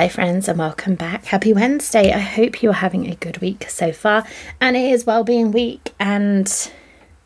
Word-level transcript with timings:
Hi, 0.00 0.08
friends, 0.08 0.48
and 0.48 0.58
welcome 0.58 0.94
back. 0.94 1.26
Happy 1.26 1.52
Wednesday. 1.52 2.10
I 2.10 2.20
hope 2.20 2.62
you're 2.62 2.72
having 2.72 3.06
a 3.06 3.16
good 3.16 3.36
week 3.42 3.68
so 3.68 3.92
far, 3.92 4.24
and 4.58 4.74
it 4.74 4.90
is 4.90 5.04
Wellbeing 5.04 5.52
Week. 5.52 5.92
And 6.00 6.50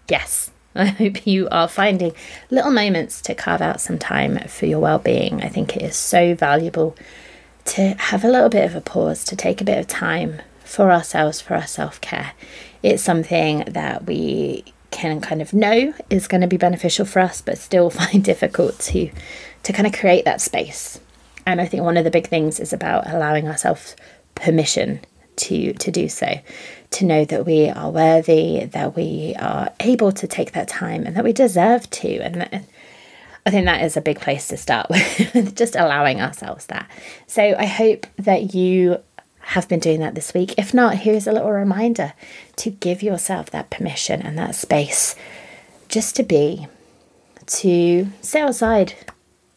yes, 0.09 0.51
I 0.75 0.87
hope 0.87 1.25
you 1.25 1.49
are 1.51 1.69
finding 1.69 2.15
little 2.51 2.73
moments 2.73 3.23
to 3.23 3.35
carve 3.37 3.61
out 3.61 3.81
some 3.81 3.97
time 3.97 4.41
for 4.49 4.67
your 4.67 4.81
well-being. 4.81 5.41
I 5.41 5.49
think 5.51 5.77
it 5.77 5.83
is 5.83 5.95
so 5.95 6.35
valuable 6.35 6.97
to 7.67 7.91
have 7.91 8.25
a 8.25 8.29
little 8.29 8.49
bit 8.49 8.65
of 8.65 8.75
a 8.75 8.81
pause, 8.81 9.23
to 9.27 9.37
take 9.37 9.61
a 9.61 9.65
bit 9.65 9.79
of 9.79 9.87
time 9.87 10.43
for 10.65 10.91
ourselves, 10.91 11.41
for 11.41 11.55
our 11.55 11.69
self-care. 11.69 12.33
It's 12.83 13.05
something 13.05 13.63
that 13.69 14.07
we 14.07 14.65
can 14.91 15.21
kind 15.21 15.41
of 15.41 15.55
know 15.55 15.95
is 16.11 16.27
going 16.27 16.41
to 16.41 16.49
be 16.49 16.57
beneficial 16.57 17.07
for 17.07 17.21
us, 17.21 17.41
but 17.41 17.57
still 17.57 17.89
find 18.01 18.25
difficult 18.25 18.81
to 18.81 19.13
to 19.63 19.73
kind 19.73 19.87
of 19.87 19.93
create 19.93 20.25
that 20.25 20.41
space. 20.41 20.99
And 21.47 21.61
I 21.61 21.67
think 21.67 21.83
one 21.83 21.97
of 21.97 22.05
the 22.05 22.11
big 22.11 22.29
things 22.29 22.61
is 22.61 22.73
about 22.73 23.09
allowing 23.09 23.49
ourselves 23.49 23.97
permission 24.35 25.01
to 25.37 25.73
to 25.73 25.91
do 25.91 26.09
so 26.09 26.39
to 26.91 27.05
know 27.05 27.25
that 27.25 27.45
we 27.45 27.69
are 27.69 27.91
worthy 27.91 28.67
that 28.67 28.95
we 28.95 29.35
are 29.39 29.73
able 29.81 30.13
to 30.13 30.29
take 30.29 30.53
that 30.53 30.69
time 30.69 31.05
and 31.05 31.17
that 31.17 31.25
we 31.25 31.33
deserve 31.33 31.91
to 31.91 32.19
and 32.21 32.37
that, 32.37 32.65
I 33.47 33.51
think 33.51 33.67
that 33.67 33.83
is 33.83 33.97
a 33.97 34.01
big 34.01 34.21
place 34.21 34.49
to 34.49 34.57
start 34.57 34.89
with 34.91 35.55
just 35.57 35.77
allowing 35.77 36.21
ourselves 36.21 36.67
that. 36.67 36.89
So 37.27 37.43
I 37.43 37.67
hope 37.67 38.07
that 38.17 38.55
you 38.55 39.01
have 39.41 39.69
been 39.69 39.81
doing 39.81 40.01
that 40.01 40.15
this 40.15 40.33
week. 40.33 40.55
If 40.57 40.73
not, 40.73 40.97
here's 40.97 41.27
a 41.27 41.33
little 41.33 41.53
reminder 41.53 42.15
to 42.57 42.71
give 42.71 43.03
yourself 43.03 43.51
that 43.51 43.69
permission 43.69 44.23
and 44.23 44.39
that 44.39 44.55
space 44.55 45.15
just 45.89 46.17
to 46.17 46.23
be, 46.23 46.67
to 47.47 48.09
sit 48.23 48.41
outside 48.41 48.95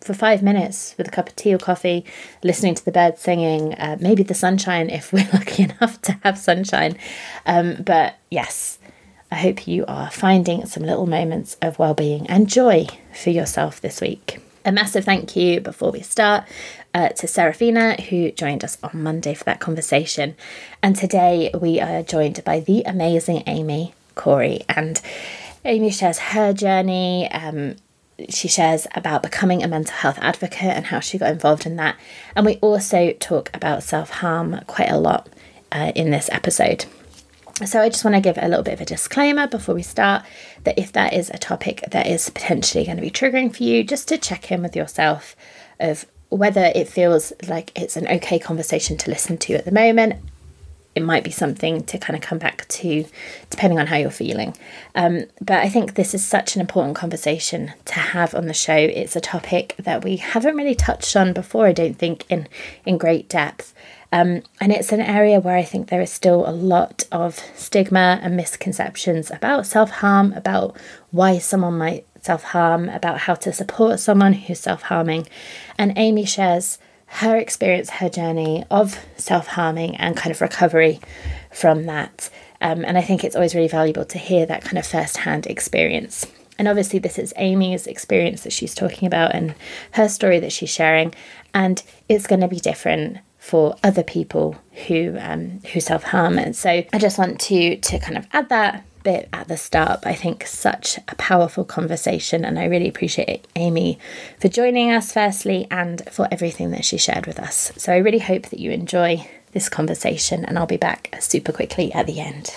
for 0.08 0.14
five 0.14 0.42
minutes 0.42 0.96
with 0.98 1.08
a 1.08 1.12
cup 1.12 1.30
of 1.30 1.36
tea 1.36 1.54
or 1.54 1.58
coffee, 1.58 2.06
listening 2.44 2.74
to 2.74 2.84
the 2.84 2.92
birds 2.92 3.22
singing, 3.22 3.74
uh, 3.76 3.98
maybe 4.00 4.24
the 4.24 4.34
sunshine 4.34 4.90
if 4.90 5.14
we're 5.14 5.30
lucky 5.34 5.64
enough 5.64 6.02
to 6.02 6.14
have 6.24 6.38
sunshine. 6.38 6.98
Um, 7.46 7.84
but 7.86 8.16
yes, 8.32 8.80
I 9.32 9.36
hope 9.36 9.68
you 9.68 9.86
are 9.88 10.10
finding 10.10 10.66
some 10.66 10.84
little 10.84 11.06
moments 11.06 11.58
of 11.62 11.78
well-being 11.78 12.26
and 12.28 12.48
joy 12.48 12.88
for 13.14 13.30
yourself 13.30 13.82
this 13.82 14.00
week. 14.00 14.40
A 14.66 14.72
massive 14.72 15.06
thank 15.06 15.36
you 15.36 15.62
before 15.62 15.92
we 15.92 16.02
start 16.02 16.46
uh, 16.94 17.10
to 17.10 17.28
Serafina, 17.28 18.02
who 18.02 18.32
joined 18.32 18.64
us 18.64 18.78
on 18.82 19.04
Monday 19.04 19.34
for 19.34 19.44
that 19.44 19.60
conversation. 19.60 20.36
And 20.82 20.96
today 20.96 21.52
we 21.54 21.80
are 21.80 22.04
joined 22.04 22.44
by 22.44 22.62
the 22.62 22.84
amazing 22.84 23.44
Amy 23.48 23.94
Corey. 24.16 24.62
And 24.70 25.02
Amy 25.64 25.92
shares 25.92 26.20
her 26.20 26.54
journey, 26.54 27.30
um, 27.32 27.76
she 28.30 28.48
shares 28.48 28.88
about 28.96 29.22
becoming 29.22 29.64
a 29.64 29.68
mental 29.68 29.96
health 29.96 30.18
advocate 30.22 30.76
and 30.76 30.88
how 30.88 31.00
she 31.00 31.18
got 31.18 31.32
involved 31.32 31.66
in 31.66 31.76
that. 31.76 31.98
And 32.36 32.46
we 32.46 32.56
also 32.56 33.14
talk 33.14 33.50
about 33.54 33.84
self 33.84 34.10
harm 34.10 34.62
quite 34.68 34.90
a 34.90 34.98
lot 34.98 35.30
uh, 35.72 35.92
in 35.96 36.12
this 36.12 36.30
episode. 36.32 36.86
So 37.66 37.82
I 37.82 37.90
just 37.90 38.06
want 38.06 38.16
to 38.16 38.22
give 38.22 38.38
a 38.38 38.48
little 38.48 38.64
bit 38.64 38.76
of 38.76 38.82
a 38.82 38.86
disclaimer 38.86 39.48
before 39.48 39.74
we 39.74 39.82
start 39.82 40.24
that 40.64 40.78
if 40.78 40.92
that 40.92 41.14
is 41.14 41.32
a 41.32 41.40
topic 41.40 41.84
that 41.92 42.06
is 42.06 42.30
potentially 42.30 42.86
going 42.86 42.98
to 42.98 43.02
be 43.02 43.10
triggering 43.10 43.56
for 43.56 43.64
you, 43.64 43.84
just 43.84 44.08
to 44.10 44.18
check 44.18 44.52
in 44.52 44.62
with 44.62 44.76
yourself 44.76 45.36
of 45.80 46.06
whether 46.30 46.72
it 46.76 46.88
feels 46.88 47.34
like 47.48 47.72
it's 47.76 47.98
an 47.98 48.08
okay 48.08 48.38
conversation 48.38 48.98
to 48.98 49.10
listen 49.10 49.38
to 49.38 49.54
at 49.54 49.66
the 49.66 49.72
moment 49.72 50.22
it 50.98 51.04
might 51.04 51.24
be 51.24 51.32
something 51.32 51.84
to 51.84 51.98
kind 51.98 52.18
of 52.18 52.22
come 52.22 52.40
back 52.40 52.68
to 52.68 53.06
depending 53.50 53.80
on 53.80 53.88
how 53.88 53.96
you're 53.96 54.10
feeling. 54.10 54.58
Um, 54.96 55.26
but 55.40 55.60
I 55.60 55.70
think 55.70 55.94
this 55.94 56.14
is 56.14 56.26
such 56.26 56.56
an 56.56 56.62
important 56.62 56.96
conversation 56.96 57.72
to 57.86 57.94
have 57.94 58.36
on 58.36 58.48
the 58.48 58.54
show. 58.54 58.76
It's 58.76 59.16
a 59.16 59.22
topic 59.22 59.76
that 59.78 60.04
we 60.04 60.18
haven't 60.18 60.56
really 60.56 60.76
touched 60.76 61.16
on 61.16 61.34
before, 61.34 61.68
I 61.68 61.72
don't 61.72 61.98
think, 61.98 62.26
in, 62.30 62.48
in 62.86 62.98
great 62.98 63.30
depth. 63.30 63.74
Um, 64.12 64.42
and 64.60 64.72
it's 64.72 64.92
an 64.92 65.02
area 65.02 65.40
where 65.40 65.58
I 65.58 65.64
think 65.64 65.90
there 65.90 66.02
is 66.02 66.12
still 66.12 66.48
a 66.48 66.52
lot 66.52 67.06
of 67.12 67.36
stigma 67.56 68.20
and 68.22 68.36
misconceptions 68.36 69.30
about 69.32 69.68
self 69.68 69.92
harm, 69.92 70.34
about 70.34 70.78
why 71.12 71.38
someone 71.38 71.78
might 71.78 72.06
self 72.22 72.44
harm, 72.44 72.90
about 72.90 73.20
how 73.20 73.36
to 73.36 73.54
support 73.54 74.00
someone 74.00 74.34
who's 74.34 74.60
self 74.60 74.84
harming. 74.84 75.28
And 75.78 75.94
Amy 75.98 76.26
shares 76.26 76.80
her 77.08 77.38
experience, 77.38 77.90
her 77.90 78.10
journey 78.10 78.64
of 78.70 79.00
self 79.18 79.48
harming 79.48 79.96
and 79.96 80.16
kind 80.16 80.32
of 80.32 80.42
recovery 80.42 81.00
from 81.52 81.86
that. 81.86 82.30
Um, 82.60 82.84
and 82.86 82.98
I 82.98 83.02
think 83.02 83.24
it's 83.24 83.36
always 83.36 83.56
really 83.56 83.68
valuable 83.68 84.06
to 84.06 84.18
hear 84.18 84.46
that 84.46 84.64
kind 84.64 84.78
of 84.78 84.86
first 84.86 85.18
hand 85.18 85.48
experience. 85.48 86.26
And 86.60 86.68
obviously, 86.68 87.00
this 87.00 87.20
is 87.20 87.34
Amy's 87.38 87.88
experience 87.88 88.42
that 88.44 88.54
she's 88.54 88.74
talking 88.74 89.08
about 89.08 89.36
and 89.36 89.54
her 89.92 90.10
story 90.10 90.40
that 90.40 90.52
she's 90.52 90.72
sharing. 90.72 91.14
And 91.54 91.82
it's 92.10 92.28
going 92.28 92.42
to 92.42 92.48
be 92.48 92.60
different 92.60 93.20
for 93.38 93.76
other 93.84 94.04
people 94.04 94.58
who 94.88 95.16
um, 95.20 95.62
who 95.72 95.80
self 95.80 96.04
harm. 96.04 96.38
And 96.38 96.56
so 96.56 96.70
I 96.92 96.98
just 97.00 97.18
want 97.18 97.40
to 97.42 97.78
to 97.78 98.00
kind 98.00 98.18
of 98.18 98.28
add 98.34 98.50
that 98.50 98.84
bit 99.08 99.30
at 99.32 99.48
the 99.48 99.56
start, 99.56 100.02
but 100.02 100.10
I 100.10 100.16
think 100.16 100.46
such 100.46 100.98
a 101.08 101.16
powerful 101.16 101.64
conversation. 101.64 102.44
And 102.44 102.60
I 102.60 102.66
really 102.66 102.90
appreciate 102.90 103.48
Amy 103.56 103.98
for 104.38 104.50
joining 104.50 104.92
us, 104.92 105.14
firstly, 105.14 105.66
and 105.72 106.02
for 106.12 106.28
everything 106.30 106.72
that 106.72 106.84
she 106.84 106.98
shared 106.98 107.26
with 107.26 107.40
us. 107.40 107.72
So 107.78 107.94
I 107.94 108.00
really 108.00 108.20
hope 108.20 108.48
that 108.50 108.60
you 108.60 108.72
enjoy 108.72 109.26
this 109.54 109.70
conversation, 109.70 110.44
and 110.44 110.60
I'll 110.60 110.66
be 110.66 110.76
back 110.76 111.16
super 111.22 111.54
quickly 111.54 111.94
at 111.94 112.06
the 112.06 112.20
end. 112.20 112.50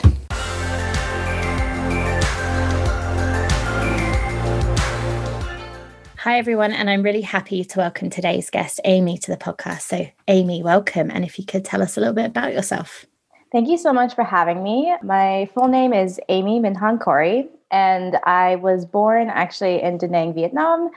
Hi, 6.19 6.37
everyone, 6.37 6.73
and 6.73 6.91
I'm 6.91 7.03
really 7.03 7.23
happy 7.23 7.65
to 7.65 7.79
welcome 7.79 8.11
today's 8.11 8.51
guest, 8.51 8.81
Amy, 8.85 9.19
to 9.19 9.31
the 9.31 9.37
podcast. 9.37 9.83
So, 9.83 10.09
Amy, 10.27 10.65
welcome. 10.65 11.13
And 11.13 11.25
if 11.25 11.39
you 11.39 11.45
could 11.45 11.65
tell 11.65 11.81
us 11.81 11.97
a 11.97 12.01
little 12.01 12.15
bit 12.15 12.27
about 12.27 12.53
yourself. 12.53 13.07
Thank 13.53 13.69
you 13.69 13.79
so 13.79 13.93
much 13.93 14.15
for 14.15 14.23
having 14.23 14.63
me. 14.63 14.95
My 15.03 15.49
full 15.53 15.67
name 15.67 15.93
is 15.93 16.21
Amy 16.29 16.61
Minh 16.61 17.01
Corey, 17.01 17.49
and 17.73 18.17
I 18.23 18.55
was 18.55 18.87
born 18.87 19.29
actually 19.29 19.83
in 19.83 19.99
Da 19.99 20.07
Nang, 20.07 20.33
Vietnam, 20.33 20.91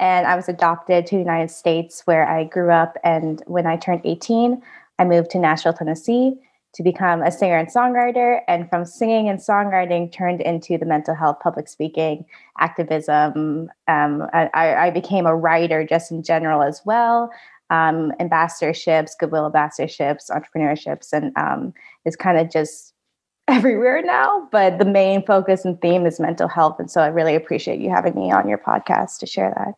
and 0.00 0.26
I 0.26 0.34
was 0.34 0.48
adopted 0.48 1.06
to 1.06 1.14
the 1.14 1.20
United 1.20 1.52
States 1.52 2.02
where 2.06 2.28
I 2.28 2.44
grew 2.44 2.72
up. 2.72 2.96
And 3.04 3.44
when 3.46 3.64
I 3.64 3.76
turned 3.76 4.00
18, 4.02 4.60
I 4.98 5.04
moved 5.04 5.30
to 5.30 5.38
Nashville, 5.38 5.72
Tennessee 5.72 6.34
to 6.72 6.82
become 6.82 7.22
a 7.22 7.30
singer 7.30 7.56
and 7.56 7.68
songwriter. 7.68 8.40
And 8.48 8.68
from 8.68 8.84
singing 8.84 9.28
and 9.28 9.38
songwriting, 9.38 10.12
turned 10.12 10.40
into 10.40 10.78
the 10.78 10.86
mental 10.86 11.14
health, 11.14 11.38
public 11.40 11.68
speaking, 11.68 12.24
activism. 12.58 13.70
Um, 13.86 14.26
I, 14.32 14.48
I 14.52 14.90
became 14.90 15.26
a 15.26 15.36
writer 15.36 15.86
just 15.86 16.10
in 16.10 16.24
general 16.24 16.62
as 16.62 16.80
well 16.84 17.30
um, 17.70 18.12
ambassadorships, 18.20 19.12
goodwill 19.18 19.50
ambassadorships, 19.50 20.30
entrepreneurships, 20.30 21.12
and 21.12 21.32
um, 21.36 21.72
is 22.04 22.16
kind 22.16 22.38
of 22.38 22.50
just 22.50 22.94
everywhere 23.48 24.02
now. 24.02 24.48
But 24.52 24.78
the 24.78 24.84
main 24.84 25.24
focus 25.24 25.64
and 25.64 25.80
theme 25.80 26.06
is 26.06 26.20
mental 26.20 26.48
health. 26.48 26.76
And 26.78 26.90
so 26.90 27.00
I 27.00 27.08
really 27.08 27.34
appreciate 27.34 27.80
you 27.80 27.90
having 27.90 28.14
me 28.14 28.30
on 28.30 28.48
your 28.48 28.58
podcast 28.58 29.18
to 29.18 29.26
share 29.26 29.52
that. 29.56 29.74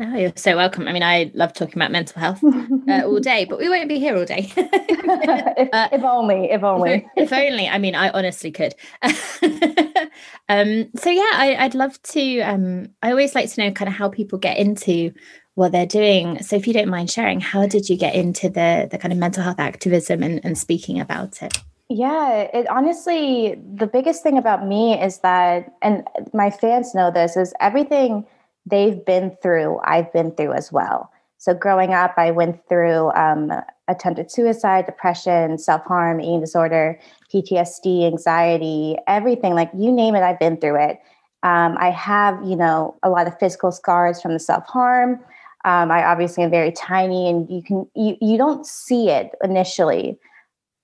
Oh, 0.00 0.16
you're 0.16 0.32
so 0.36 0.56
welcome. 0.56 0.88
I 0.88 0.92
mean, 0.92 1.02
I 1.02 1.30
love 1.34 1.52
talking 1.52 1.76
about 1.76 1.90
mental 1.90 2.18
health 2.18 2.42
uh, 2.42 3.02
all 3.04 3.20
day, 3.20 3.44
but 3.44 3.58
we 3.58 3.68
won't 3.68 3.88
be 3.88 3.98
here 3.98 4.16
all 4.16 4.24
day. 4.24 4.50
if, 4.56 5.68
uh, 5.72 5.88
if, 5.92 6.02
only, 6.02 6.50
if 6.50 6.64
only, 6.64 7.06
if 7.14 7.32
only. 7.32 7.68
I 7.68 7.76
mean, 7.78 7.94
I 7.94 8.08
honestly 8.08 8.50
could. 8.50 8.74
um, 9.02 10.88
so 10.96 11.10
yeah, 11.10 11.30
I, 11.34 11.58
would 11.60 11.74
love 11.74 12.00
to. 12.02 12.40
Um, 12.40 12.88
I 13.02 13.10
always 13.10 13.34
like 13.34 13.52
to 13.52 13.60
know 13.60 13.70
kind 13.72 13.88
of 13.88 13.94
how 13.94 14.08
people 14.08 14.38
get 14.38 14.56
into 14.56 15.12
what 15.54 15.72
they're 15.72 15.86
doing. 15.86 16.42
So 16.42 16.56
if 16.56 16.66
you 16.66 16.72
don't 16.72 16.88
mind 16.88 17.10
sharing, 17.10 17.40
how 17.40 17.66
did 17.66 17.88
you 17.88 17.96
get 17.96 18.14
into 18.14 18.48
the 18.48 18.88
the 18.90 18.98
kind 18.98 19.12
of 19.12 19.18
mental 19.18 19.42
health 19.42 19.60
activism 19.60 20.22
and, 20.22 20.40
and 20.44 20.56
speaking 20.56 21.00
about 21.00 21.42
it? 21.42 21.58
Yeah, 21.88 22.48
it 22.54 22.68
honestly 22.68 23.60
the 23.74 23.86
biggest 23.86 24.22
thing 24.22 24.38
about 24.38 24.66
me 24.66 25.00
is 25.00 25.18
that 25.18 25.72
and 25.82 26.06
my 26.32 26.50
fans 26.50 26.94
know 26.94 27.10
this 27.10 27.36
is 27.36 27.52
everything 27.60 28.26
they've 28.66 29.04
been 29.04 29.36
through, 29.42 29.80
I've 29.84 30.12
been 30.12 30.32
through 30.32 30.52
as 30.52 30.72
well. 30.72 31.10
So 31.38 31.54
growing 31.54 31.92
up, 31.92 32.14
I 32.16 32.30
went 32.30 32.60
through 32.68 33.10
um, 33.12 33.52
attempted 33.88 34.30
suicide, 34.30 34.86
depression, 34.86 35.58
self 35.58 35.82
harm, 35.84 36.20
eating 36.20 36.40
disorder, 36.40 36.98
PTSD, 37.34 38.06
anxiety, 38.06 38.96
everything 39.08 39.54
like 39.54 39.70
you 39.76 39.90
name 39.90 40.14
it, 40.14 40.22
I've 40.22 40.38
been 40.38 40.56
through 40.56 40.80
it. 40.80 41.00
Um, 41.42 41.76
I 41.80 41.90
have, 41.90 42.40
you 42.44 42.54
know, 42.54 42.96
a 43.02 43.10
lot 43.10 43.26
of 43.26 43.36
physical 43.40 43.72
scars 43.72 44.22
from 44.22 44.32
the 44.32 44.38
self 44.38 44.64
harm. 44.66 45.18
Um, 45.64 45.90
I 45.90 46.04
obviously 46.04 46.42
am 46.42 46.50
very 46.50 46.72
tiny, 46.72 47.28
and 47.28 47.48
you 47.48 47.62
can 47.62 47.88
you 47.94 48.16
you 48.20 48.36
don't 48.36 48.66
see 48.66 49.10
it 49.10 49.30
initially, 49.44 50.18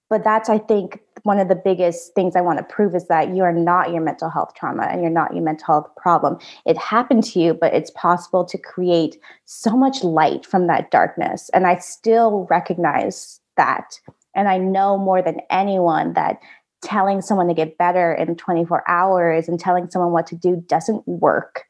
but 0.08 0.22
that's 0.24 0.48
I 0.48 0.58
think 0.58 1.00
one 1.24 1.40
of 1.40 1.48
the 1.48 1.56
biggest 1.56 2.14
things 2.14 2.36
I 2.36 2.40
want 2.40 2.58
to 2.58 2.64
prove 2.64 2.94
is 2.94 3.08
that 3.08 3.34
you 3.34 3.42
are 3.42 3.52
not 3.52 3.90
your 3.92 4.00
mental 4.00 4.30
health 4.30 4.54
trauma 4.54 4.84
and 4.84 5.02
you're 5.02 5.10
not 5.10 5.34
your 5.34 5.42
mental 5.42 5.66
health 5.66 5.90
problem. 5.96 6.38
It 6.64 6.78
happened 6.78 7.24
to 7.24 7.40
you, 7.40 7.54
but 7.54 7.74
it's 7.74 7.90
possible 7.90 8.44
to 8.44 8.56
create 8.56 9.18
so 9.46 9.76
much 9.76 10.04
light 10.04 10.46
from 10.46 10.68
that 10.68 10.90
darkness, 10.90 11.50
and 11.52 11.66
I 11.66 11.78
still 11.78 12.46
recognize 12.48 13.40
that, 13.56 13.98
and 14.34 14.48
I 14.48 14.58
know 14.58 14.96
more 14.96 15.22
than 15.22 15.40
anyone 15.50 16.12
that 16.12 16.38
telling 16.82 17.20
someone 17.20 17.48
to 17.48 17.54
get 17.54 17.78
better 17.78 18.12
in 18.12 18.36
24 18.36 18.88
hours 18.88 19.48
and 19.48 19.58
telling 19.58 19.90
someone 19.90 20.12
what 20.12 20.26
to 20.28 20.36
do 20.36 20.62
doesn't 20.68 21.06
work 21.08 21.64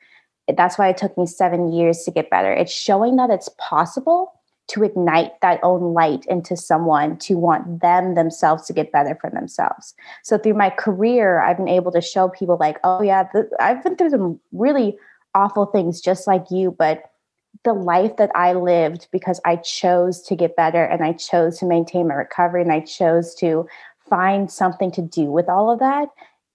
that's 0.56 0.78
why 0.78 0.88
it 0.88 0.96
took 0.96 1.16
me 1.18 1.26
seven 1.26 1.72
years 1.72 2.04
to 2.04 2.10
get 2.10 2.30
better. 2.30 2.52
It's 2.52 2.72
showing 2.72 3.16
that 3.16 3.30
it's 3.30 3.50
possible 3.58 4.32
to 4.68 4.84
ignite 4.84 5.40
that 5.40 5.60
own 5.62 5.94
light 5.94 6.26
into 6.26 6.56
someone 6.56 7.16
to 7.16 7.36
want 7.36 7.80
them 7.80 8.14
themselves 8.14 8.66
to 8.66 8.72
get 8.72 8.92
better 8.92 9.16
for 9.20 9.30
themselves. 9.30 9.94
So 10.22 10.36
through 10.36 10.54
my 10.54 10.70
career, 10.70 11.40
I've 11.40 11.56
been 11.56 11.68
able 11.68 11.90
to 11.92 12.02
show 12.02 12.28
people 12.28 12.58
like, 12.60 12.78
oh 12.84 13.02
yeah, 13.02 13.24
th- 13.32 13.46
I've 13.58 13.82
been 13.82 13.96
through 13.96 14.10
some 14.10 14.38
really 14.52 14.98
awful 15.34 15.66
things 15.66 16.00
just 16.00 16.26
like 16.26 16.50
you, 16.50 16.70
but 16.70 17.10
the 17.64 17.72
life 17.72 18.16
that 18.18 18.30
I 18.34 18.52
lived 18.52 19.08
because 19.10 19.40
I 19.44 19.56
chose 19.56 20.20
to 20.22 20.36
get 20.36 20.54
better 20.54 20.84
and 20.84 21.02
I 21.02 21.14
chose 21.14 21.58
to 21.58 21.66
maintain 21.66 22.08
my 22.08 22.14
recovery 22.14 22.62
and 22.62 22.72
I 22.72 22.80
chose 22.80 23.34
to 23.36 23.66
find 24.08 24.50
something 24.50 24.90
to 24.92 25.02
do 25.02 25.24
with 25.24 25.48
all 25.48 25.70
of 25.70 25.78
that 25.80 26.08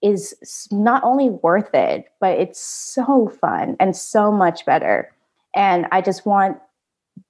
is 0.04 0.68
not 0.70 1.02
only 1.02 1.30
worth 1.30 1.74
it, 1.74 2.04
but 2.20 2.38
it's 2.38 2.60
so 2.60 3.28
fun 3.40 3.76
and 3.80 3.96
so 3.96 4.30
much 4.30 4.66
better. 4.66 5.10
And 5.56 5.86
I 5.90 6.02
just 6.02 6.26
want 6.26 6.58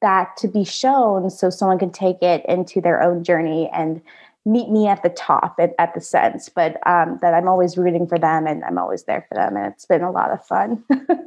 that 0.03 0.37
to 0.39 0.49
be 0.49 0.65
shown 0.65 1.31
so 1.31 1.51
someone 1.51 1.79
can 1.79 1.93
take 1.93 2.21
it 2.21 2.45
into 2.49 2.81
their 2.81 3.01
own 3.01 3.23
journey 3.23 3.71
and 3.73 4.03
meet 4.45 4.69
me 4.71 4.89
at 4.89 5.03
the 5.03 5.09
top 5.09 5.55
at, 5.59 5.73
at 5.79 5.95
the 5.95 6.01
sense, 6.01 6.49
but 6.49 6.77
um, 6.87 7.19
that 7.23 7.33
I'm 7.33 7.49
always 7.49 7.79
rooting 7.79 8.07
for 8.07 8.19
them 8.19 8.47
and 8.47 8.65
I'm 8.65 8.77
always 8.77 9.05
there 9.05 9.25
for 9.29 9.37
them. 9.37 9.57
And 9.57 9.73
it's 9.73 9.87
been 9.87 10.03
a 10.03 10.11
lot 10.11 10.31
of 10.31 10.45
fun. 10.45 10.85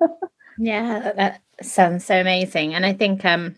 yeah, 0.59 1.13
that 1.15 1.41
sounds 1.61 2.05
so 2.05 2.19
amazing. 2.19 2.75
And 2.75 2.85
I 2.85 2.93
think 2.93 3.23
um, 3.25 3.55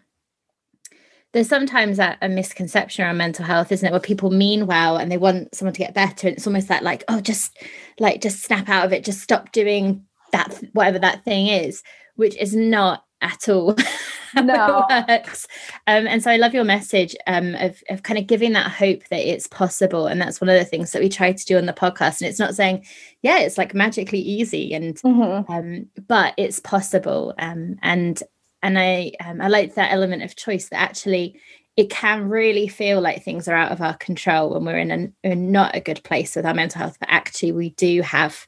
there's 1.31 1.47
sometimes 1.47 1.99
a, 1.99 2.17
a, 2.21 2.29
misconception 2.29 3.03
around 3.03 3.17
mental 3.17 3.45
health 3.45 3.71
isn't 3.71 3.87
it? 3.87 3.91
Where 3.91 3.99
people 3.99 4.31
mean 4.31 4.65
well 4.65 4.97
and 4.97 5.11
they 5.11 5.17
want 5.17 5.53
someone 5.53 5.73
to 5.73 5.79
get 5.79 5.93
better. 5.93 6.27
And 6.27 6.37
it's 6.37 6.47
almost 6.47 6.67
that 6.69 6.83
like 6.83 7.03
oh 7.07 7.21
just 7.21 7.57
like 7.99 8.21
just 8.21 8.43
snap 8.43 8.69
out 8.69 8.85
of 8.85 8.93
it. 8.93 9.03
Just 9.03 9.21
stop 9.21 9.51
doing 9.51 10.05
that 10.31 10.61
whatever 10.73 10.99
that 10.99 11.23
thing 11.23 11.47
is 11.47 11.81
which 12.15 12.35
is 12.37 12.53
not 12.53 13.05
at 13.21 13.49
all 13.49 13.75
no. 14.35 14.85
works. 14.89 15.47
Um, 15.87 16.07
and 16.07 16.21
so 16.21 16.31
i 16.31 16.37
love 16.37 16.53
your 16.53 16.63
message 16.63 17.15
um, 17.27 17.55
of, 17.55 17.81
of 17.89 18.03
kind 18.03 18.17
of 18.19 18.27
giving 18.27 18.53
that 18.53 18.71
hope 18.71 19.07
that 19.09 19.27
it's 19.27 19.47
possible. 19.47 20.07
And 20.07 20.21
that's 20.21 20.39
one 20.39 20.49
of 20.49 20.57
the 20.59 20.65
things 20.65 20.91
that 20.91 21.01
we 21.01 21.09
try 21.09 21.33
to 21.33 21.45
do 21.45 21.57
on 21.57 21.65
the 21.65 21.73
podcast. 21.73 22.21
And 22.21 22.29
it's 22.29 22.39
not 22.39 22.55
saying 22.55 22.85
yeah 23.21 23.39
it's 23.39 23.57
like 23.57 23.73
magically 23.73 24.19
easy 24.19 24.73
and 24.73 24.95
mm-hmm. 24.95 25.51
um, 25.51 25.87
but 26.07 26.33
it's 26.37 26.59
possible. 26.59 27.33
Um, 27.37 27.77
and 27.81 28.21
and 28.61 28.77
I 28.77 29.13
um, 29.25 29.41
I 29.41 29.47
like 29.47 29.75
that 29.75 29.91
element 29.91 30.23
of 30.23 30.35
choice 30.35 30.69
that 30.69 30.81
actually 30.81 31.39
it 31.77 31.89
can 31.89 32.27
really 32.27 32.67
feel 32.67 32.99
like 32.99 33.23
things 33.23 33.47
are 33.47 33.55
out 33.55 33.71
of 33.71 33.81
our 33.81 33.95
control 33.95 34.49
when 34.49 34.65
we're 34.65 34.77
in 34.77 34.91
a, 35.23 35.27
in 35.29 35.51
not 35.51 35.75
a 35.75 35.79
good 35.79 36.03
place 36.03 36.35
with 36.35 36.45
our 36.45 36.53
mental 36.53 36.79
health, 36.79 36.97
but 36.99 37.07
actually 37.09 37.53
we 37.53 37.69
do 37.71 38.01
have 38.01 38.47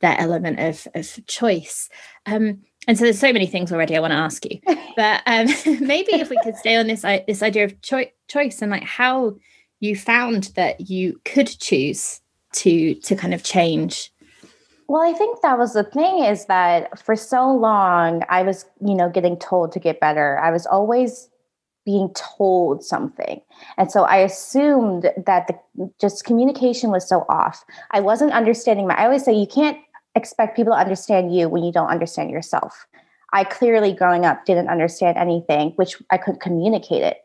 that 0.00 0.20
element 0.20 0.60
of 0.60 0.86
of 0.94 1.26
choice. 1.26 1.88
Um, 2.26 2.62
and 2.88 2.96
so 2.96 3.04
there's 3.04 3.18
so 3.18 3.32
many 3.32 3.46
things 3.46 3.72
already 3.72 3.96
I 3.96 4.00
want 4.00 4.12
to 4.12 4.16
ask 4.16 4.44
you, 4.44 4.60
but 4.96 5.22
um, 5.26 5.46
maybe 5.80 6.14
if 6.14 6.30
we 6.30 6.38
could 6.42 6.56
stay 6.56 6.76
on 6.76 6.86
this 6.86 7.02
this 7.26 7.42
idea 7.42 7.64
of 7.64 7.80
cho- 7.82 8.10
choice 8.28 8.60
and 8.60 8.70
like 8.70 8.84
how 8.84 9.36
you 9.80 9.96
found 9.96 10.50
that 10.56 10.88
you 10.88 11.20
could 11.24 11.48
choose 11.48 12.20
to 12.52 12.94
to 12.94 13.16
kind 13.16 13.34
of 13.34 13.42
change 13.42 14.12
well, 14.88 15.02
I 15.02 15.12
think 15.12 15.40
that 15.42 15.58
was 15.58 15.72
the 15.72 15.84
thing 15.84 16.24
is 16.24 16.46
that 16.46 16.98
for 16.98 17.16
so 17.16 17.52
long 17.52 18.22
I 18.28 18.42
was, 18.42 18.64
you 18.80 18.94
know, 18.94 19.08
getting 19.08 19.36
told 19.38 19.72
to 19.72 19.80
get 19.80 20.00
better. 20.00 20.38
I 20.38 20.50
was 20.50 20.66
always 20.66 21.28
being 21.84 22.10
told 22.14 22.84
something. 22.84 23.40
And 23.78 23.90
so 23.90 24.02
I 24.04 24.16
assumed 24.18 25.10
that 25.24 25.46
the 25.46 25.90
just 26.00 26.24
communication 26.24 26.90
was 26.90 27.08
so 27.08 27.24
off. 27.28 27.64
I 27.92 28.00
wasn't 28.00 28.32
understanding 28.32 28.86
my 28.86 28.94
I 28.94 29.04
always 29.04 29.24
say 29.24 29.32
you 29.32 29.46
can't 29.46 29.78
expect 30.14 30.56
people 30.56 30.72
to 30.72 30.78
understand 30.78 31.34
you 31.34 31.48
when 31.48 31.62
you 31.62 31.72
don't 31.72 31.88
understand 31.88 32.30
yourself. 32.30 32.86
I 33.32 33.44
clearly 33.44 33.92
growing 33.92 34.24
up 34.24 34.44
didn't 34.46 34.68
understand 34.68 35.16
anything, 35.16 35.72
which 35.76 35.96
I 36.10 36.16
couldn't 36.16 36.40
communicate 36.40 37.02
it. 37.02 37.18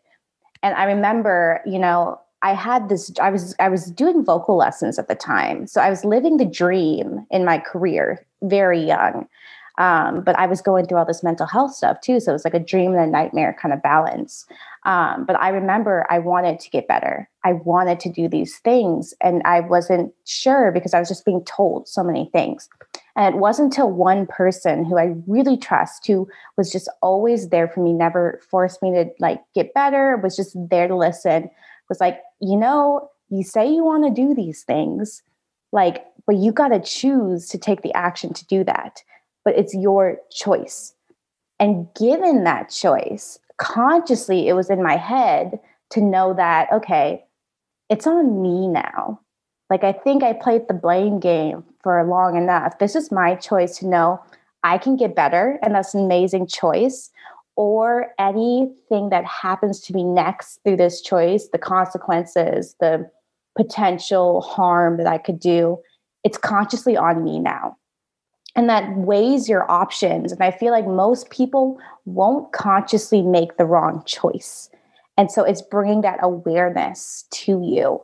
And 0.64 0.76
I 0.76 0.86
remember, 0.86 1.62
you 1.66 1.80
know, 1.80 2.20
I 2.42 2.54
had 2.54 2.90
this 2.90 3.12
I 3.22 3.30
was 3.30 3.56
I 3.60 3.70
was 3.70 3.92
doing 3.92 4.26
vocal 4.26 4.58
lessons 4.58 4.98
at 4.98 5.08
the 5.08 5.16
time. 5.16 5.68
So 5.68 5.82
I 5.82 5.90
was 5.90 6.06
living 6.06 6.38
the 6.38 6.46
dream 6.46 7.26
in 7.30 7.46
my 7.46 7.60
career 7.60 8.26
very 8.42 8.84
young. 8.84 9.28
Um, 9.78 10.22
but 10.22 10.38
I 10.38 10.48
was 10.48 10.62
going 10.62 10.86
through 10.86 10.98
all 10.98 11.06
this 11.06 11.24
mental 11.24 11.48
health 11.48 11.74
stuff 11.74 12.02
too. 12.02 12.20
So 12.20 12.32
it 12.32 12.34
was 12.34 12.44
like 12.44 12.54
a 12.54 12.60
dream 12.60 12.94
and 12.94 13.02
a 13.02 13.08
nightmare 13.08 13.56
kind 13.60 13.74
of 13.74 13.82
balance. 13.82 14.46
Um, 14.84 15.26
but 15.26 15.40
I 15.40 15.50
remember 15.50 16.06
I 16.10 16.20
wanted 16.20 16.60
to 16.60 16.70
get 16.70 16.88
better. 16.88 17.30
I 17.44 17.54
wanted 17.54 18.00
to 18.02 18.10
do 18.10 18.28
these 18.28 18.60
things. 18.60 19.14
And 19.22 19.42
I 19.46 19.62
wasn't 19.62 20.14
sure 20.26 20.72
because 20.72 20.94
I 20.94 21.00
was 21.00 21.08
just 21.08 21.26
being 21.26 21.44
told 21.46 21.88
so 21.88 22.04
many 22.04 22.30
things. 22.34 22.70
And 23.16 23.34
it 23.36 23.40
wasn't 23.40 23.74
until 23.74 23.90
one 23.92 24.28
person 24.28 24.86
who 24.86 24.98
I 24.98 25.16
really 25.28 25.58
trust, 25.58 26.06
who 26.06 26.28
was 26.58 26.72
just 26.72 26.90
always 27.02 27.50
there 27.50 27.68
for 27.68 27.82
me, 27.82 27.94
never 27.94 28.42
forced 28.50 28.82
me 28.82 28.92
to 28.92 29.10
like 29.20 29.42
get 29.56 29.74
better, 29.74 30.18
was 30.18 30.36
just 30.36 30.56
there 30.70 30.88
to 30.88 30.96
listen, 30.96 31.50
was 31.92 32.00
like, 32.00 32.22
you 32.40 32.56
know, 32.56 33.10
you 33.30 33.44
say 33.44 33.70
you 33.70 33.84
want 33.84 34.06
to 34.06 34.22
do 34.22 34.34
these 34.34 34.64
things, 34.64 35.22
like, 35.74 36.06
but 36.26 36.38
you 36.38 36.54
got 36.54 36.70
to 36.70 36.80
choose 36.80 37.50
to 37.50 37.58
take 37.58 37.82
the 37.82 37.94
action 37.94 38.34
to 38.34 38.46
do 38.48 38.64
that. 38.64 39.04
But 39.44 39.58
it's 39.58 39.76
your 39.76 40.18
choice. 40.32 40.94
And 41.60 41.88
given 42.00 42.46
that 42.46 42.70
choice, 42.70 43.40
consciously, 43.58 44.48
it 44.48 44.54
was 44.54 44.70
in 44.70 44.82
my 44.82 44.96
head 44.96 45.60
to 45.90 46.00
know 46.02 46.34
that, 46.34 46.72
okay, 46.72 47.26
it's 47.90 48.08
on 48.08 48.42
me 48.42 48.70
now. 48.70 49.20
Like, 49.70 49.84
I 49.84 49.92
think 49.92 50.24
I 50.24 50.32
played 50.32 50.70
the 50.70 50.74
blame 50.74 51.20
game 51.20 51.66
for 51.84 52.02
long 52.06 52.38
enough. 52.38 52.80
This 52.80 52.96
is 52.96 53.12
my 53.12 53.36
choice 53.36 53.80
to 53.80 53.88
know 53.88 54.24
I 54.64 54.78
can 54.78 54.96
get 54.96 55.14
better. 55.14 55.60
And 55.62 55.76
that's 55.76 55.94
an 55.94 56.06
amazing 56.06 56.48
choice 56.48 57.10
or 57.56 58.08
anything 58.20 59.10
that 59.10 59.26
happens 59.26 59.80
to 59.82 59.94
me 59.94 60.04
next 60.04 60.60
through 60.64 60.78
this 60.78 61.02
choice, 61.02 61.50
the 61.52 61.58
consequences, 61.58 62.76
the 62.80 63.10
potential 63.58 64.42
harm 64.42 64.98
that 64.98 65.08
I 65.08 65.18
could 65.18 65.40
do, 65.40 65.80
it's 66.24 66.38
consciously 66.38 66.96
on 66.96 67.24
me 67.24 67.40
now. 67.40 67.78
And 68.56 68.70
that 68.70 68.96
weighs 68.98 69.48
your 69.48 69.70
options. 69.72 70.32
And 70.32 70.42
I 70.42 70.52
feel 70.52 70.72
like 70.72 70.88
most 70.88 71.30
people 71.30 71.80
won't 72.06 72.52
consciously 72.52 73.22
make 73.22 73.58
the 73.58 73.66
wrong 73.66 74.04
choice. 74.06 74.70
And 75.18 75.32
so 75.32 75.44
it's 75.44 75.62
bringing 75.62 76.02
that 76.02 76.20
awareness 76.22 77.26
to 77.32 77.62
you 77.64 78.02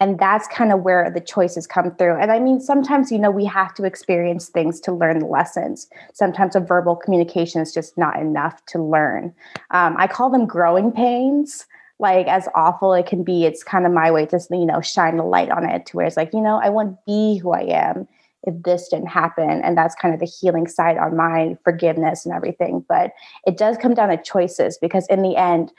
and 0.00 0.18
that's 0.18 0.46
kind 0.48 0.72
of 0.72 0.82
where 0.82 1.10
the 1.10 1.20
choices 1.20 1.66
come 1.66 1.94
through. 1.96 2.16
And 2.20 2.30
i 2.30 2.38
mean 2.38 2.60
sometimes 2.60 3.10
you 3.10 3.18
know 3.18 3.30
we 3.30 3.44
have 3.44 3.74
to 3.74 3.84
experience 3.84 4.48
things 4.48 4.80
to 4.80 4.92
learn 4.92 5.18
the 5.18 5.26
lessons. 5.26 5.88
Sometimes 6.14 6.56
a 6.56 6.60
verbal 6.60 6.96
communication 6.96 7.60
is 7.60 7.72
just 7.74 7.98
not 7.98 8.18
enough 8.18 8.64
to 8.66 8.82
learn. 8.82 9.34
Um, 9.70 9.96
i 9.98 10.06
call 10.06 10.30
them 10.30 10.46
growing 10.46 10.92
pains. 10.92 11.66
Like 12.00 12.28
as 12.28 12.48
awful 12.54 12.94
it 12.94 13.06
can 13.06 13.24
be 13.24 13.44
it's 13.44 13.64
kind 13.64 13.84
of 13.84 13.92
my 13.92 14.10
way 14.10 14.24
to 14.26 14.40
you 14.50 14.66
know 14.66 14.80
shine 14.80 15.16
the 15.16 15.24
light 15.24 15.50
on 15.50 15.68
it 15.68 15.86
to 15.86 15.96
where 15.96 16.06
it's 16.06 16.16
like 16.16 16.32
you 16.32 16.40
know 16.40 16.60
i 16.62 16.68
want 16.68 16.92
to 16.92 16.98
be 17.06 17.38
who 17.38 17.50
i 17.50 17.62
am 17.62 18.06
if 18.44 18.62
this 18.62 18.88
didn't 18.88 19.08
happen. 19.08 19.62
And 19.62 19.76
that's 19.76 19.94
kind 19.94 20.14
of 20.14 20.20
the 20.20 20.26
healing 20.26 20.66
side 20.66 20.96
on 20.98 21.16
my 21.16 21.56
forgiveness 21.64 22.24
and 22.24 22.34
everything. 22.34 22.84
But 22.88 23.12
it 23.46 23.56
does 23.56 23.76
come 23.76 23.94
down 23.94 24.08
to 24.08 24.16
choices 24.16 24.78
because 24.80 25.06
in 25.08 25.22
the 25.22 25.36
end 25.36 25.72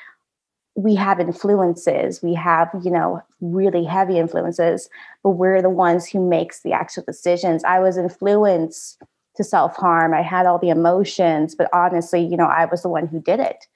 we 0.75 0.95
have 0.95 1.19
influences 1.19 2.21
we 2.21 2.33
have 2.33 2.69
you 2.83 2.91
know 2.91 3.21
really 3.41 3.83
heavy 3.83 4.17
influences 4.17 4.89
but 5.23 5.31
we're 5.31 5.61
the 5.61 5.69
ones 5.69 6.07
who 6.07 6.27
makes 6.27 6.61
the 6.61 6.71
actual 6.71 7.03
decisions. 7.05 7.63
I 7.63 7.79
was 7.79 7.97
influenced 7.97 9.01
to 9.35 9.43
self-harm. 9.43 10.13
I 10.13 10.21
had 10.21 10.45
all 10.45 10.59
the 10.59 10.69
emotions 10.69 11.55
but 11.55 11.69
honestly 11.73 12.21
you 12.21 12.37
know 12.37 12.45
i 12.45 12.65
was 12.65 12.81
the 12.81 12.89
one 12.89 13.07
who 13.07 13.19
did 13.19 13.39
it. 13.39 13.67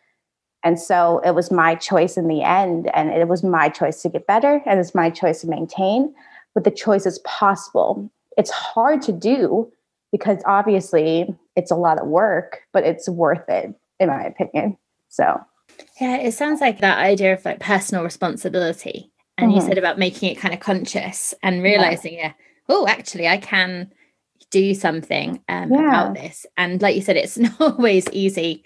And 0.66 0.80
so 0.80 1.20
it 1.26 1.32
was 1.32 1.52
my 1.52 1.76
choice 1.76 2.16
in 2.16 2.30
the 2.30 2.42
end 2.42 2.90
and 2.94 3.10
it 3.10 3.28
was 3.28 3.44
my 3.44 3.68
choice 3.68 4.02
to 4.04 4.10
get 4.10 4.28
better 4.28 4.62
and 4.66 4.80
it's 4.80 4.96
my 4.96 5.10
choice 5.10 5.42
to 5.42 5.48
maintain 5.48 6.14
but 6.54 6.64
the 6.64 6.72
choice 6.72 7.06
is 7.06 7.20
possible. 7.20 8.10
It's 8.38 8.52
hard 8.52 9.02
to 9.04 9.12
do 9.12 9.72
because 10.12 10.38
obviously 10.46 11.36
it's 11.56 11.72
a 11.72 11.76
lot 11.76 12.00
of 12.00 12.08
work 12.08 12.62
but 12.72 12.86
it's 12.86 13.10
worth 13.10 13.50
it 13.50 13.74
in 14.00 14.08
my 14.08 14.24
opinion. 14.24 14.78
So 15.10 15.42
yeah, 16.00 16.18
it 16.18 16.34
sounds 16.34 16.62
like 16.62 16.80
that 16.80 16.98
idea 16.98 17.34
of 17.34 17.46
like 17.46 17.60
personal 17.60 18.04
responsibility. 18.04 19.12
And 19.38 19.50
mm-hmm. 19.50 19.60
you 19.60 19.66
said 19.66 19.78
about 19.78 19.98
making 19.98 20.30
it 20.30 20.36
kind 20.36 20.54
of 20.54 20.60
conscious 20.60 21.34
and 21.42 21.64
realizing, 21.64 22.14
yeah, 22.14 22.20
yeah 22.20 22.34
oh, 22.70 22.88
actually, 22.88 23.28
I 23.28 23.38
can, 23.38 23.92
do 24.54 24.76
something 24.76 25.44
um, 25.50 25.74
yeah. 25.74 25.88
about 25.88 26.14
this. 26.14 26.46
And 26.56 26.80
like 26.80 26.96
you 26.96 27.02
said, 27.02 27.18
it's 27.18 27.38
not 27.40 27.60
always 27.60 28.08
easy 28.12 28.64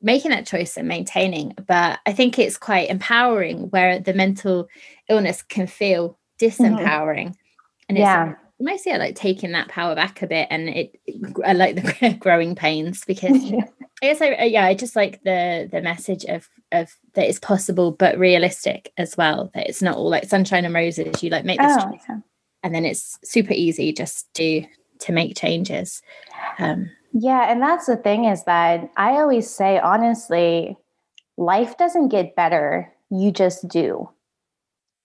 making 0.00 0.30
that 0.30 0.46
choice 0.46 0.76
and 0.76 0.86
maintaining, 0.86 1.54
but 1.66 1.98
I 2.06 2.12
think 2.12 2.38
it's 2.38 2.58
quite 2.58 2.90
empowering 2.90 3.70
where 3.70 3.98
the 3.98 4.12
mental 4.14 4.68
illness 5.08 5.42
can 5.42 5.66
feel 5.66 6.18
mm-hmm. 6.40 6.44
disempowering. 6.62 7.28
Mm-hmm. 7.28 7.88
And 7.88 7.98
yeah. 7.98 8.34
It's 8.60 8.86
yeah, 8.86 8.98
like 8.98 9.16
taking 9.16 9.52
that 9.52 9.68
power 9.68 9.94
back 9.96 10.22
a 10.22 10.26
bit, 10.28 10.46
and 10.48 10.68
it. 10.68 10.98
I 11.44 11.52
like 11.52 11.74
the 11.74 12.14
growing 12.20 12.54
pains 12.54 13.04
because 13.04 13.52
I 14.02 14.06
guess 14.06 14.20
I 14.20 14.44
yeah 14.44 14.64
I 14.64 14.74
just 14.74 14.96
like 14.96 15.22
the 15.22 15.68
the 15.70 15.80
message 15.80 16.24
of 16.24 16.48
of 16.72 16.94
that 17.14 17.28
it's 17.28 17.38
possible 17.38 17.92
but 17.92 18.18
realistic 18.18 18.92
as 18.98 19.16
well. 19.16 19.50
That 19.54 19.68
it's 19.68 19.82
not 19.82 19.96
all 19.96 20.10
like 20.10 20.24
sunshine 20.24 20.64
and 20.64 20.74
roses. 20.74 21.22
You 21.22 21.30
like 21.30 21.44
make 21.44 21.60
this 21.60 21.76
oh, 21.78 21.98
yeah. 22.08 22.18
and 22.62 22.74
then 22.74 22.84
it's 22.84 23.18
super 23.24 23.52
easy 23.52 23.92
just 23.92 24.32
to 24.34 24.64
to 25.00 25.12
make 25.12 25.36
changes. 25.36 26.02
Um, 26.58 26.90
yeah, 27.12 27.50
and 27.50 27.62
that's 27.62 27.86
the 27.86 27.96
thing 27.96 28.24
is 28.24 28.44
that 28.44 28.90
I 28.96 29.12
always 29.12 29.48
say 29.48 29.78
honestly, 29.78 30.76
life 31.36 31.78
doesn't 31.78 32.08
get 32.08 32.36
better. 32.36 32.92
You 33.10 33.30
just 33.30 33.68
do 33.68 34.08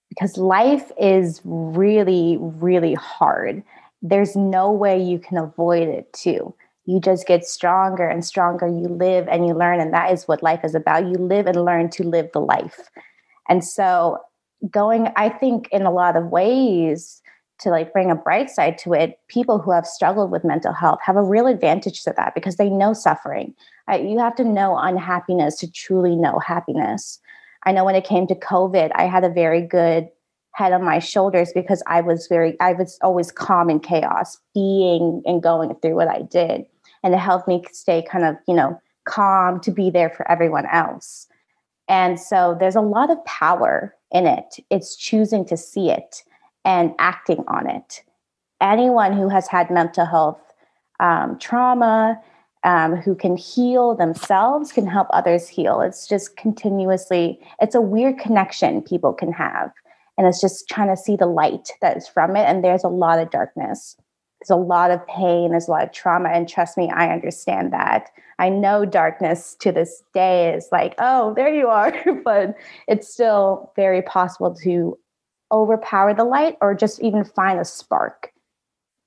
because 0.09 0.37
life 0.37 0.91
is 0.99 1.39
really, 1.43 2.37
really 2.39 2.95
hard. 2.95 3.63
There's 4.01 4.35
no 4.35 4.71
way 4.71 5.01
you 5.01 5.19
can 5.19 5.37
avoid 5.37 5.87
it, 5.87 6.11
too. 6.13 6.53
You 6.89 6.99
just 6.99 7.27
get 7.27 7.45
stronger 7.45 8.07
and 8.07 8.25
stronger. 8.25 8.67
You 8.67 8.87
live 8.87 9.27
and 9.27 9.45
you 9.45 9.53
learn. 9.53 9.79
And 9.79 9.93
that 9.93 10.11
is 10.11 10.27
what 10.27 10.41
life 10.41 10.61
is 10.63 10.73
about. 10.73 11.05
You 11.05 11.13
live 11.13 11.45
and 11.45 11.63
learn 11.63 11.91
to 11.91 12.03
live 12.03 12.31
the 12.33 12.41
life. 12.41 12.89
And 13.47 13.63
so, 13.63 14.17
going, 14.71 15.09
I 15.15 15.29
think, 15.29 15.67
in 15.71 15.83
a 15.83 15.91
lot 15.91 16.15
of 16.15 16.25
ways, 16.27 17.21
to 17.59 17.69
like 17.69 17.93
bring 17.93 18.09
a 18.09 18.15
bright 18.15 18.49
side 18.49 18.77
to 18.79 18.93
it, 18.93 19.19
people 19.27 19.59
who 19.59 19.71
have 19.71 19.85
struggled 19.85 20.31
with 20.31 20.43
mental 20.43 20.73
health 20.73 20.99
have 21.03 21.15
a 21.15 21.23
real 21.23 21.45
advantage 21.45 22.03
to 22.03 22.13
that 22.17 22.33
because 22.33 22.55
they 22.55 22.69
know 22.69 22.93
suffering. 22.93 23.53
you 23.91 24.17
have 24.17 24.35
to 24.35 24.43
know 24.43 24.77
unhappiness 24.77 25.57
to 25.57 25.71
truly 25.71 26.15
know 26.15 26.39
happiness. 26.39 27.19
I 27.65 27.71
know 27.71 27.83
when 27.85 27.95
it 27.95 28.05
came 28.05 28.25
to 28.27 28.35
COVID, 28.35 28.91
I 28.95 29.03
had 29.03 29.23
a 29.23 29.29
very 29.29 29.61
good 29.61 30.07
head 30.53 30.73
on 30.73 30.83
my 30.83 30.99
shoulders 30.99 31.51
because 31.53 31.83
I 31.85 32.01
was 32.01 32.27
very, 32.27 32.59
I 32.59 32.73
was 32.73 32.97
always 33.01 33.31
calm 33.31 33.69
in 33.69 33.79
chaos, 33.79 34.37
being 34.53 35.21
and 35.25 35.43
going 35.43 35.75
through 35.75 35.95
what 35.95 36.07
I 36.07 36.21
did. 36.23 36.65
And 37.03 37.13
it 37.13 37.19
helped 37.19 37.47
me 37.47 37.63
stay 37.71 38.01
kind 38.01 38.25
of, 38.25 38.35
you 38.47 38.53
know, 38.53 38.79
calm 39.05 39.59
to 39.61 39.71
be 39.71 39.89
there 39.89 40.09
for 40.09 40.29
everyone 40.31 40.65
else. 40.67 41.27
And 41.87 42.19
so 42.19 42.55
there's 42.59 42.75
a 42.75 42.81
lot 42.81 43.09
of 43.09 43.23
power 43.25 43.95
in 44.11 44.27
it. 44.27 44.57
It's 44.69 44.95
choosing 44.95 45.45
to 45.45 45.57
see 45.57 45.89
it 45.89 46.23
and 46.63 46.93
acting 46.99 47.43
on 47.47 47.69
it. 47.69 48.03
Anyone 48.61 49.13
who 49.13 49.29
has 49.29 49.47
had 49.47 49.71
mental 49.71 50.05
health 50.05 50.41
um, 50.99 51.39
trauma, 51.39 52.21
um, 52.63 52.95
who 52.95 53.15
can 53.15 53.37
heal 53.37 53.95
themselves 53.95 54.71
can 54.71 54.85
help 54.85 55.07
others 55.11 55.47
heal. 55.47 55.81
It's 55.81 56.07
just 56.07 56.35
continuously, 56.35 57.39
it's 57.61 57.75
a 57.75 57.81
weird 57.81 58.19
connection 58.19 58.81
people 58.81 59.13
can 59.13 59.31
have. 59.31 59.71
And 60.17 60.27
it's 60.27 60.41
just 60.41 60.67
trying 60.67 60.89
to 60.89 60.97
see 61.01 61.15
the 61.15 61.25
light 61.25 61.71
that 61.81 61.95
is 61.95 62.07
from 62.07 62.35
it. 62.35 62.41
And 62.41 62.63
there's 62.63 62.83
a 62.83 62.89
lot 62.89 63.19
of 63.19 63.31
darkness. 63.31 63.95
There's 64.41 64.49
a 64.49 64.61
lot 64.61 64.91
of 64.91 65.05
pain, 65.07 65.51
there's 65.51 65.67
a 65.67 65.71
lot 65.71 65.83
of 65.83 65.91
trauma. 65.91 66.29
And 66.29 66.47
trust 66.47 66.77
me, 66.77 66.89
I 66.89 67.09
understand 67.09 67.73
that. 67.73 68.09
I 68.39 68.49
know 68.49 68.85
darkness 68.85 69.55
to 69.59 69.71
this 69.71 70.01
day 70.13 70.53
is 70.53 70.69
like, 70.71 70.95
oh, 70.97 71.33
there 71.35 71.53
you 71.53 71.67
are. 71.67 71.93
but 72.23 72.55
it's 72.87 73.11
still 73.11 73.71
very 73.75 74.01
possible 74.01 74.55
to 74.63 74.97
overpower 75.51 76.13
the 76.13 76.23
light 76.23 76.57
or 76.61 76.73
just 76.73 77.01
even 77.01 77.23
find 77.23 77.59
a 77.59 77.65
spark 77.65 78.31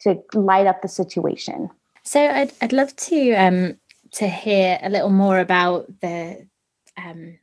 to 0.01 0.21
light 0.35 0.67
up 0.67 0.83
the 0.83 0.89
situation. 0.89 1.71
So 2.03 2.21
I'd 2.21 2.53
I'd 2.61 2.73
love 2.73 2.95
to 2.97 3.33
um 3.35 3.79
to 4.13 4.29
hear 4.29 4.79
a 4.83 4.91
little 4.91 5.11
more 5.11 5.39
about 5.39 5.87
the 6.01 6.47
um 6.97 7.39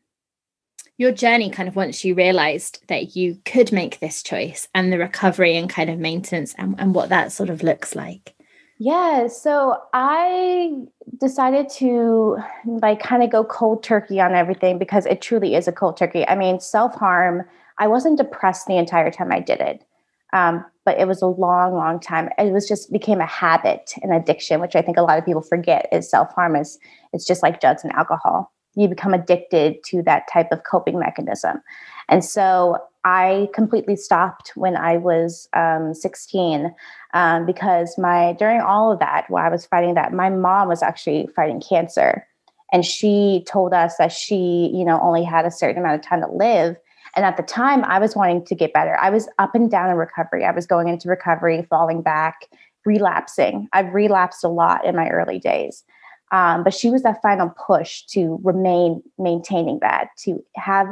your 0.99 1.13
journey 1.13 1.49
kind 1.49 1.69
of 1.69 1.77
once 1.77 2.03
you 2.03 2.13
realized 2.13 2.83
that 2.87 3.15
you 3.15 3.39
could 3.45 3.71
make 3.71 3.99
this 3.99 4.21
choice 4.21 4.67
and 4.75 4.91
the 4.91 4.99
recovery 4.99 5.55
and 5.55 5.69
kind 5.69 5.89
of 5.89 5.97
maintenance 5.97 6.53
and, 6.57 6.75
and 6.77 6.93
what 6.93 7.07
that 7.07 7.31
sort 7.31 7.49
of 7.49 7.63
looks 7.63 7.95
like. 7.95 8.35
Yeah, 8.79 9.27
so 9.27 9.77
I 9.93 10.73
decided 11.19 11.69
to 11.77 12.37
like 12.65 13.01
kind 13.01 13.23
of 13.23 13.29
go 13.29 13.45
cold 13.45 13.81
turkey 13.81 14.19
on 14.19 14.35
everything 14.35 14.77
because 14.77 15.05
it 15.05 15.21
truly 15.21 15.55
is 15.55 15.69
a 15.69 15.71
cold 15.71 15.95
turkey. 15.95 16.27
I 16.27 16.35
mean, 16.35 16.59
self 16.59 16.95
harm, 16.95 17.45
I 17.77 17.87
wasn't 17.87 18.17
depressed 18.17 18.67
the 18.67 18.77
entire 18.77 19.09
time 19.09 19.31
I 19.31 19.39
did 19.39 19.61
it. 19.61 19.85
Um, 20.33 20.65
but 20.83 20.99
it 20.99 21.07
was 21.07 21.21
a 21.21 21.27
long, 21.27 21.75
long 21.75 22.01
time. 22.01 22.29
It 22.37 22.51
was 22.51 22.67
just 22.67 22.91
became 22.91 23.21
a 23.21 23.25
habit, 23.25 23.93
an 24.01 24.11
addiction, 24.11 24.59
which 24.59 24.75
I 24.75 24.81
think 24.81 24.97
a 24.97 25.01
lot 25.01 25.17
of 25.17 25.25
people 25.25 25.41
forget 25.41 25.87
is 25.93 26.09
self 26.09 26.33
harm. 26.33 26.57
Is 26.57 26.77
it's 27.13 27.25
just 27.25 27.41
like 27.41 27.61
drugs 27.61 27.85
and 27.85 27.93
alcohol. 27.93 28.51
You 28.75 28.87
become 28.87 29.13
addicted 29.13 29.83
to 29.85 30.01
that 30.03 30.23
type 30.31 30.51
of 30.51 30.63
coping 30.63 30.99
mechanism, 30.99 31.61
and 32.07 32.23
so 32.23 32.77
I 33.03 33.49
completely 33.53 33.95
stopped 33.95 34.51
when 34.55 34.75
I 34.75 34.97
was 34.97 35.47
um, 35.53 35.93
16 35.93 36.73
um, 37.13 37.45
because 37.45 37.97
my 37.97 38.33
during 38.33 38.61
all 38.61 38.91
of 38.91 38.99
that 38.99 39.29
while 39.29 39.45
I 39.45 39.49
was 39.49 39.65
fighting 39.65 39.93
that, 39.93 40.13
my 40.13 40.29
mom 40.29 40.67
was 40.67 40.83
actually 40.83 41.27
fighting 41.35 41.61
cancer, 41.61 42.25
and 42.71 42.85
she 42.85 43.43
told 43.47 43.73
us 43.73 43.97
that 43.97 44.11
she, 44.11 44.71
you 44.73 44.85
know, 44.85 44.99
only 45.01 45.23
had 45.23 45.45
a 45.45 45.51
certain 45.51 45.81
amount 45.81 45.95
of 45.95 46.07
time 46.07 46.21
to 46.21 46.31
live 46.31 46.75
and 47.15 47.25
at 47.25 47.37
the 47.37 47.43
time, 47.43 47.83
I 47.85 47.99
was 47.99 48.15
wanting 48.15 48.45
to 48.45 48.55
get 48.55 48.73
better. 48.73 48.97
I 48.99 49.09
was 49.09 49.27
up 49.39 49.55
and 49.55 49.69
down 49.69 49.89
in 49.89 49.97
recovery. 49.97 50.45
I 50.45 50.51
was 50.51 50.65
going 50.65 50.87
into 50.87 51.09
recovery, 51.09 51.65
falling 51.69 52.01
back, 52.01 52.47
relapsing. 52.85 53.67
I've 53.73 53.93
relapsed 53.93 54.43
a 54.43 54.47
lot 54.47 54.85
in 54.85 54.95
my 54.95 55.09
early 55.09 55.39
days. 55.39 55.83
Um, 56.31 56.63
but 56.63 56.73
she 56.73 56.89
was 56.89 57.03
that 57.03 57.21
final 57.21 57.49
push 57.49 58.03
to 58.07 58.39
remain 58.43 59.01
maintaining 59.17 59.79
that, 59.79 60.09
to 60.19 60.43
have 60.55 60.87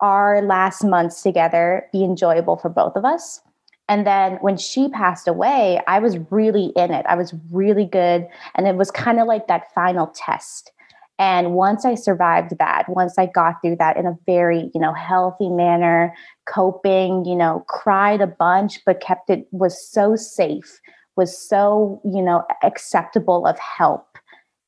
our 0.00 0.42
last 0.42 0.84
months 0.84 1.22
together 1.22 1.88
be 1.92 2.04
enjoyable 2.04 2.56
for 2.56 2.68
both 2.68 2.96
of 2.96 3.04
us. 3.04 3.40
And 3.88 4.06
then 4.06 4.34
when 4.40 4.56
she 4.56 4.88
passed 4.88 5.28
away, 5.28 5.80
I 5.86 6.00
was 6.00 6.18
really 6.30 6.72
in 6.74 6.92
it. 6.92 7.06
I 7.08 7.14
was 7.14 7.32
really 7.52 7.84
good. 7.84 8.26
And 8.56 8.66
it 8.66 8.74
was 8.74 8.90
kind 8.90 9.20
of 9.20 9.28
like 9.28 9.46
that 9.46 9.72
final 9.72 10.08
test 10.08 10.72
and 11.18 11.54
once 11.54 11.84
I 11.84 11.94
survived 11.94 12.58
that, 12.58 12.88
once 12.88 13.18
I 13.18 13.26
got 13.26 13.62
through 13.62 13.76
that 13.76 13.96
in 13.96 14.06
a 14.06 14.18
very, 14.26 14.70
you 14.74 14.80
know, 14.80 14.92
healthy 14.92 15.48
manner, 15.48 16.14
coping, 16.46 17.24
you 17.24 17.34
know, 17.34 17.64
cried 17.68 18.20
a 18.20 18.26
bunch, 18.26 18.84
but 18.84 19.00
kept 19.00 19.30
it 19.30 19.46
was 19.50 19.80
so 19.80 20.14
safe, 20.14 20.78
was 21.16 21.36
so, 21.36 22.00
you 22.04 22.20
know, 22.20 22.44
acceptable 22.62 23.46
of 23.46 23.58
help 23.58 24.05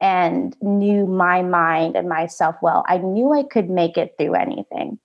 and 0.00 0.57
knew 0.61 1.07
my 1.07 1.43
mind 1.43 1.97
and 1.97 2.09
myself 2.09 2.57
well. 2.62 2.85
I 2.88 2.99
knew 2.99 3.33
I 3.33 3.43
could 3.43 3.69
make 3.69 3.97
it 3.97 4.14
through 4.19 4.35
anything. 4.35 4.99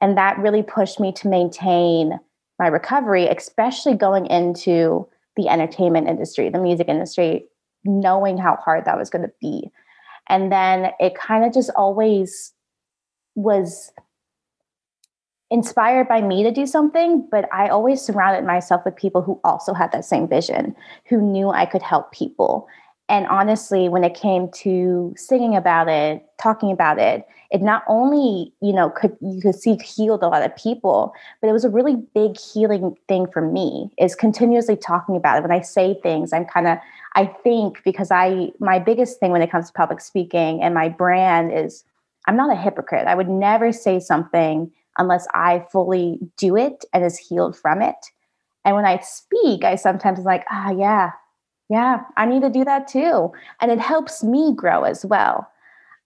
And 0.00 0.16
that 0.16 0.38
really 0.38 0.62
pushed 0.62 0.98
me 0.98 1.12
to 1.12 1.28
maintain 1.28 2.18
my 2.58 2.66
recovery, 2.66 3.26
especially 3.26 3.94
going 3.94 4.26
into 4.26 5.08
the 5.36 5.48
entertainment 5.48 6.08
industry, 6.08 6.48
the 6.48 6.58
music 6.58 6.88
industry, 6.88 7.46
knowing 7.84 8.38
how 8.38 8.56
hard 8.56 8.84
that 8.84 8.98
was 8.98 9.10
going 9.10 9.22
to 9.22 9.32
be 9.40 9.70
and 10.30 10.50
then 10.50 10.92
it 11.00 11.16
kind 11.16 11.44
of 11.44 11.52
just 11.52 11.70
always 11.76 12.52
was 13.34 13.92
inspired 15.50 16.06
by 16.06 16.20
me 16.20 16.44
to 16.44 16.52
do 16.52 16.64
something, 16.66 17.26
but 17.32 17.48
I 17.52 17.68
always 17.68 18.00
surrounded 18.00 18.46
myself 18.46 18.82
with 18.84 18.94
people 18.94 19.22
who 19.22 19.40
also 19.42 19.74
had 19.74 19.90
that 19.90 20.04
same 20.04 20.28
vision, 20.28 20.76
who 21.08 21.20
knew 21.20 21.50
I 21.50 21.66
could 21.66 21.82
help 21.82 22.12
people. 22.12 22.68
And 23.10 23.26
honestly, 23.26 23.88
when 23.88 24.04
it 24.04 24.14
came 24.14 24.48
to 24.62 25.12
singing 25.16 25.56
about 25.56 25.88
it, 25.88 26.24
talking 26.40 26.70
about 26.70 27.00
it, 27.00 27.26
it 27.50 27.60
not 27.60 27.82
only, 27.88 28.52
you 28.62 28.72
know, 28.72 28.88
could 28.88 29.16
you 29.20 29.40
could 29.40 29.56
see 29.56 29.74
healed 29.78 30.22
a 30.22 30.28
lot 30.28 30.44
of 30.44 30.54
people, 30.54 31.12
but 31.40 31.48
it 31.48 31.52
was 31.52 31.64
a 31.64 31.70
really 31.70 31.96
big 32.14 32.38
healing 32.38 32.96
thing 33.08 33.26
for 33.26 33.42
me 33.42 33.90
is 33.98 34.14
continuously 34.14 34.76
talking 34.76 35.16
about 35.16 35.38
it. 35.38 35.42
When 35.42 35.50
I 35.50 35.60
say 35.60 35.98
things, 36.04 36.32
I'm 36.32 36.44
kind 36.44 36.68
of 36.68 36.78
I 37.16 37.26
think 37.26 37.82
because 37.84 38.12
I 38.12 38.52
my 38.60 38.78
biggest 38.78 39.18
thing 39.18 39.32
when 39.32 39.42
it 39.42 39.50
comes 39.50 39.66
to 39.66 39.72
public 39.72 40.00
speaking 40.00 40.62
and 40.62 40.72
my 40.72 40.88
brand 40.88 41.52
is 41.52 41.82
I'm 42.28 42.36
not 42.36 42.52
a 42.52 42.56
hypocrite. 42.56 43.08
I 43.08 43.16
would 43.16 43.28
never 43.28 43.72
say 43.72 43.98
something 43.98 44.70
unless 44.98 45.26
I 45.34 45.66
fully 45.72 46.20
do 46.36 46.56
it 46.56 46.84
and 46.92 47.04
is 47.04 47.18
healed 47.18 47.58
from 47.58 47.82
it. 47.82 48.06
And 48.64 48.76
when 48.76 48.84
I 48.84 49.00
speak, 49.00 49.64
I 49.64 49.74
sometimes 49.74 50.20
like, 50.20 50.44
ah, 50.48 50.70
yeah, 50.70 51.10
yeah, 51.70 52.02
I 52.16 52.26
need 52.26 52.42
to 52.42 52.50
do 52.50 52.64
that 52.64 52.88
too. 52.88 53.32
And 53.60 53.70
it 53.70 53.78
helps 53.78 54.24
me 54.24 54.52
grow 54.54 54.82
as 54.82 55.06
well. 55.06 55.48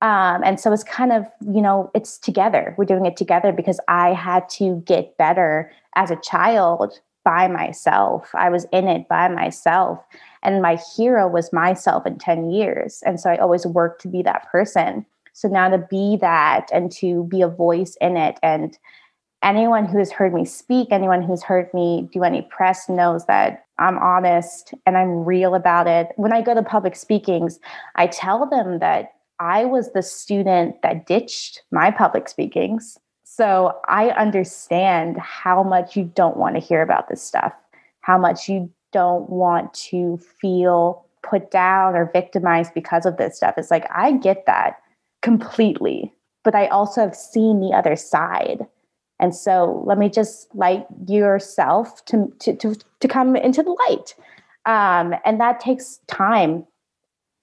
Um, 0.03 0.43
and 0.45 0.61
so 0.61 0.71
it's 0.71 0.85
kind 0.85 1.11
of, 1.11 1.27
you 1.41 1.63
know, 1.63 1.91
it's 1.95 2.19
together. 2.19 2.75
We're 2.77 2.85
doing 2.85 3.07
it 3.07 3.17
together 3.17 3.51
because 3.51 3.81
I 3.89 4.13
had 4.13 4.47
to 4.51 4.83
get 4.85 5.17
better 5.17 5.73
as 5.97 6.11
a 6.11 6.17
child 6.17 7.01
by 7.25 7.49
myself. 7.49 8.29
I 8.35 8.51
was 8.51 8.67
in 8.71 8.87
it 8.87 9.09
by 9.09 9.29
myself. 9.29 9.99
And 10.43 10.61
my 10.61 10.79
hero 10.95 11.27
was 11.27 11.51
myself 11.55 12.07
in 12.07 12.19
10 12.19 12.51
years. 12.51 13.03
And 13.07 13.19
so 13.19 13.31
I 13.31 13.39
always 13.39 13.65
worked 13.65 14.03
to 14.03 14.09
be 14.09 14.23
that 14.23 14.47
person. 14.53 15.07
So 15.33 15.49
now 15.49 15.71
to 15.71 15.79
be 15.79 16.19
that 16.21 16.69
and 16.71 16.93
to 16.93 17.25
be 17.25 17.41
a 17.41 17.49
voice 17.49 17.97
in 18.03 18.19
it. 18.19 18.39
And 18.43 18.77
anyone 19.43 19.87
who 19.87 19.97
has 19.97 20.13
heard 20.13 20.35
me 20.35 20.45
speak, 20.45 20.89
anyone 20.91 21.23
who's 21.23 21.43
heard 21.43 21.73
me 21.73 22.11
do 22.13 22.23
any 22.23 22.43
press 22.43 22.91
knows 22.91 23.25
that 23.25 23.64
I'm 23.79 23.99
honest 23.99 24.75
and 24.87 24.97
I'm 24.97 25.25
real 25.25 25.55
about 25.55 25.87
it. 25.87 26.09
When 26.17 26.33
I 26.33 26.43
go 26.43 26.55
to 26.55 26.63
public 26.63 26.97
speakings, 26.97 27.59
I 27.97 28.07
tell 28.07 28.47
them 28.47 28.79
that 28.79 29.15
I 29.41 29.65
was 29.65 29.93
the 29.93 30.03
student 30.03 30.81
that 30.83 31.07
ditched 31.07 31.63
my 31.73 31.91
public 31.91 32.29
speakings. 32.29 32.99
So 33.25 33.79
I 33.89 34.11
understand 34.11 35.19
how 35.19 35.63
much 35.65 35.97
you 35.97 36.05
don't 36.05 36.37
want 36.37 36.55
to 36.55 36.61
hear 36.61 36.83
about 36.83 37.09
this 37.09 37.23
stuff, 37.23 37.53
how 38.01 38.17
much 38.17 38.49
you 38.49 38.71
don't 38.93 39.29
want 39.29 39.75
to 39.75 40.19
feel 40.41 41.05
put 41.25 41.51
down 41.51 41.97
or 41.97 42.11
victimized 42.13 42.75
because 42.75 43.07
of 43.07 43.17
this 43.17 43.37
stuff. 43.37 43.55
It's 43.57 43.71
like, 43.71 43.87
I 43.93 44.13
get 44.13 44.47
that 44.47 44.77
completely, 45.23 46.13
but 46.45 46.55
I 46.55 46.69
also 46.69 47.01
have 47.01 47.17
seen 47.17 47.61
the 47.61 47.75
other 47.75 47.97
side. 47.97 48.67
And 49.25 49.35
so 49.35 49.83
let 49.87 49.97
me 49.97 50.11
just 50.11 50.55
light 50.55 50.85
yourself 51.09 52.05
to, 52.05 52.31
to, 52.41 52.55
to, 52.57 52.77
to 53.01 53.09
come 53.09 53.37
into 53.37 53.63
the 53.63 53.75
light. 53.89 54.15
Um, 54.67 55.15
and 55.25 55.41
that 55.41 55.61
takes 55.61 56.01
time. 56.09 56.67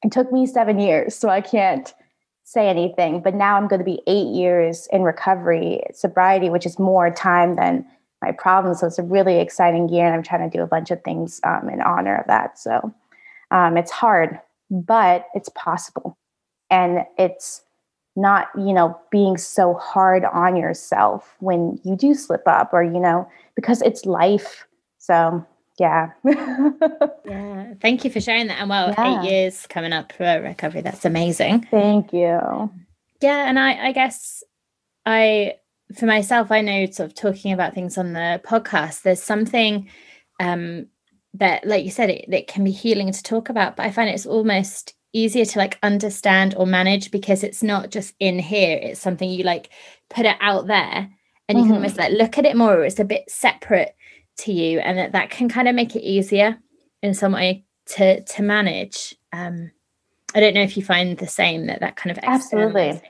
It 0.04 0.12
took 0.12 0.32
me 0.32 0.46
seven 0.46 0.80
years, 0.80 1.16
so 1.16 1.28
I 1.28 1.42
can't 1.42 1.92
say 2.44 2.70
anything. 2.70 3.24
But 3.24 3.34
now 3.34 3.58
I'm 3.58 3.68
going 3.68 3.80
to 3.80 3.84
be 3.86 4.00
eight 4.06 4.28
years 4.28 4.88
in 4.92 5.02
recovery, 5.02 5.82
sobriety, 5.92 6.52
which 6.52 6.68
is 6.68 6.78
more 6.78 7.10
time 7.10 7.56
than 7.56 7.84
my 8.22 8.32
problems. 8.32 8.82
So 8.82 8.86
it's 8.86 9.00
a 9.00 9.04
really 9.04 9.40
exciting 9.40 9.90
year, 9.90 10.06
and 10.06 10.14
I'm 10.14 10.22
trying 10.22 10.48
to 10.48 10.56
do 10.56 10.62
a 10.62 10.68
bunch 10.68 10.92
of 10.92 11.04
things 11.04 11.42
um, 11.44 11.68
in 11.68 11.82
honor 11.82 12.18
of 12.18 12.28
that. 12.28 12.60
So 12.60 12.94
um, 13.50 13.76
it's 13.76 13.90
hard, 13.92 14.40
but 14.70 15.26
it's 15.34 15.50
possible. 15.56 16.16
And 16.70 17.06
it's 17.18 17.64
not, 18.16 18.48
you 18.58 18.74
know, 18.74 19.00
being 19.10 19.38
so 19.38 19.74
hard 19.76 20.26
on 20.26 20.56
yourself 20.56 21.36
when 21.40 21.80
you 21.84 21.96
do 21.96 22.14
slip 22.14 22.44
up 22.46 22.74
or, 22.74 22.84
you 22.84 23.00
know, 23.00 23.28
because 23.56 23.82
it's 23.82 24.06
life. 24.06 24.66
So 24.98 25.46
yeah. 25.80 26.12
yeah. 26.24 27.74
Thank 27.82 28.04
you 28.04 28.12
for 28.12 28.22
sharing 28.22 28.48
that. 28.48 28.60
And 28.60 28.70
well, 28.70 28.90
yeah. 28.90 29.22
eight 29.24 29.30
years 29.30 29.66
coming 29.68 29.94
up 29.94 30.12
for 30.14 30.42
recovery. 30.42 30.82
That's 30.82 31.06
amazing. 31.06 31.68
Thank 31.72 32.14
you. 32.14 32.72
Yeah. 33.22 33.50
And 33.50 33.58
I, 33.58 33.88
I 33.88 33.92
guess 33.92 34.44
I, 35.06 35.56
for 35.98 36.06
myself, 36.06 36.52
I 36.52 36.62
know 36.62 36.86
sort 36.88 37.10
of 37.10 37.16
talking 37.16 37.54
about 37.54 37.74
things 37.74 37.98
on 37.98 38.14
the 38.14 38.42
podcast, 38.44 39.02
there's 39.02 39.24
something 39.24 39.90
um, 40.40 40.88
that, 41.34 41.66
like 41.66 41.84
you 41.84 41.92
said, 41.92 42.10
it, 42.10 42.32
it 42.32 42.48
can 42.48 42.64
be 42.64 42.72
healing 42.72 43.12
to 43.12 43.24
talk 43.24 43.50
about, 43.50 43.76
but 43.76 43.86
I 43.86 43.92
find 43.92 44.10
it's 44.10 44.26
almost 44.26 44.94
easier 45.14 45.46
to 45.46 45.60
like 45.60 45.78
understand 45.84 46.56
or 46.56 46.66
manage 46.66 47.12
because 47.12 47.44
it's 47.44 47.62
not 47.62 47.90
just 47.90 48.14
in 48.20 48.40
here 48.40 48.80
it's 48.82 49.00
something 49.00 49.30
you 49.30 49.44
like 49.44 49.70
put 50.10 50.26
it 50.26 50.38
out 50.40 50.68
there 50.68 51.10
and 51.48 51.58
you 51.58 51.64
mm-hmm. 51.64 51.74
can 51.74 51.76
almost 51.76 51.98
like 51.98 52.14
look 52.14 52.38
at 52.38 52.46
it 52.46 52.56
more 52.56 52.84
it's 52.84 53.00
a 53.00 53.06
bit 53.06 53.30
separate 53.30 53.96
to 54.38 54.54
you 54.54 54.80
and 54.80 54.98
that, 54.98 55.12
that 55.12 55.30
can 55.30 55.50
kind 55.50 55.68
of 55.68 55.76
make 55.76 55.96
it 55.96 56.04
easier 56.04 56.58
in 57.02 57.14
some 57.14 57.34
way 57.34 57.66
to 57.86 58.24
to 58.24 58.42
manage. 58.42 59.16
Um 59.34 59.72
i 60.34 60.40
don't 60.40 60.54
know 60.54 60.62
if 60.62 60.78
you 60.78 60.84
find 60.84 61.18
the 61.18 61.28
same 61.28 61.68
that 61.68 61.82
that 61.82 61.98
kind 61.98 62.16
of 62.16 62.24
absolutely. 62.24 63.02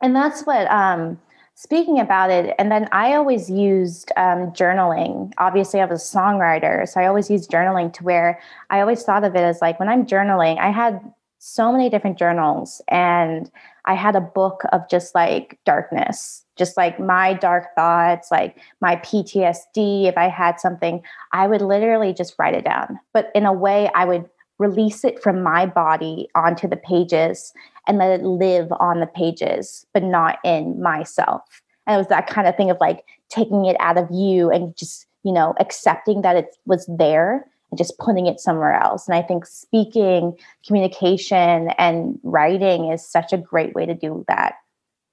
and 0.00 0.14
that's 0.14 0.42
what 0.42 0.70
um 0.70 1.20
speaking 1.54 2.00
about 2.00 2.30
it 2.30 2.54
and 2.58 2.70
then 2.70 2.88
i 2.92 3.14
always 3.14 3.48
used 3.48 4.10
um, 4.16 4.50
journaling. 4.52 5.32
Obviously 5.38 5.80
i 5.80 5.84
was 5.84 6.02
a 6.02 6.16
songwriter 6.16 6.88
so 6.88 7.00
i 7.00 7.06
always 7.06 7.30
used 7.30 7.50
journaling 7.50 7.92
to 7.92 8.02
where 8.02 8.40
i 8.70 8.80
always 8.80 9.02
thought 9.02 9.24
of 9.24 9.34
it 9.34 9.40
as 9.40 9.60
like 9.60 9.78
when 9.78 9.88
i'm 9.88 10.06
journaling 10.06 10.58
i 10.58 10.70
had 10.70 11.00
so 11.38 11.70
many 11.70 11.90
different 11.90 12.18
journals 12.18 12.82
and 12.88 13.50
i 13.84 13.94
had 13.94 14.16
a 14.16 14.20
book 14.20 14.62
of 14.72 14.80
just 14.90 15.14
like 15.14 15.58
darkness 15.64 16.44
just 16.56 16.76
like 16.76 16.98
my 16.98 17.34
dark 17.34 17.66
thoughts 17.76 18.30
like 18.30 18.58
my 18.80 18.96
ptsd 18.96 20.06
if 20.06 20.18
i 20.18 20.28
had 20.28 20.58
something 20.58 21.02
i 21.32 21.46
would 21.46 21.62
literally 21.62 22.12
just 22.12 22.34
write 22.38 22.54
it 22.54 22.64
down. 22.64 22.98
But 23.12 23.30
in 23.34 23.46
a 23.46 23.52
way 23.52 23.90
i 23.94 24.04
would 24.04 24.28
release 24.58 25.04
it 25.04 25.22
from 25.22 25.42
my 25.42 25.66
body 25.66 26.28
onto 26.34 26.68
the 26.68 26.76
pages 26.76 27.52
and 27.86 27.98
let 27.98 28.20
it 28.20 28.24
live 28.24 28.68
on 28.80 29.00
the 29.00 29.06
pages, 29.06 29.86
but 29.92 30.02
not 30.02 30.38
in 30.44 30.80
myself. 30.80 31.62
And 31.86 31.94
it 31.94 31.98
was 31.98 32.08
that 32.08 32.26
kind 32.26 32.48
of 32.48 32.56
thing 32.56 32.70
of 32.70 32.78
like 32.80 33.04
taking 33.28 33.66
it 33.66 33.76
out 33.80 33.98
of 33.98 34.08
you 34.10 34.50
and 34.50 34.76
just, 34.76 35.06
you 35.22 35.32
know, 35.32 35.54
accepting 35.58 36.22
that 36.22 36.36
it 36.36 36.56
was 36.66 36.88
there 36.98 37.46
and 37.70 37.78
just 37.78 37.98
putting 37.98 38.26
it 38.26 38.40
somewhere 38.40 38.72
else. 38.72 39.06
And 39.06 39.16
I 39.16 39.22
think 39.22 39.46
speaking, 39.46 40.36
communication, 40.66 41.70
and 41.78 42.18
writing 42.22 42.90
is 42.90 43.06
such 43.06 43.32
a 43.32 43.38
great 43.38 43.74
way 43.74 43.84
to 43.86 43.94
do 43.94 44.24
that. 44.28 44.54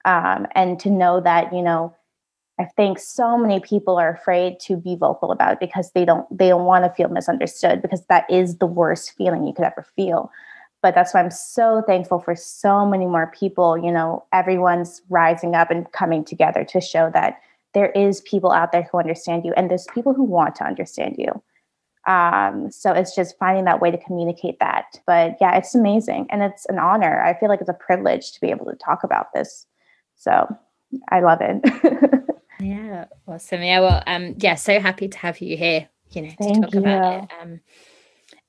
Um, 0.05 0.47
and 0.55 0.79
to 0.79 0.89
know 0.89 1.21
that, 1.21 1.53
you 1.53 1.61
know, 1.61 1.95
I 2.59 2.65
think 2.65 2.99
so 2.99 3.37
many 3.37 3.59
people 3.59 3.97
are 3.97 4.13
afraid 4.13 4.59
to 4.61 4.77
be 4.77 4.95
vocal 4.95 5.31
about 5.31 5.53
it 5.53 5.59
because 5.59 5.91
they 5.93 6.05
don't 6.05 6.25
they 6.35 6.49
don't 6.49 6.65
want 6.65 6.85
to 6.85 6.93
feel 6.93 7.09
misunderstood 7.09 7.81
because 7.81 8.05
that 8.05 8.29
is 8.29 8.57
the 8.57 8.67
worst 8.67 9.13
feeling 9.17 9.47
you 9.47 9.53
could 9.53 9.65
ever 9.65 9.85
feel 9.95 10.31
but 10.81 10.95
that's 10.95 11.13
why 11.13 11.19
i'm 11.19 11.31
so 11.31 11.83
thankful 11.87 12.19
for 12.19 12.35
so 12.35 12.85
many 12.85 13.05
more 13.05 13.31
people 13.37 13.77
you 13.77 13.91
know 13.91 14.23
everyone's 14.33 15.01
rising 15.09 15.55
up 15.55 15.71
and 15.71 15.91
coming 15.91 16.23
together 16.25 16.63
to 16.63 16.81
show 16.81 17.09
that 17.13 17.39
there 17.73 17.89
is 17.91 18.21
people 18.21 18.51
out 18.51 18.71
there 18.71 18.87
who 18.91 18.99
understand 18.99 19.45
you 19.45 19.53
and 19.55 19.69
there's 19.69 19.87
people 19.93 20.13
who 20.13 20.23
want 20.23 20.55
to 20.55 20.65
understand 20.65 21.15
you. 21.17 21.41
Um, 22.11 22.71
so 22.71 22.91
it's 22.91 23.15
just 23.15 23.37
finding 23.37 23.65
that 23.65 23.79
way 23.79 23.91
to 23.91 23.97
communicate 23.97 24.59
that. 24.59 24.99
But 25.05 25.37
yeah 25.39 25.55
it's 25.55 25.75
amazing 25.75 26.27
and 26.29 26.41
it's 26.41 26.65
an 26.65 26.79
honor. 26.79 27.21
I 27.21 27.39
feel 27.39 27.49
like 27.49 27.61
it's 27.61 27.69
a 27.69 27.73
privilege 27.73 28.31
to 28.33 28.41
be 28.41 28.49
able 28.49 28.65
to 28.65 28.75
talk 28.75 29.03
about 29.03 29.33
this. 29.33 29.65
So 30.15 30.47
i 31.09 31.19
love 31.19 31.39
it. 31.41 31.61
Yeah 32.59 33.05
awesome. 33.27 33.63
Yeah 33.63 33.79
well 33.79 34.03
um 34.05 34.35
yeah 34.37 34.53
so 34.55 34.79
happy 34.79 35.07
to 35.07 35.17
have 35.17 35.41
you 35.41 35.57
here 35.57 35.89
you 36.11 36.21
know 36.23 36.29
to 36.29 36.61
talk 36.61 36.73
you. 36.73 36.79
about 36.79 37.23
it. 37.23 37.29
um 37.41 37.59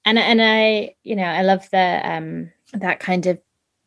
and 0.04 0.18
and 0.18 0.40
I 0.42 0.94
you 1.02 1.16
know 1.16 1.24
I 1.24 1.42
love 1.42 1.68
the 1.70 2.00
um 2.04 2.50
that 2.72 3.00
kind 3.00 3.26
of 3.26 3.38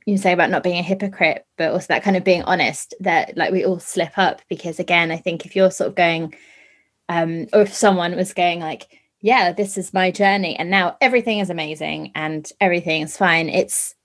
you 0.05 0.17
say 0.17 0.33
about 0.33 0.49
not 0.49 0.63
being 0.63 0.77
a 0.77 0.83
hypocrite 0.83 1.45
but 1.57 1.71
also 1.71 1.87
that 1.87 2.03
kind 2.03 2.15
of 2.15 2.23
being 2.23 2.43
honest 2.43 2.93
that 2.99 3.35
like 3.35 3.51
we 3.51 3.65
all 3.65 3.79
slip 3.79 4.17
up 4.17 4.41
because 4.49 4.79
again 4.79 5.11
I 5.11 5.17
think 5.17 5.45
if 5.45 5.55
you're 5.55 5.71
sort 5.71 5.89
of 5.89 5.95
going 5.95 6.35
um 7.09 7.47
or 7.53 7.61
if 7.61 7.73
someone 7.73 8.15
was 8.15 8.33
going 8.33 8.59
like 8.59 8.87
yeah 9.21 9.51
this 9.51 9.77
is 9.77 9.93
my 9.93 10.11
journey 10.11 10.55
and 10.55 10.69
now 10.69 10.97
everything 11.01 11.39
is 11.39 11.49
amazing 11.49 12.11
and 12.15 12.49
everything 12.61 13.01
is 13.01 13.17
fine 13.17 13.49
it's 13.49 13.95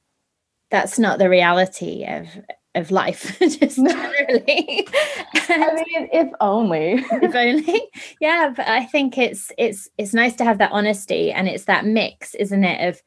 that's 0.70 0.98
not 0.98 1.18
the 1.18 1.28
reality 1.28 2.04
of 2.06 2.28
of 2.74 2.90
life 2.90 3.38
just 3.40 3.58
generally 3.76 4.86
i 5.34 5.74
mean 5.74 6.08
if 6.12 6.30
only. 6.40 7.04
if 7.10 7.34
only. 7.34 7.82
Yeah 8.20 8.52
but 8.56 8.68
i 8.68 8.84
think 8.84 9.18
it's 9.18 9.50
it's 9.58 9.88
it's 9.98 10.14
nice 10.14 10.36
to 10.36 10.44
have 10.44 10.58
that 10.58 10.72
honesty 10.72 11.32
and 11.32 11.48
it's 11.48 11.64
that 11.64 11.84
mix 11.84 12.34
isn't 12.36 12.64
it 12.64 12.88
of 12.88 13.02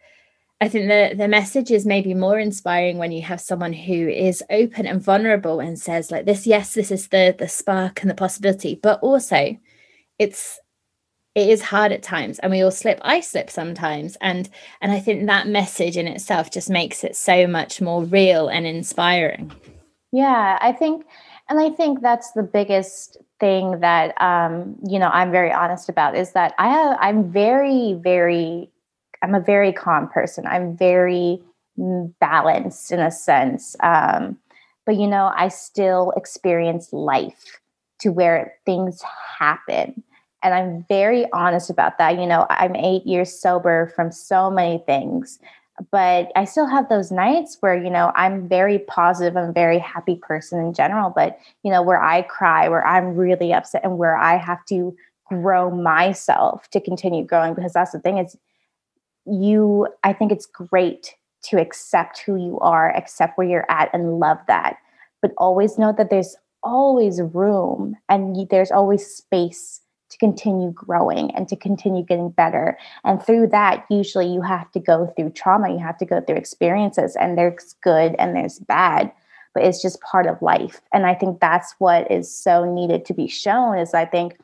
i 0.59 0.67
think 0.67 0.87
the 0.87 1.15
the 1.15 1.27
message 1.27 1.71
is 1.71 1.85
maybe 1.85 2.13
more 2.13 2.37
inspiring 2.37 2.97
when 2.97 3.11
you 3.11 3.21
have 3.21 3.39
someone 3.39 3.73
who 3.73 4.07
is 4.09 4.43
open 4.49 4.85
and 4.85 5.01
vulnerable 5.01 5.59
and 5.59 5.79
says 5.79 6.11
like 6.11 6.25
this 6.25 6.45
yes 6.45 6.73
this 6.73 6.91
is 6.91 7.07
the 7.07 7.33
the 7.39 7.47
spark 7.47 8.01
and 8.01 8.09
the 8.09 8.15
possibility 8.15 8.75
but 8.75 8.99
also 9.01 9.57
it's 10.19 10.59
it 11.35 11.49
is 11.49 11.61
hard 11.61 11.91
at 11.91 12.03
times 12.03 12.39
and 12.39 12.51
we 12.51 12.61
all 12.61 12.71
slip 12.71 12.99
i 13.01 13.19
slip 13.19 13.49
sometimes 13.49 14.17
and 14.21 14.49
and 14.81 14.91
i 14.91 14.99
think 14.99 15.25
that 15.25 15.47
message 15.47 15.97
in 15.97 16.07
itself 16.07 16.51
just 16.51 16.69
makes 16.69 17.03
it 17.03 17.15
so 17.15 17.47
much 17.47 17.81
more 17.81 18.03
real 18.03 18.47
and 18.47 18.65
inspiring. 18.65 19.51
Yeah 20.11 20.57
i 20.61 20.71
think 20.71 21.05
and 21.49 21.59
i 21.59 21.69
think 21.69 22.01
that's 22.01 22.31
the 22.31 22.43
biggest 22.43 23.17
thing 23.39 23.79
that 23.79 24.19
um 24.21 24.75
you 24.87 24.99
know 24.99 25.09
i'm 25.09 25.31
very 25.31 25.51
honest 25.51 25.89
about 25.89 26.15
is 26.15 26.31
that 26.33 26.53
i 26.59 26.69
have 26.69 26.97
i'm 27.01 27.31
very 27.31 27.93
very 28.01 28.69
i'm 29.21 29.35
a 29.35 29.39
very 29.39 29.73
calm 29.73 30.07
person. 30.09 30.45
I'm 30.45 30.77
very 30.77 31.41
balanced 32.19 32.91
in 32.91 32.99
a 32.99 33.09
sense 33.09 33.75
um 33.81 34.37
but 34.85 34.95
you 34.95 35.07
know 35.07 35.31
i 35.35 35.47
still 35.47 36.13
experience 36.15 36.93
life 36.93 37.59
to 37.99 38.09
where 38.09 38.53
things 38.63 39.01
happen 39.39 40.03
and 40.43 40.53
I'm 40.53 40.85
very 40.89 41.25
honest 41.31 41.69
about 41.69 41.97
that. 41.97 42.19
You 42.19 42.27
know, 42.27 42.45
I'm 42.49 42.75
eight 42.75 43.05
years 43.05 43.31
sober 43.33 43.91
from 43.95 44.11
so 44.11 44.51
many 44.51 44.83
things, 44.85 45.39
but 45.91 46.31
I 46.35 46.45
still 46.45 46.67
have 46.67 46.89
those 46.89 47.11
nights 47.11 47.57
where, 47.61 47.75
you 47.75 47.89
know, 47.89 48.11
I'm 48.15 48.47
very 48.47 48.79
positive, 48.79 49.35
I'm 49.37 49.53
very 49.53 49.79
happy 49.79 50.17
person 50.17 50.59
in 50.59 50.73
general, 50.73 51.11
but, 51.15 51.39
you 51.63 51.71
know, 51.71 51.81
where 51.81 52.01
I 52.01 52.21
cry, 52.23 52.67
where 52.67 52.85
I'm 52.85 53.15
really 53.15 53.53
upset, 53.53 53.83
and 53.83 53.97
where 53.97 54.17
I 54.17 54.37
have 54.37 54.63
to 54.65 54.95
grow 55.25 55.71
myself 55.71 56.69
to 56.69 56.79
continue 56.79 57.25
growing 57.25 57.53
because 57.53 57.73
that's 57.73 57.91
the 57.91 57.99
thing 57.99 58.17
is 58.17 58.37
you 59.25 59.87
i 60.03 60.11
think 60.11 60.31
it's 60.31 60.45
great 60.45 61.15
to 61.41 61.59
accept 61.59 62.19
who 62.19 62.35
you 62.35 62.59
are 62.59 62.95
accept 62.95 63.37
where 63.37 63.47
you're 63.47 63.69
at 63.71 63.89
and 63.93 64.19
love 64.19 64.37
that 64.47 64.77
but 65.21 65.31
always 65.37 65.77
know 65.77 65.93
that 65.97 66.09
there's 66.09 66.35
always 66.63 67.21
room 67.21 67.95
and 68.09 68.47
there's 68.49 68.71
always 68.71 69.05
space 69.05 69.81
to 70.13 70.17
continue 70.19 70.71
growing 70.71 71.31
and 71.31 71.47
to 71.49 71.55
continue 71.55 72.03
getting 72.03 72.29
better. 72.29 72.77
And 73.03 73.21
through 73.21 73.47
that, 73.47 73.85
usually 73.89 74.27
you 74.27 74.41
have 74.41 74.71
to 74.71 74.79
go 74.79 75.11
through 75.15 75.31
trauma, 75.31 75.71
you 75.71 75.79
have 75.79 75.97
to 75.97 76.05
go 76.05 76.21
through 76.21 76.37
experiences, 76.37 77.15
and 77.15 77.37
there's 77.37 77.75
good 77.83 78.15
and 78.19 78.35
there's 78.35 78.59
bad, 78.59 79.11
but 79.53 79.63
it's 79.63 79.81
just 79.81 80.01
part 80.01 80.27
of 80.27 80.41
life. 80.41 80.81
And 80.93 81.05
I 81.05 81.15
think 81.15 81.39
that's 81.39 81.75
what 81.79 82.09
is 82.11 82.33
so 82.33 82.63
needed 82.63 83.05
to 83.05 83.13
be 83.13 83.27
shown 83.27 83.77
is 83.77 83.93
I 83.93 84.05
think 84.05 84.37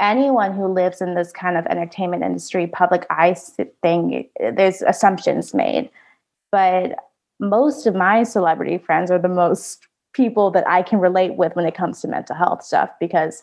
anyone 0.00 0.52
who 0.54 0.66
lives 0.66 1.00
in 1.00 1.14
this 1.14 1.30
kind 1.30 1.56
of 1.56 1.66
entertainment 1.66 2.24
industry, 2.24 2.66
public 2.66 3.06
eye 3.10 3.36
thing, 3.82 4.28
there's 4.40 4.82
assumptions 4.82 5.54
made. 5.54 5.90
But 6.50 6.96
most 7.38 7.86
of 7.86 7.94
my 7.94 8.22
celebrity 8.22 8.78
friends 8.78 9.10
are 9.10 9.18
the 9.18 9.28
most 9.28 9.86
people 10.12 10.50
that 10.50 10.68
I 10.68 10.82
can 10.82 11.00
relate 11.00 11.36
with 11.36 11.54
when 11.54 11.66
it 11.66 11.74
comes 11.74 12.00
to 12.00 12.08
mental 12.08 12.36
health 12.36 12.62
stuff 12.62 12.90
because 13.00 13.42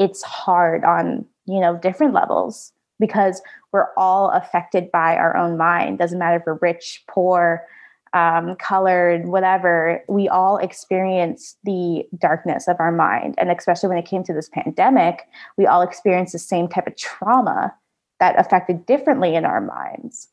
it's 0.00 0.22
hard 0.22 0.82
on, 0.82 1.26
you 1.44 1.60
know, 1.60 1.76
different 1.76 2.14
levels 2.14 2.72
because 2.98 3.42
we're 3.70 3.88
all 3.96 4.30
affected 4.30 4.90
by 4.90 5.14
our 5.14 5.36
own 5.36 5.56
mind. 5.56 5.98
Doesn't 5.98 6.18
matter 6.18 6.36
if 6.36 6.42
we're 6.46 6.58
rich, 6.60 7.04
poor, 7.06 7.66
um, 8.14 8.56
colored, 8.56 9.28
whatever, 9.28 10.02
we 10.08 10.28
all 10.28 10.56
experience 10.56 11.56
the 11.64 12.04
darkness 12.18 12.66
of 12.66 12.76
our 12.80 12.90
mind. 12.90 13.34
And 13.38 13.50
especially 13.50 13.90
when 13.90 13.98
it 13.98 14.06
came 14.06 14.24
to 14.24 14.32
this 14.32 14.48
pandemic, 14.48 15.28
we 15.56 15.66
all 15.66 15.82
experienced 15.82 16.32
the 16.32 16.38
same 16.38 16.66
type 16.66 16.86
of 16.86 16.96
trauma 16.96 17.72
that 18.18 18.38
affected 18.38 18.86
differently 18.86 19.34
in 19.34 19.44
our 19.44 19.60
minds. 19.60 20.28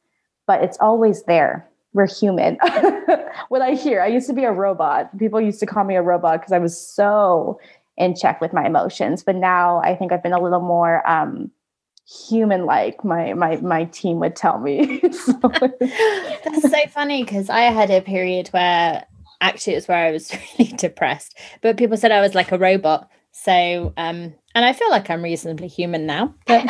But 0.48 0.64
it's 0.64 0.78
always 0.80 1.24
there. 1.24 1.68
We're 1.94 2.08
human. 2.08 2.56
what 3.50 3.62
I 3.62 3.72
hear, 3.72 4.02
I 4.02 4.08
used 4.08 4.28
to 4.28 4.34
be 4.34 4.46
a 4.46 4.52
robot. 4.52 5.16
People 5.18 5.42
used 5.42 5.60
to 5.60 5.66
call 5.66 5.84
me 5.84 5.96
a 5.96 6.02
robot 6.02 6.40
because 6.40 6.54
I 6.54 6.60
was 6.60 6.78
so 6.80 7.60
in 7.98 8.16
check 8.16 8.40
with 8.42 8.54
my 8.54 8.66
emotions. 8.66 9.24
But 9.24 9.36
now 9.36 9.82
I 9.84 9.96
think 9.96 10.12
I've 10.12 10.24
been 10.24 10.34
a 10.34 10.42
little 10.42 10.62
more 10.62 11.08
um, 11.10 11.52
human 12.08 12.66
like 12.66 13.04
my 13.04 13.34
my 13.34 13.58
my 13.58 13.84
team 13.86 14.20
would 14.20 14.36
tell 14.36 14.60
me. 14.60 15.02
So. 15.12 15.34
that's 15.42 16.72
so 16.72 16.88
funny 16.90 17.24
because 17.24 17.50
i 17.50 17.62
had 17.62 17.90
a 17.90 18.02
period 18.02 18.48
where 18.50 19.06
actually 19.42 19.74
it 19.74 19.78
was 19.78 19.88
where 19.88 20.06
i 20.06 20.12
was 20.12 20.32
really 20.60 20.72
depressed 20.74 21.38
but 21.62 21.78
people 21.78 21.98
said 21.98 22.12
i 22.12 22.22
was 22.22 22.36
like 22.36 22.52
a 22.52 22.58
robot. 22.58 23.10
So 23.32 23.94
um 23.98 24.34
and 24.56 24.66
i 24.66 24.74
feel 24.74 24.90
like 24.90 25.10
i'm 25.10 25.24
reasonably 25.24 25.68
human 25.68 26.06
now 26.06 26.34
but 26.46 26.66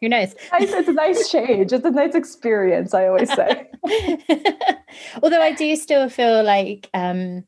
who 0.00 0.08
knows? 0.08 0.34
It's 0.54 0.88
a 0.88 0.92
nice 0.92 1.30
change. 1.30 1.72
It's 1.72 1.84
a 1.84 1.90
nice 1.90 2.16
experience 2.16 2.94
i 2.94 3.06
always 3.06 3.32
say. 3.32 3.70
Although 5.22 5.42
i 5.42 5.52
do 5.52 5.76
still 5.76 6.08
feel 6.08 6.42
like 6.42 6.90
um 6.94 7.44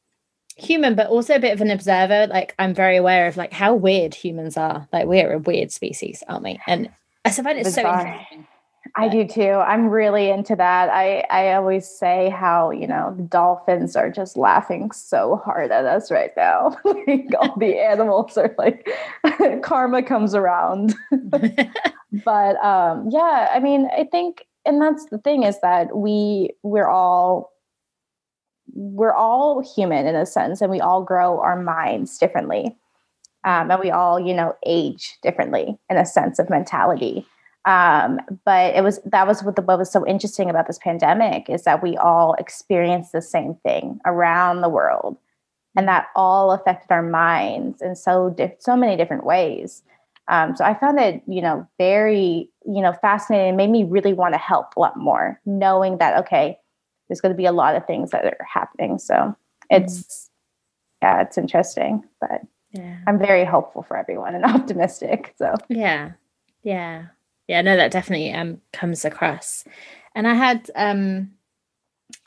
human 0.56 0.94
but 0.94 1.08
also 1.08 1.34
a 1.34 1.40
bit 1.40 1.52
of 1.52 1.60
an 1.60 1.70
observer 1.70 2.26
like 2.28 2.54
i'm 2.58 2.72
very 2.72 2.96
aware 2.96 3.26
of 3.26 3.36
like 3.36 3.52
how 3.52 3.74
weird 3.74 4.14
humans 4.14 4.56
are 4.56 4.88
like 4.92 5.06
we're 5.06 5.32
a 5.32 5.38
weird 5.38 5.72
species 5.72 6.22
aren't 6.28 6.44
we 6.44 6.60
and 6.66 6.88
i 7.24 7.30
find 7.30 7.58
it 7.58 7.66
so 7.66 7.80
interesting 7.80 8.46
I 8.96 9.08
do 9.08 9.26
too. 9.26 9.42
I'm 9.42 9.88
really 9.88 10.30
into 10.30 10.54
that. 10.56 10.88
I, 10.90 11.24
I 11.30 11.54
always 11.54 11.88
say 11.88 12.28
how, 12.28 12.70
you 12.70 12.86
know, 12.86 13.14
the 13.16 13.24
dolphins 13.24 13.96
are 13.96 14.10
just 14.10 14.36
laughing 14.36 14.92
so 14.92 15.40
hard 15.44 15.72
at 15.72 15.84
us 15.84 16.10
right 16.10 16.30
now. 16.36 16.76
like 16.84 17.26
all 17.38 17.56
the 17.56 17.78
animals 17.80 18.36
are 18.36 18.54
like 18.58 18.88
karma 19.62 20.02
comes 20.02 20.34
around. 20.34 20.94
but 22.24 22.56
um 22.64 23.08
yeah, 23.10 23.48
I 23.52 23.58
mean, 23.58 23.88
I 23.96 24.04
think 24.04 24.46
and 24.66 24.80
that's 24.80 25.06
the 25.06 25.18
thing 25.18 25.42
is 25.42 25.60
that 25.60 25.96
we 25.96 26.50
we're 26.62 26.88
all 26.88 27.52
we're 28.74 29.14
all 29.14 29.62
human 29.74 30.06
in 30.06 30.16
a 30.16 30.26
sense 30.26 30.60
and 30.60 30.70
we 30.70 30.80
all 30.80 31.02
grow 31.02 31.40
our 31.40 31.60
minds 31.60 32.18
differently. 32.18 32.76
Um, 33.44 33.70
and 33.70 33.80
we 33.80 33.90
all 33.90 34.18
you 34.18 34.34
know 34.34 34.56
age 34.66 35.18
differently 35.22 35.78
in 35.90 35.96
a 35.96 36.06
sense 36.06 36.38
of 36.38 36.50
mentality. 36.50 37.26
Um, 37.66 38.20
but 38.44 38.74
it 38.74 38.82
was 38.82 39.00
that 39.04 39.26
was 39.26 39.42
what 39.42 39.56
the 39.56 39.62
what 39.62 39.78
was 39.78 39.90
so 39.90 40.06
interesting 40.06 40.50
about 40.50 40.66
this 40.66 40.78
pandemic 40.78 41.48
is 41.48 41.64
that 41.64 41.82
we 41.82 41.96
all 41.96 42.34
experienced 42.34 43.12
the 43.12 43.22
same 43.22 43.54
thing 43.62 44.00
around 44.04 44.60
the 44.60 44.68
world. 44.68 45.16
And 45.76 45.88
that 45.88 46.06
all 46.14 46.52
affected 46.52 46.92
our 46.92 47.02
minds 47.02 47.82
in 47.82 47.96
so 47.96 48.30
di- 48.30 48.54
so 48.58 48.76
many 48.76 48.96
different 48.96 49.24
ways. 49.24 49.82
Um, 50.26 50.56
so 50.56 50.64
i 50.64 50.72
found 50.72 50.98
it 50.98 51.22
you 51.26 51.42
know 51.42 51.68
very 51.76 52.48
you 52.64 52.80
know 52.80 52.94
fascinating 52.94 53.52
it 53.52 53.56
made 53.58 53.68
me 53.68 53.84
really 53.84 54.14
want 54.14 54.32
to 54.32 54.38
help 54.38 54.74
a 54.74 54.80
lot 54.80 54.96
more 54.96 55.38
knowing 55.44 55.98
that 55.98 56.16
okay 56.16 56.58
there's 57.08 57.20
going 57.20 57.32
to 57.32 57.36
be 57.36 57.46
a 57.46 57.52
lot 57.52 57.76
of 57.76 57.86
things 57.86 58.10
that 58.10 58.24
are 58.24 58.46
happening. 58.52 58.98
So 58.98 59.36
it's, 59.70 60.30
yeah, 61.02 61.22
it's 61.22 61.38
interesting, 61.38 62.04
but 62.20 62.42
yeah. 62.72 62.98
I'm 63.06 63.18
very 63.18 63.44
hopeful 63.44 63.82
for 63.82 63.96
everyone 63.96 64.34
and 64.34 64.44
optimistic. 64.44 65.34
So, 65.38 65.54
yeah, 65.68 66.12
yeah, 66.62 67.06
yeah, 67.46 67.62
no, 67.62 67.76
that 67.76 67.90
definitely 67.90 68.32
um, 68.32 68.60
comes 68.72 69.04
across. 69.04 69.64
And 70.14 70.26
I 70.26 70.34
had, 70.34 70.70
um, 70.76 71.32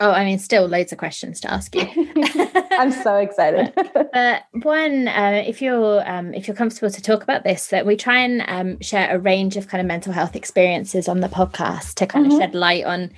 Oh, 0.00 0.10
I 0.10 0.24
mean, 0.24 0.38
still 0.38 0.66
loads 0.66 0.92
of 0.92 0.98
questions 0.98 1.40
to 1.40 1.52
ask 1.52 1.74
you. 1.74 1.82
I'm 2.72 2.92
so 2.92 3.16
excited. 3.16 3.72
but 4.12 4.44
one, 4.62 5.08
uh, 5.08 5.42
if 5.46 5.60
you're 5.60 6.08
um, 6.08 6.34
if 6.34 6.46
you're 6.46 6.56
comfortable 6.56 6.90
to 6.90 7.02
talk 7.02 7.22
about 7.22 7.44
this, 7.44 7.68
that 7.68 7.86
we 7.86 7.96
try 7.96 8.18
and 8.18 8.44
um, 8.46 8.80
share 8.80 9.14
a 9.14 9.18
range 9.18 9.56
of 9.56 9.68
kind 9.68 9.80
of 9.80 9.86
mental 9.86 10.12
health 10.12 10.36
experiences 10.36 11.08
on 11.08 11.20
the 11.20 11.28
podcast 11.28 11.94
to 11.94 12.06
kind 12.06 12.26
mm-hmm. 12.26 12.34
of 12.34 12.40
shed 12.40 12.54
light 12.54 12.84
on 12.84 13.10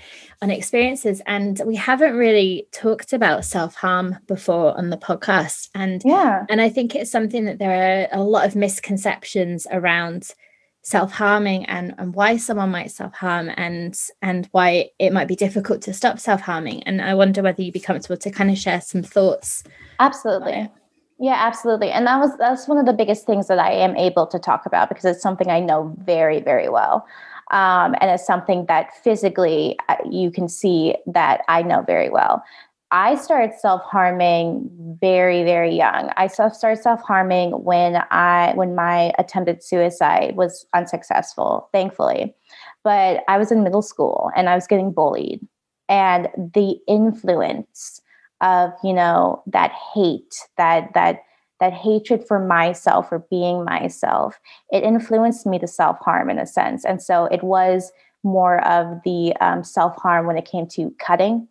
on 0.43 0.51
experiences. 0.51 1.21
And 1.27 1.61
we 1.67 1.77
haven't 1.77 2.15
really 2.15 2.67
talked 2.73 3.13
about 3.13 3.45
self 3.45 3.75
harm 3.75 4.19
before 4.27 4.77
on 4.77 4.91
the 4.91 4.99
podcast, 4.99 5.69
and 5.75 6.03
yeah, 6.05 6.47
and 6.49 6.61
I 6.61 6.69
think 6.69 6.95
it's 6.95 7.11
something 7.11 7.45
that 7.45 7.59
there 7.59 8.09
are 8.13 8.19
a 8.19 8.23
lot 8.23 8.47
of 8.47 8.57
misconceptions 8.57 9.67
around 9.71 10.35
self-harming 10.83 11.67
and, 11.67 11.95
and 11.99 12.15
why 12.15 12.37
someone 12.37 12.71
might 12.71 12.91
self-harm 12.91 13.51
and 13.57 13.99
and 14.23 14.49
why 14.53 14.89
it 14.99 15.13
might 15.13 15.29
be 15.29 15.37
difficult 15.37 15.83
to 15.83 15.93
stop 15.93 16.19
self-harming. 16.19 16.83
And 16.85 17.03
i 17.03 17.15
wonder 17.15 17.43
whether 17.43 17.63
you'd 17.63 17.75
be 17.75 17.81
comfortable 17.81 18.17
to 18.17 18.31
kind 18.31 18.51
of 18.51 18.59
share 18.59 18.81
some 18.81 19.03
thoughts 19.03 19.63
absolutely. 19.99 20.71
yeah 21.19 21.37
absolutely. 21.39 21.91
And 21.91 22.07
that 22.07 22.19
was 22.19 22.37
that's 22.39 22.67
one 22.67 22.79
of 22.79 22.87
the 22.87 22.93
biggest 22.93 23.27
things 23.27 23.49
that 23.49 23.59
i 23.59 23.71
am 23.71 23.97
able 23.97 24.27
to 24.29 24.39
talk 24.39 24.65
about 24.67 24.89
because 24.89 25.05
it's 25.05 25.23
something 25.23 25.51
i 25.51 25.61
know 25.61 25.95
very 25.99 26.41
very 26.41 26.69
well. 26.69 27.07
Um, 27.51 27.97
and 28.01 28.13
it's 28.13 28.25
something 28.25 28.67
that 28.67 28.95
physically 29.03 29.77
uh, 29.89 29.97
you 30.09 30.31
can 30.31 30.49
see 30.49 30.95
that 31.07 31.43
i 31.49 31.63
know 31.63 31.83
very 31.83 32.09
well 32.09 32.43
I 32.93 33.15
started 33.15 33.57
self 33.59 33.83
harming 33.83 34.69
very, 35.01 35.45
very 35.45 35.75
young. 35.75 36.11
I 36.17 36.27
started 36.27 36.83
self 36.83 37.01
harming 37.03 37.51
when 37.63 38.03
I 38.11 38.53
when 38.55 38.75
my 38.75 39.13
attempted 39.19 39.63
suicide 39.63 40.37
was 40.37 40.67
unsuccessful, 40.75 41.69
thankfully. 41.73 42.35
But 42.83 43.23
I 43.29 43.39
was 43.39 43.53
in 43.53 43.63
middle 43.63 43.83
school 43.83 44.31
and 44.35 44.49
I 44.49 44.55
was 44.57 44.67
getting 44.67 44.93
bullied, 44.93 45.41
and 45.89 46.29
the 46.37 46.79
influence 46.89 48.01
of 48.41 48.73
you 48.83 48.93
know 48.93 49.43
that 49.47 49.73
hate, 49.95 50.49
that 50.57 50.93
that 50.95 51.23
that 51.61 51.73
hatred 51.73 52.27
for 52.27 52.45
myself 52.45 53.13
or 53.13 53.25
being 53.31 53.65
myself, 53.65 54.41
it 54.71 54.83
influenced 54.83 55.47
me 55.47 55.59
to 55.61 55.69
self 55.69 55.99
harm 56.01 56.29
in 56.29 56.41
a 56.41 56.47
sense, 56.47 56.85
and 56.85 57.01
so 57.01 57.27
it 57.27 57.45
was 57.45 57.93
more 58.25 58.65
of 58.67 59.01
the 59.05 59.33
um, 59.41 59.63
self 59.63 59.95
harm 59.97 60.27
when 60.27 60.37
it 60.37 60.45
came 60.45 60.67
to 60.67 60.93
cutting 60.99 61.47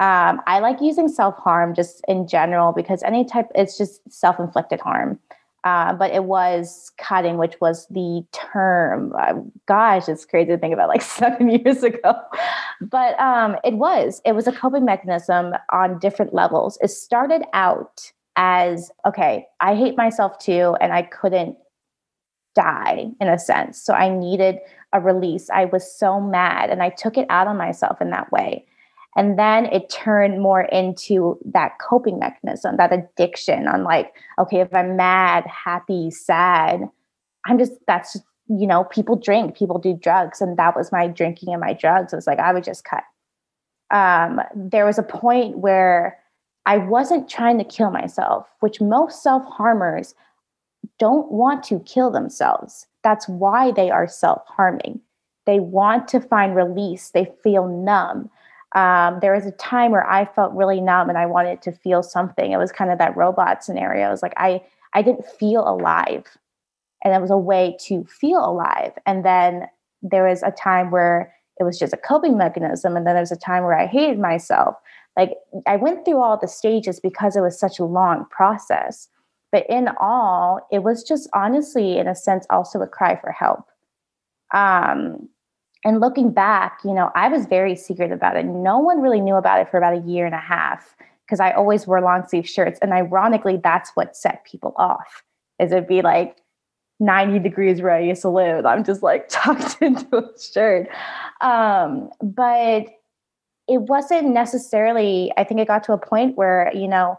um, 0.00 0.40
I 0.46 0.60
like 0.60 0.80
using 0.80 1.08
self 1.08 1.36
harm 1.36 1.74
just 1.74 2.02
in 2.08 2.26
general 2.26 2.72
because 2.72 3.02
any 3.02 3.24
type, 3.24 3.48
it's 3.54 3.76
just 3.76 4.00
self 4.10 4.40
inflicted 4.40 4.80
harm. 4.80 5.18
Uh, 5.62 5.92
but 5.92 6.10
it 6.10 6.24
was 6.24 6.90
cutting, 6.96 7.36
which 7.36 7.60
was 7.60 7.86
the 7.88 8.24
term. 8.32 9.12
Uh, 9.14 9.34
gosh, 9.66 10.08
it's 10.08 10.24
crazy 10.24 10.48
to 10.48 10.56
think 10.56 10.72
about 10.72 10.88
like 10.88 11.02
seven 11.20 11.50
years 11.50 11.82
ago. 11.82 12.14
But 12.80 13.20
um, 13.20 13.56
it 13.62 13.74
was, 13.74 14.22
it 14.24 14.32
was 14.32 14.46
a 14.46 14.52
coping 14.52 14.86
mechanism 14.86 15.52
on 15.70 15.98
different 15.98 16.32
levels. 16.32 16.78
It 16.80 16.88
started 16.88 17.42
out 17.52 18.10
as 18.36 18.90
okay, 19.04 19.46
I 19.60 19.74
hate 19.74 19.98
myself 19.98 20.38
too, 20.38 20.76
and 20.80 20.94
I 20.94 21.02
couldn't 21.02 21.58
die 22.54 23.08
in 23.20 23.28
a 23.28 23.38
sense. 23.38 23.82
So 23.82 23.92
I 23.92 24.08
needed 24.08 24.60
a 24.94 25.00
release. 25.00 25.50
I 25.50 25.66
was 25.66 25.94
so 25.94 26.22
mad, 26.22 26.70
and 26.70 26.82
I 26.82 26.88
took 26.88 27.18
it 27.18 27.26
out 27.28 27.48
on 27.48 27.58
myself 27.58 28.00
in 28.00 28.08
that 28.10 28.32
way. 28.32 28.64
And 29.16 29.38
then 29.38 29.66
it 29.66 29.90
turned 29.90 30.40
more 30.40 30.62
into 30.62 31.38
that 31.44 31.78
coping 31.80 32.18
mechanism, 32.18 32.76
that 32.76 32.92
addiction 32.92 33.66
on 33.66 33.82
like, 33.82 34.12
okay, 34.38 34.60
if 34.60 34.72
I'm 34.72 34.96
mad, 34.96 35.44
happy, 35.46 36.10
sad, 36.10 36.88
I'm 37.46 37.58
just, 37.58 37.72
that's 37.86 38.12
just, 38.12 38.24
you 38.48 38.66
know, 38.66 38.84
people 38.84 39.16
drink, 39.16 39.56
people 39.56 39.78
do 39.78 39.94
drugs. 39.94 40.40
And 40.40 40.56
that 40.58 40.76
was 40.76 40.92
my 40.92 41.08
drinking 41.08 41.52
and 41.52 41.60
my 41.60 41.72
drugs. 41.72 42.12
It 42.12 42.16
was 42.16 42.26
like, 42.26 42.38
I 42.38 42.52
would 42.52 42.64
just 42.64 42.84
cut. 42.84 43.02
Um, 43.90 44.40
there 44.54 44.86
was 44.86 44.98
a 44.98 45.02
point 45.02 45.58
where 45.58 46.18
I 46.66 46.76
wasn't 46.76 47.28
trying 47.28 47.58
to 47.58 47.64
kill 47.64 47.90
myself, 47.90 48.46
which 48.60 48.80
most 48.80 49.22
self 49.22 49.44
harmers 49.46 50.14
don't 50.98 51.30
want 51.32 51.64
to 51.64 51.80
kill 51.80 52.10
themselves. 52.10 52.86
That's 53.02 53.28
why 53.28 53.72
they 53.72 53.90
are 53.90 54.06
self 54.06 54.42
harming. 54.46 55.00
They 55.46 55.58
want 55.58 56.06
to 56.08 56.20
find 56.20 56.54
release, 56.54 57.10
they 57.10 57.32
feel 57.42 57.66
numb 57.66 58.30
um, 58.74 59.18
there 59.20 59.34
was 59.34 59.46
a 59.46 59.52
time 59.52 59.90
where 59.90 60.08
I 60.08 60.24
felt 60.24 60.52
really 60.54 60.80
numb 60.80 61.08
and 61.08 61.18
I 61.18 61.26
wanted 61.26 61.60
to 61.62 61.72
feel 61.72 62.02
something. 62.02 62.52
It 62.52 62.56
was 62.56 62.70
kind 62.70 62.90
of 62.90 62.98
that 62.98 63.16
robot 63.16 63.64
scenario. 63.64 64.06
It 64.06 64.10
was 64.10 64.22
like 64.22 64.34
I 64.36 64.62
I 64.94 65.02
didn't 65.02 65.26
feel 65.26 65.68
alive, 65.68 66.24
and 67.04 67.14
it 67.14 67.20
was 67.20 67.30
a 67.30 67.38
way 67.38 67.76
to 67.86 68.04
feel 68.04 68.44
alive. 68.44 68.92
And 69.06 69.24
then 69.24 69.66
there 70.02 70.26
was 70.26 70.42
a 70.42 70.50
time 70.50 70.90
where 70.90 71.34
it 71.58 71.64
was 71.64 71.78
just 71.78 71.92
a 71.92 71.96
coping 71.96 72.38
mechanism, 72.38 72.96
and 72.96 73.06
then 73.06 73.14
there 73.14 73.22
was 73.22 73.32
a 73.32 73.36
time 73.36 73.64
where 73.64 73.78
I 73.78 73.86
hated 73.86 74.18
myself. 74.18 74.76
Like 75.16 75.32
I 75.66 75.76
went 75.76 76.04
through 76.04 76.22
all 76.22 76.38
the 76.38 76.48
stages 76.48 77.00
because 77.00 77.36
it 77.36 77.40
was 77.40 77.58
such 77.58 77.78
a 77.78 77.84
long 77.84 78.26
process. 78.30 79.08
But 79.52 79.66
in 79.68 79.88
all, 80.00 80.60
it 80.70 80.84
was 80.84 81.02
just 81.02 81.28
honestly, 81.34 81.98
in 81.98 82.06
a 82.06 82.14
sense, 82.14 82.46
also 82.50 82.80
a 82.80 82.86
cry 82.86 83.20
for 83.20 83.32
help. 83.32 83.64
Um, 84.54 85.28
and 85.84 86.00
looking 86.00 86.32
back, 86.32 86.80
you 86.84 86.92
know, 86.92 87.10
I 87.14 87.28
was 87.28 87.46
very 87.46 87.74
secret 87.74 88.12
about 88.12 88.36
it. 88.36 88.44
No 88.44 88.78
one 88.78 89.00
really 89.00 89.20
knew 89.20 89.36
about 89.36 89.60
it 89.60 89.70
for 89.70 89.78
about 89.78 89.94
a 89.94 90.06
year 90.06 90.26
and 90.26 90.34
a 90.34 90.38
half 90.38 90.94
because 91.26 91.40
I 91.40 91.52
always 91.52 91.86
wore 91.86 92.00
long 92.00 92.26
sleeve 92.28 92.48
shirts. 92.48 92.78
And 92.82 92.92
ironically, 92.92 93.58
that's 93.62 93.90
what 93.94 94.16
set 94.16 94.44
people 94.44 94.74
off. 94.76 95.22
Is 95.58 95.72
it'd 95.72 95.86
be 95.86 96.02
like 96.02 96.36
90 96.98 97.38
degrees 97.38 97.80
where 97.80 97.92
I 97.92 98.00
used 98.00 98.22
to 98.22 98.28
live. 98.28 98.66
I'm 98.66 98.84
just 98.84 99.02
like 99.02 99.28
tucked 99.30 99.80
into 99.80 100.16
a 100.18 100.38
shirt. 100.38 100.88
Um, 101.40 102.10
but 102.22 102.86
it 103.68 103.82
wasn't 103.82 104.28
necessarily, 104.28 105.32
I 105.36 105.44
think 105.44 105.60
it 105.60 105.68
got 105.68 105.84
to 105.84 105.92
a 105.92 105.98
point 105.98 106.36
where, 106.36 106.70
you 106.74 106.88
know, 106.88 107.18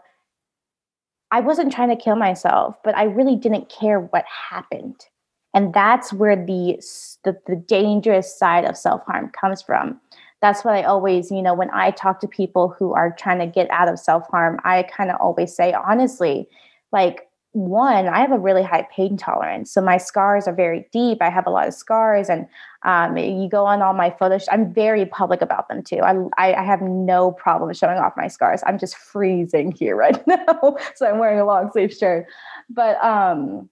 I 1.32 1.40
wasn't 1.40 1.72
trying 1.72 1.88
to 1.88 1.96
kill 1.96 2.16
myself, 2.16 2.76
but 2.84 2.94
I 2.94 3.04
really 3.04 3.36
didn't 3.36 3.70
care 3.70 4.00
what 4.00 4.24
happened. 4.50 5.06
And 5.54 5.74
that's 5.74 6.12
where 6.12 6.36
the, 6.36 6.80
the, 7.24 7.38
the 7.46 7.56
dangerous 7.56 8.36
side 8.36 8.64
of 8.64 8.76
self 8.76 9.04
harm 9.04 9.30
comes 9.30 9.62
from. 9.62 10.00
That's 10.40 10.64
what 10.64 10.74
I 10.74 10.82
always, 10.82 11.30
you 11.30 11.42
know, 11.42 11.54
when 11.54 11.70
I 11.70 11.92
talk 11.92 12.20
to 12.20 12.28
people 12.28 12.74
who 12.76 12.94
are 12.94 13.14
trying 13.16 13.38
to 13.38 13.46
get 13.46 13.70
out 13.70 13.88
of 13.88 13.98
self 13.98 14.26
harm, 14.28 14.58
I 14.64 14.82
kind 14.84 15.10
of 15.10 15.20
always 15.20 15.54
say, 15.54 15.72
honestly, 15.72 16.48
like 16.90 17.28
one, 17.52 18.08
I 18.08 18.20
have 18.20 18.32
a 18.32 18.38
really 18.38 18.62
high 18.62 18.88
pain 18.90 19.16
tolerance. 19.18 19.70
So 19.70 19.82
my 19.82 19.98
scars 19.98 20.48
are 20.48 20.54
very 20.54 20.88
deep. 20.90 21.18
I 21.20 21.28
have 21.28 21.46
a 21.46 21.50
lot 21.50 21.68
of 21.68 21.74
scars. 21.74 22.30
And 22.30 22.48
um, 22.82 23.16
you 23.18 23.48
go 23.48 23.66
on 23.66 23.82
all 23.82 23.92
my 23.92 24.10
photos, 24.10 24.48
I'm 24.50 24.72
very 24.72 25.04
public 25.04 25.42
about 25.42 25.68
them 25.68 25.82
too. 25.82 25.98
I, 25.98 26.14
I 26.38 26.64
have 26.64 26.80
no 26.80 27.30
problem 27.30 27.72
showing 27.74 27.98
off 27.98 28.14
my 28.16 28.28
scars. 28.28 28.62
I'm 28.66 28.78
just 28.78 28.96
freezing 28.96 29.72
here 29.72 29.96
right 29.96 30.26
now. 30.26 30.76
so 30.94 31.06
I'm 31.06 31.18
wearing 31.18 31.40
a 31.40 31.44
long 31.44 31.70
sleeve 31.72 31.92
shirt. 31.92 32.26
But 32.70 33.02
um, 33.04 33.68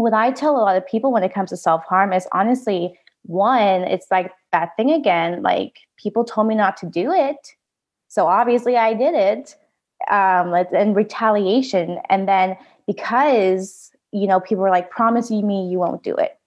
what 0.00 0.14
I 0.14 0.30
tell 0.32 0.56
a 0.56 0.62
lot 0.62 0.76
of 0.76 0.86
people 0.86 1.12
when 1.12 1.22
it 1.22 1.34
comes 1.34 1.50
to 1.50 1.56
self 1.56 1.84
harm 1.84 2.12
is 2.12 2.26
honestly, 2.32 2.98
one, 3.22 3.82
it's 3.82 4.06
like 4.10 4.32
that 4.52 4.76
thing 4.76 4.90
again. 4.90 5.42
Like 5.42 5.80
people 5.96 6.24
told 6.24 6.46
me 6.46 6.54
not 6.54 6.76
to 6.78 6.86
do 6.86 7.12
it. 7.12 7.54
So 8.08 8.26
obviously 8.26 8.76
I 8.76 8.94
did 8.94 9.14
it 9.14 9.56
um, 10.10 10.54
and 10.74 10.96
retaliation. 10.96 11.98
And 12.08 12.26
then 12.26 12.56
because 12.86 13.90
you 14.12 14.26
know 14.26 14.40
people 14.40 14.62
were 14.62 14.70
like 14.70 14.90
promising 14.90 15.46
me 15.46 15.68
you 15.70 15.78
won't 15.78 16.02
do 16.02 16.14
it 16.14 16.38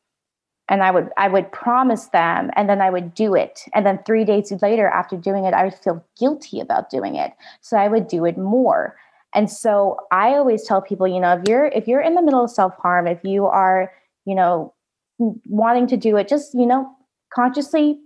and 0.69 0.83
i 0.83 0.91
would 0.91 1.09
i 1.17 1.27
would 1.27 1.51
promise 1.51 2.07
them 2.07 2.49
and 2.55 2.69
then 2.69 2.81
i 2.81 2.89
would 2.89 3.13
do 3.13 3.35
it 3.35 3.61
and 3.73 3.85
then 3.85 3.99
3 4.05 4.25
days 4.25 4.51
later 4.61 4.87
after 4.87 5.15
doing 5.15 5.45
it 5.45 5.53
i 5.53 5.63
would 5.63 5.75
feel 5.75 6.03
guilty 6.19 6.59
about 6.59 6.89
doing 6.89 7.15
it 7.15 7.31
so 7.61 7.77
i 7.77 7.87
would 7.87 8.07
do 8.07 8.25
it 8.25 8.37
more 8.37 8.95
and 9.33 9.49
so 9.49 9.97
i 10.11 10.29
always 10.29 10.63
tell 10.63 10.81
people 10.81 11.07
you 11.07 11.19
know 11.19 11.37
if 11.37 11.47
you're 11.47 11.67
if 11.67 11.87
you're 11.87 12.01
in 12.01 12.15
the 12.15 12.21
middle 12.21 12.43
of 12.43 12.51
self 12.51 12.75
harm 12.77 13.07
if 13.07 13.19
you 13.23 13.45
are 13.45 13.91
you 14.25 14.35
know 14.35 14.73
wanting 15.19 15.87
to 15.87 15.97
do 15.97 16.17
it 16.17 16.27
just 16.27 16.53
you 16.53 16.65
know 16.65 16.89
consciously 17.33 17.99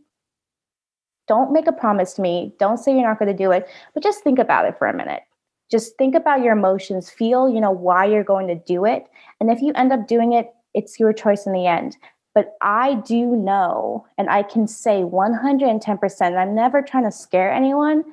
don't 1.28 1.52
make 1.52 1.68
a 1.68 1.74
promise 1.74 2.14
to 2.14 2.22
me. 2.22 2.54
Don't 2.58 2.78
say 2.78 2.94
you're 2.94 3.08
not 3.08 3.20
going 3.20 3.32
to 3.32 3.44
do 3.44 3.52
it 3.52 3.68
but 3.94 4.04
just 4.04 4.24
think 4.24 4.40
about 4.40 4.66
it 4.66 4.78
for 4.78 4.88
a 4.88 4.96
minute. 4.96 5.24
Just 5.70 5.98
think 5.98 6.16
about 6.16 6.42
your 6.42 6.54
emotions. 6.54 7.10
Feel 7.10 7.50
you 7.50 7.62
know 7.62 7.72
why 7.72 8.06
you're 8.06 8.24
going 8.24 8.48
to 8.48 8.56
do 8.56 8.86
it. 8.86 9.06
And 9.40 9.52
if 9.52 9.62
you 9.62 9.74
end 9.74 9.92
up 9.92 10.08
doing 10.08 10.34
it 10.34 10.54
it's 10.74 11.00
your 11.00 11.14
choice 11.14 11.46
in 11.46 11.54
the 11.54 11.68
end. 11.68 11.98
But 12.34 12.56
i 12.62 12.96
do 12.96 13.36
know 13.36 14.06
and 14.18 14.30
i 14.30 14.44
can 14.44 14.68
say 14.68 15.02
110% 15.02 16.38
i'm 16.38 16.56
never 16.56 16.82
trying 16.84 17.04
to 17.06 17.12
scare 17.12 17.52
anyone 17.52 18.04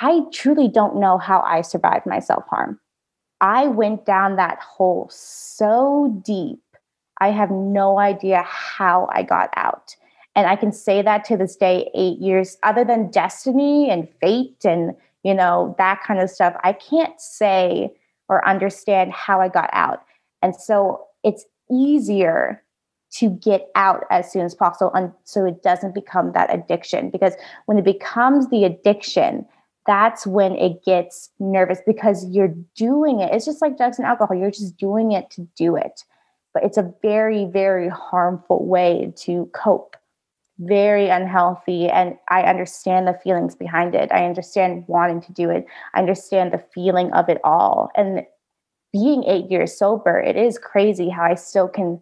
i 0.00 0.20
truly 0.32 0.68
don't 0.68 0.96
know 0.96 1.18
how 1.18 1.40
i 1.40 1.60
survived 1.60 2.06
my 2.06 2.18
self-harm 2.18 2.78
i 3.40 3.66
went 3.66 4.04
down 4.04 4.36
that 4.36 4.58
hole 4.58 5.08
so 5.10 6.20
deep 6.24 6.62
i 7.20 7.30
have 7.30 7.50
no 7.50 7.98
idea 7.98 8.42
how 8.42 9.08
i 9.12 9.22
got 9.22 9.50
out 9.56 9.96
and 10.34 10.46
i 10.46 10.56
can 10.56 10.72
say 10.72 11.02
that 11.02 11.24
to 11.24 11.36
this 11.36 11.56
day 11.56 11.90
eight 11.94 12.18
years 12.18 12.56
other 12.62 12.84
than 12.84 13.10
destiny 13.10 13.90
and 13.90 14.08
fate 14.20 14.64
and 14.64 14.94
you 15.22 15.34
know, 15.34 15.74
that 15.78 16.02
kind 16.02 16.20
of 16.20 16.30
stuff. 16.30 16.54
I 16.64 16.72
can't 16.72 17.20
say 17.20 17.90
or 18.28 18.46
understand 18.48 19.12
how 19.12 19.40
I 19.40 19.48
got 19.48 19.70
out. 19.72 20.02
And 20.42 20.54
so 20.54 21.06
it's 21.24 21.44
easier 21.70 22.62
to 23.12 23.28
get 23.28 23.68
out 23.74 24.04
as 24.10 24.30
soon 24.30 24.44
as 24.44 24.54
possible 24.54 24.92
and 24.94 25.12
so 25.24 25.44
it 25.44 25.64
doesn't 25.64 25.94
become 25.94 26.30
that 26.30 26.52
addiction 26.54 27.10
because 27.10 27.34
when 27.66 27.76
it 27.76 27.84
becomes 27.84 28.48
the 28.50 28.64
addiction 28.64 29.44
that's 29.86 30.26
when 30.26 30.54
it 30.56 30.84
gets 30.84 31.30
nervous 31.38 31.80
because 31.86 32.26
you're 32.28 32.54
doing 32.76 33.20
it. 33.20 33.32
It's 33.32 33.46
just 33.46 33.62
like 33.62 33.76
drugs 33.76 33.98
and 33.98 34.06
alcohol. 34.06 34.36
You're 34.36 34.50
just 34.50 34.76
doing 34.76 35.12
it 35.12 35.30
to 35.32 35.48
do 35.56 35.76
it. 35.76 36.04
But 36.52 36.64
it's 36.64 36.78
a 36.78 36.92
very 37.02 37.46
very 37.46 37.88
harmful 37.88 38.66
way 38.66 39.12
to 39.18 39.50
cope. 39.54 39.96
Very 40.58 41.08
unhealthy 41.08 41.88
and 41.88 42.18
i 42.28 42.42
understand 42.42 43.08
the 43.08 43.18
feelings 43.24 43.54
behind 43.54 43.94
it. 43.94 44.12
I 44.12 44.26
understand 44.26 44.84
wanting 44.88 45.22
to 45.22 45.32
do 45.32 45.48
it. 45.48 45.66
I 45.94 46.00
understand 46.00 46.52
the 46.52 46.64
feeling 46.74 47.12
of 47.12 47.28
it 47.28 47.40
all. 47.44 47.90
And 47.96 48.26
being 48.92 49.24
eight 49.24 49.50
years 49.50 49.76
sober 49.78 50.18
it 50.18 50.36
is 50.36 50.58
crazy 50.58 51.08
how 51.08 51.22
i 51.22 51.34
still 51.34 51.68
can 51.68 52.00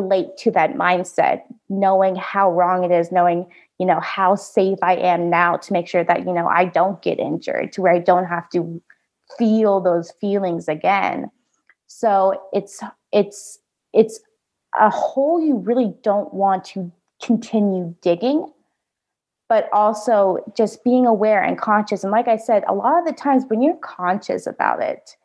relate 0.00 0.36
to 0.36 0.50
that 0.50 0.74
mindset 0.74 1.42
knowing 1.68 2.14
how 2.16 2.50
wrong 2.50 2.84
it 2.84 2.90
is 2.90 3.10
knowing 3.10 3.46
you 3.78 3.86
know 3.86 4.00
how 4.00 4.34
safe 4.34 4.78
i 4.82 4.94
am 4.94 5.28
now 5.30 5.56
to 5.56 5.72
make 5.72 5.88
sure 5.88 6.04
that 6.04 6.24
you 6.26 6.32
know 6.32 6.46
i 6.48 6.64
don't 6.64 7.02
get 7.02 7.18
injured 7.18 7.72
to 7.72 7.82
where 7.82 7.94
i 7.94 7.98
don't 7.98 8.26
have 8.26 8.48
to 8.50 8.82
feel 9.38 9.80
those 9.80 10.12
feelings 10.20 10.68
again. 10.68 11.30
So 11.86 12.40
it's 12.52 12.82
it's 13.12 13.58
it's 13.92 14.20
a 14.78 14.90
hole 14.90 15.40
you 15.40 15.56
really 15.56 15.94
don't 16.02 16.32
want 16.34 16.64
to 16.64 16.92
continue 17.22 17.94
digging 18.02 18.52
but 19.48 19.68
also 19.72 20.38
just 20.56 20.82
being 20.82 21.06
aware 21.06 21.40
and 21.40 21.56
conscious. 21.56 22.02
And 22.02 22.10
like 22.12 22.28
i 22.28 22.36
said 22.36 22.62
a 22.68 22.74
lot 22.74 22.98
of 22.98 23.06
the 23.06 23.12
times 23.12 23.44
when 23.48 23.62
you're 23.62 23.76
conscious 23.76 24.46
about 24.46 24.82
it 24.82 25.16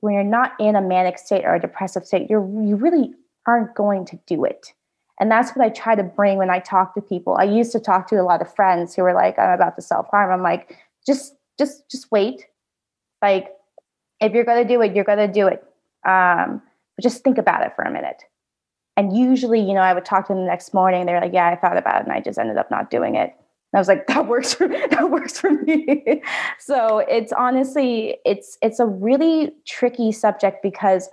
when 0.00 0.14
you're 0.14 0.22
not 0.22 0.52
in 0.60 0.76
a 0.76 0.82
manic 0.82 1.18
state 1.18 1.44
or 1.44 1.54
a 1.54 1.60
depressive 1.60 2.06
state 2.06 2.30
you're 2.30 2.46
you 2.62 2.76
really 2.76 3.12
aren't 3.46 3.74
going 3.74 4.04
to 4.04 4.18
do 4.26 4.44
it 4.44 4.72
and 5.20 5.30
that's 5.30 5.52
what 5.52 5.64
i 5.64 5.68
try 5.68 5.94
to 5.94 6.02
bring 6.02 6.38
when 6.38 6.50
i 6.50 6.58
talk 6.58 6.94
to 6.94 7.00
people 7.00 7.36
i 7.38 7.44
used 7.44 7.72
to 7.72 7.80
talk 7.80 8.08
to 8.08 8.16
a 8.16 8.22
lot 8.22 8.40
of 8.40 8.54
friends 8.54 8.94
who 8.94 9.02
were 9.02 9.14
like 9.14 9.38
i'm 9.38 9.50
about 9.50 9.76
to 9.76 9.82
self-harm 9.82 10.30
i'm 10.30 10.42
like 10.42 10.76
just 11.06 11.34
just 11.58 11.88
just 11.90 12.10
wait 12.10 12.46
like 13.22 13.48
if 14.20 14.32
you're 14.32 14.44
going 14.44 14.66
to 14.66 14.68
do 14.68 14.80
it 14.80 14.94
you're 14.94 15.04
going 15.04 15.18
to 15.18 15.32
do 15.32 15.46
it 15.46 15.64
um, 16.06 16.60
but 16.96 17.02
just 17.02 17.24
think 17.24 17.38
about 17.38 17.64
it 17.66 17.72
for 17.74 17.82
a 17.82 17.90
minute 17.90 18.24
and 18.96 19.16
usually, 19.16 19.60
you 19.60 19.74
know, 19.74 19.80
I 19.80 19.92
would 19.92 20.04
talk 20.04 20.26
to 20.28 20.32
them 20.32 20.42
the 20.42 20.48
next 20.48 20.72
morning. 20.72 21.06
They're 21.06 21.20
like, 21.20 21.32
"Yeah, 21.32 21.48
I 21.48 21.56
thought 21.56 21.76
about 21.76 22.00
it, 22.00 22.04
and 22.04 22.12
I 22.12 22.20
just 22.20 22.38
ended 22.38 22.58
up 22.58 22.70
not 22.70 22.90
doing 22.90 23.16
it." 23.16 23.30
And 23.30 23.74
I 23.74 23.78
was 23.78 23.88
like, 23.88 24.06
"That 24.08 24.26
works 24.26 24.54
for 24.54 24.68
that 24.90 25.10
works 25.10 25.38
for 25.38 25.50
me." 25.50 26.22
so 26.58 26.98
it's 26.98 27.32
honestly, 27.32 28.18
it's 28.24 28.56
it's 28.62 28.78
a 28.78 28.86
really 28.86 29.52
tricky 29.66 30.12
subject 30.12 30.62
because 30.62 31.08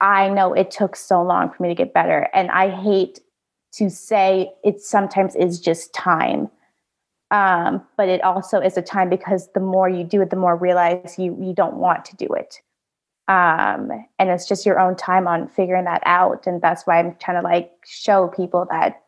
I 0.00 0.28
know 0.28 0.52
it 0.52 0.70
took 0.70 0.96
so 0.96 1.22
long 1.22 1.50
for 1.50 1.62
me 1.62 1.68
to 1.68 1.74
get 1.74 1.92
better, 1.92 2.28
and 2.32 2.50
I 2.50 2.70
hate 2.70 3.20
to 3.74 3.90
say 3.90 4.50
it 4.64 4.80
sometimes 4.80 5.36
is 5.36 5.60
just 5.60 5.92
time. 5.94 6.50
Um, 7.30 7.86
but 7.96 8.08
it 8.08 8.24
also 8.24 8.58
is 8.58 8.76
a 8.76 8.82
time 8.82 9.08
because 9.08 9.48
the 9.52 9.60
more 9.60 9.88
you 9.88 10.02
do 10.02 10.20
it, 10.20 10.30
the 10.30 10.36
more 10.36 10.56
realize 10.56 11.16
you 11.18 11.36
you 11.40 11.54
don't 11.54 11.76
want 11.76 12.04
to 12.06 12.16
do 12.16 12.26
it 12.34 12.60
um, 13.30 13.92
and 14.18 14.28
it's 14.28 14.48
just 14.48 14.66
your 14.66 14.80
own 14.80 14.96
time 14.96 15.28
on 15.28 15.46
figuring 15.46 15.84
that 15.84 16.02
out 16.04 16.46
and 16.48 16.60
that's 16.60 16.84
why 16.84 16.98
i'm 16.98 17.14
trying 17.20 17.40
to 17.40 17.48
like 17.48 17.70
show 17.86 18.26
people 18.26 18.66
that 18.70 19.02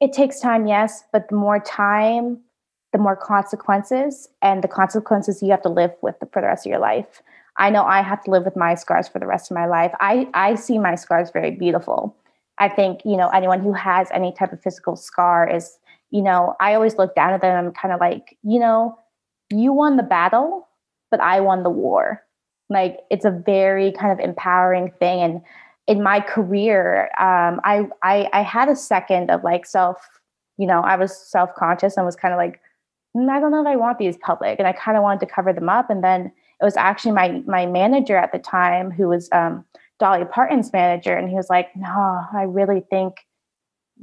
it 0.00 0.12
takes 0.12 0.40
time 0.40 0.66
yes 0.66 1.04
but 1.12 1.28
the 1.28 1.36
more 1.36 1.60
time 1.60 2.40
the 2.92 2.98
more 2.98 3.16
consequences 3.16 4.28
and 4.40 4.64
the 4.64 4.68
consequences 4.68 5.42
you 5.42 5.50
have 5.50 5.62
to 5.62 5.68
live 5.68 5.92
with 6.00 6.16
for 6.32 6.40
the 6.40 6.46
rest 6.46 6.66
of 6.66 6.70
your 6.70 6.80
life 6.80 7.22
i 7.58 7.70
know 7.70 7.84
i 7.84 8.02
have 8.02 8.22
to 8.22 8.30
live 8.30 8.44
with 8.44 8.56
my 8.56 8.74
scars 8.74 9.08
for 9.08 9.18
the 9.18 9.26
rest 9.26 9.50
of 9.50 9.54
my 9.54 9.66
life 9.66 9.92
i 10.00 10.26
i 10.34 10.54
see 10.54 10.78
my 10.78 10.94
scars 10.94 11.30
very 11.30 11.50
beautiful 11.50 12.16
i 12.58 12.68
think 12.68 13.00
you 13.04 13.16
know 13.16 13.28
anyone 13.28 13.60
who 13.60 13.72
has 13.72 14.08
any 14.12 14.32
type 14.32 14.52
of 14.52 14.62
physical 14.62 14.96
scar 14.96 15.48
is 15.48 15.78
you 16.10 16.22
know 16.22 16.54
i 16.60 16.74
always 16.74 16.96
look 16.96 17.14
down 17.14 17.32
at 17.32 17.40
them 17.40 17.66
i'm 17.66 17.72
kind 17.72 17.92
of 17.92 18.00
like 18.00 18.36
you 18.42 18.58
know 18.58 18.98
you 19.50 19.72
won 19.72 19.96
the 19.96 20.02
battle 20.02 20.68
but 21.10 21.20
i 21.20 21.40
won 21.40 21.62
the 21.62 21.70
war 21.70 22.22
like 22.72 23.00
it's 23.10 23.24
a 23.24 23.30
very 23.30 23.92
kind 23.92 24.12
of 24.12 24.18
empowering 24.18 24.92
thing. 24.98 25.20
And 25.20 25.42
in 25.86 26.02
my 26.02 26.20
career, 26.20 27.04
um, 27.18 27.60
I, 27.64 27.86
I 28.02 28.28
I 28.32 28.42
had 28.42 28.68
a 28.68 28.76
second 28.76 29.30
of 29.30 29.44
like 29.44 29.66
self, 29.66 29.98
you 30.56 30.66
know, 30.66 30.80
I 30.80 30.96
was 30.96 31.16
self 31.16 31.54
conscious 31.54 31.96
and 31.96 32.06
was 32.06 32.16
kind 32.16 32.32
of 32.32 32.38
like, 32.38 32.60
mm, 33.16 33.28
I 33.28 33.40
don't 33.40 33.50
know 33.50 33.60
if 33.60 33.66
I 33.66 33.76
want 33.76 33.98
these 33.98 34.16
public, 34.18 34.58
and 34.58 34.66
I 34.66 34.72
kind 34.72 34.96
of 34.96 35.02
wanted 35.02 35.20
to 35.26 35.32
cover 35.32 35.52
them 35.52 35.68
up. 35.68 35.90
And 35.90 36.02
then 36.02 36.32
it 36.62 36.64
was 36.64 36.76
actually 36.76 37.12
my 37.12 37.42
my 37.46 37.66
manager 37.66 38.16
at 38.16 38.32
the 38.32 38.38
time 38.38 38.90
who 38.90 39.08
was 39.08 39.28
um, 39.32 39.64
Dolly 39.98 40.24
Parton's 40.24 40.72
manager, 40.72 41.14
and 41.14 41.28
he 41.28 41.34
was 41.34 41.50
like, 41.50 41.74
No, 41.76 42.24
I 42.32 42.44
really 42.44 42.82
think, 42.88 43.16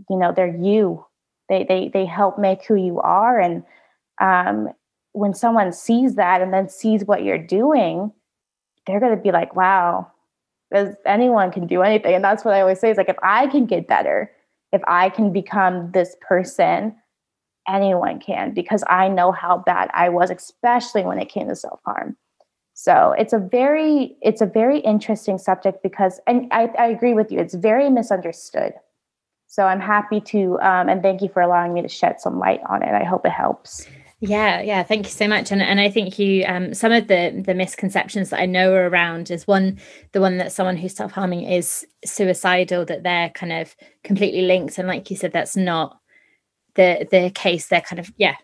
you 0.10 0.18
know, 0.18 0.34
they're 0.36 0.56
you. 0.56 1.06
They 1.48 1.64
they 1.64 1.90
they 1.94 2.06
help 2.06 2.38
make 2.38 2.66
who 2.66 2.76
you 2.76 3.00
are, 3.00 3.40
and 3.40 3.64
um, 4.22 4.70
when 5.14 5.34
someone 5.34 5.72
sees 5.72 6.16
that 6.16 6.42
and 6.42 6.54
then 6.54 6.70
sees 6.70 7.06
what 7.06 7.24
you're 7.24 7.38
doing 7.38 8.12
they're 8.90 9.00
going 9.00 9.16
to 9.16 9.22
be 9.22 9.32
like, 9.32 9.56
wow, 9.56 10.12
anyone 11.06 11.52
can 11.52 11.68
do 11.68 11.84
anything. 11.84 12.16
And 12.16 12.24
that's 12.24 12.44
what 12.44 12.56
I 12.56 12.62
always 12.62 12.80
say 12.80 12.90
is 12.90 12.98
like, 12.98 13.10
if 13.10 13.18
I 13.22 13.46
can 13.48 13.68
get 13.68 13.88
better, 13.88 14.32
if 14.72 14.82
I 14.88 15.10
can 15.10 15.32
become 15.32 15.92
this 15.92 16.16
person, 16.22 16.96
anyone 17.68 18.20
can, 18.20 18.54
because 18.54 18.84
I 18.88 19.08
know 19.08 19.32
how 19.32 19.60
bad 19.60 19.92
I 19.94 20.10
was, 20.10 20.32
especially 20.32 21.04
when 21.04 21.20
it 21.20 21.30
came 21.30 21.50
to 21.50 21.56
self 21.56 21.80
harm. 21.86 22.18
So 22.82 23.14
it's 23.18 23.34
a 23.34 23.40
very, 23.40 24.16
it's 24.22 24.40
a 24.40 24.46
very 24.46 24.80
interesting 24.80 25.38
subject 25.38 25.84
because, 25.84 26.22
and 26.28 26.48
I, 26.54 26.70
I 26.80 26.86
agree 26.86 27.14
with 27.14 27.30
you, 27.30 27.38
it's 27.38 27.54
very 27.54 27.90
misunderstood. 27.90 28.72
So 29.48 29.64
I'm 29.64 29.82
happy 29.82 30.22
to, 30.22 30.58
um, 30.62 30.88
and 30.88 31.04
thank 31.04 31.22
you 31.22 31.28
for 31.28 31.42
allowing 31.42 31.74
me 31.74 31.82
to 31.82 31.90
shed 31.90 32.22
some 32.22 32.40
light 32.40 32.62
on 32.70 32.82
it. 32.82 32.94
I 32.94 33.04
hope 33.04 33.26
it 33.26 33.34
helps. 33.34 33.86
Yeah, 34.22 34.62
yeah. 34.62 34.84
Thank 34.84 35.08
you 35.08 35.12
so 35.12 35.28
much. 35.28 35.52
And 35.52 35.62
and 35.62 35.82
I 35.82 35.90
think 35.90 36.20
you 36.20 36.46
um 36.46 36.74
some 36.74 36.92
of 36.94 37.08
the 37.08 37.42
the 37.46 37.54
misconceptions 37.54 38.30
that 38.30 38.40
I 38.40 38.46
know 38.46 38.74
are 38.74 38.90
around 38.90 39.30
is 39.32 39.48
one 39.48 39.80
the 40.14 40.22
one 40.22 40.38
that 40.38 40.52
someone 40.52 40.78
who's 40.78 40.96
self 40.96 41.12
harming 41.12 41.44
is 41.44 41.86
suicidal 42.06 42.86
that 42.86 43.04
they're 43.04 43.30
kind 43.30 43.52
of 43.52 43.76
completely 44.04 44.42
linked. 44.42 44.78
And 44.78 44.88
like 44.88 45.10
you 45.10 45.18
said, 45.18 45.32
that's 45.34 45.58
not 45.58 46.00
the 46.76 47.08
the 47.12 47.30
case. 47.30 47.68
They're 47.68 47.82
kind 47.82 48.00
of 48.00 48.12
yeah 48.18 48.36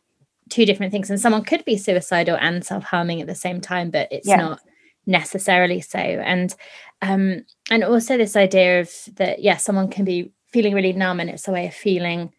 two 0.49 0.65
different 0.65 0.91
things. 0.91 1.09
And 1.09 1.19
someone 1.19 1.43
could 1.43 1.65
be 1.65 1.77
suicidal 1.77 2.37
and 2.39 2.65
self 2.65 2.83
harming 2.83 3.21
at 3.21 3.27
the 3.27 3.35
same 3.35 3.61
time, 3.61 3.91
but 3.91 4.07
it's 4.11 4.27
yes. 4.27 4.39
not 4.39 4.59
necessarily 5.05 5.81
so. 5.81 5.99
And 5.99 6.55
um 7.01 7.45
and 7.69 7.83
also 7.83 8.17
this 8.17 8.35
idea 8.35 8.81
of 8.81 8.91
that 9.15 9.41
yeah 9.41 9.57
someone 9.57 9.89
can 9.89 10.05
be 10.05 10.31
feeling 10.51 10.73
really 10.73 10.93
numb 10.93 11.19
and 11.19 11.29
it's 11.29 11.47
a 11.47 11.51
way 11.51 11.67
of 11.67 11.73
feeling 11.73 12.31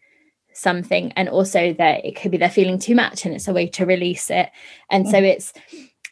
something 0.53 1.11
and 1.13 1.29
also 1.29 1.73
that 1.73 2.03
it 2.03 2.15
could 2.15 2.31
be 2.31 2.37
they're 2.37 2.49
feeling 2.49 2.79
too 2.79 2.95
much 2.95 3.25
and 3.25 3.35
it's 3.35 3.47
a 3.47 3.53
way 3.53 3.67
to 3.67 3.85
release 3.85 4.29
it 4.31 4.49
and 4.89 5.05
mm-hmm. 5.05 5.11
so 5.11 5.17
it's 5.19 5.53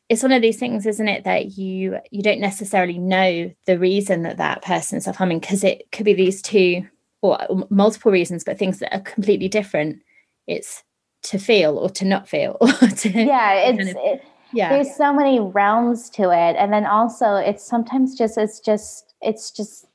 it's 0.07 0.21
one 0.21 0.31
of 0.31 0.41
these 0.41 0.59
things 0.59 0.85
isn't 0.85 1.07
it 1.07 1.23
that 1.23 1.57
you 1.57 1.97
you 2.11 2.21
don't 2.21 2.39
necessarily 2.39 2.99
know 2.99 3.51
the 3.65 3.79
reason 3.79 4.21
that 4.21 4.37
that 4.37 4.61
person's 4.61 5.05
self-harming 5.05 5.39
because 5.39 5.63
it 5.63 5.91
could 5.91 6.05
be 6.05 6.13
these 6.13 6.43
two 6.43 6.87
or 7.23 7.39
multiple 7.71 8.11
reasons 8.11 8.43
but 8.43 8.59
things 8.59 8.77
that 8.79 8.93
are 8.93 9.01
completely 9.01 9.47
different 9.47 9.99
it's 10.45 10.83
to 11.25 11.37
feel 11.37 11.77
or 11.77 11.89
to 11.89 12.05
not 12.05 12.27
feel 12.27 12.57
or 12.61 12.87
to 12.87 13.09
yeah 13.09 13.53
it's 13.53 13.77
kind 13.77 13.89
of, 13.89 13.95
it, 13.99 14.23
yeah 14.53 14.69
there's 14.69 14.95
so 14.95 15.13
many 15.13 15.39
realms 15.39 16.09
to 16.09 16.23
it 16.23 16.55
and 16.57 16.71
then 16.71 16.85
also 16.85 17.35
it's 17.35 17.63
sometimes 17.63 18.15
just 18.15 18.37
it's 18.37 18.59
just 18.59 19.13
it's 19.21 19.51
just 19.51 19.85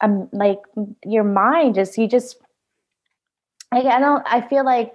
um 0.00 0.28
like 0.32 0.58
your 1.04 1.24
mind 1.24 1.74
just 1.74 1.96
you 1.96 2.08
just 2.08 2.36
like 3.72 3.86
I 3.86 3.98
don't 3.98 4.22
I 4.26 4.40
feel 4.42 4.64
like 4.64 4.94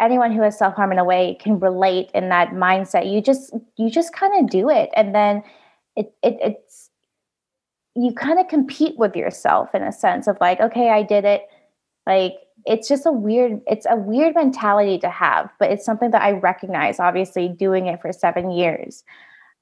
anyone 0.00 0.32
who 0.32 0.42
has 0.42 0.58
self-harm 0.58 0.92
in 0.92 0.98
a 0.98 1.04
way 1.04 1.36
can 1.40 1.58
relate 1.60 2.10
in 2.14 2.28
that 2.30 2.50
mindset. 2.50 3.10
You 3.12 3.20
just 3.20 3.54
you 3.76 3.90
just 3.90 4.12
kind 4.14 4.42
of 4.42 4.50
do 4.50 4.70
it 4.70 4.90
and 4.94 5.14
then 5.14 5.42
it, 5.96 6.12
it 6.22 6.38
it's 6.40 6.90
you 7.94 8.12
kind 8.12 8.38
of 8.38 8.48
compete 8.48 8.98
with 8.98 9.16
yourself 9.16 9.74
in 9.74 9.82
a 9.82 9.92
sense 9.92 10.26
of 10.26 10.36
like, 10.40 10.60
okay, 10.60 10.90
I 10.90 11.02
did 11.02 11.24
it. 11.24 11.42
Like 12.06 12.34
it's 12.66 12.88
just 12.88 13.06
a 13.06 13.12
weird 13.12 13.60
it's 13.66 13.86
a 13.88 13.96
weird 13.96 14.34
mentality 14.34 14.98
to 14.98 15.08
have, 15.08 15.50
but 15.58 15.70
it's 15.70 15.84
something 15.84 16.10
that 16.10 16.22
I 16.22 16.32
recognize 16.32 16.98
obviously 17.00 17.48
doing 17.48 17.86
it 17.86 18.00
for 18.02 18.12
7 18.12 18.50
years. 18.50 19.04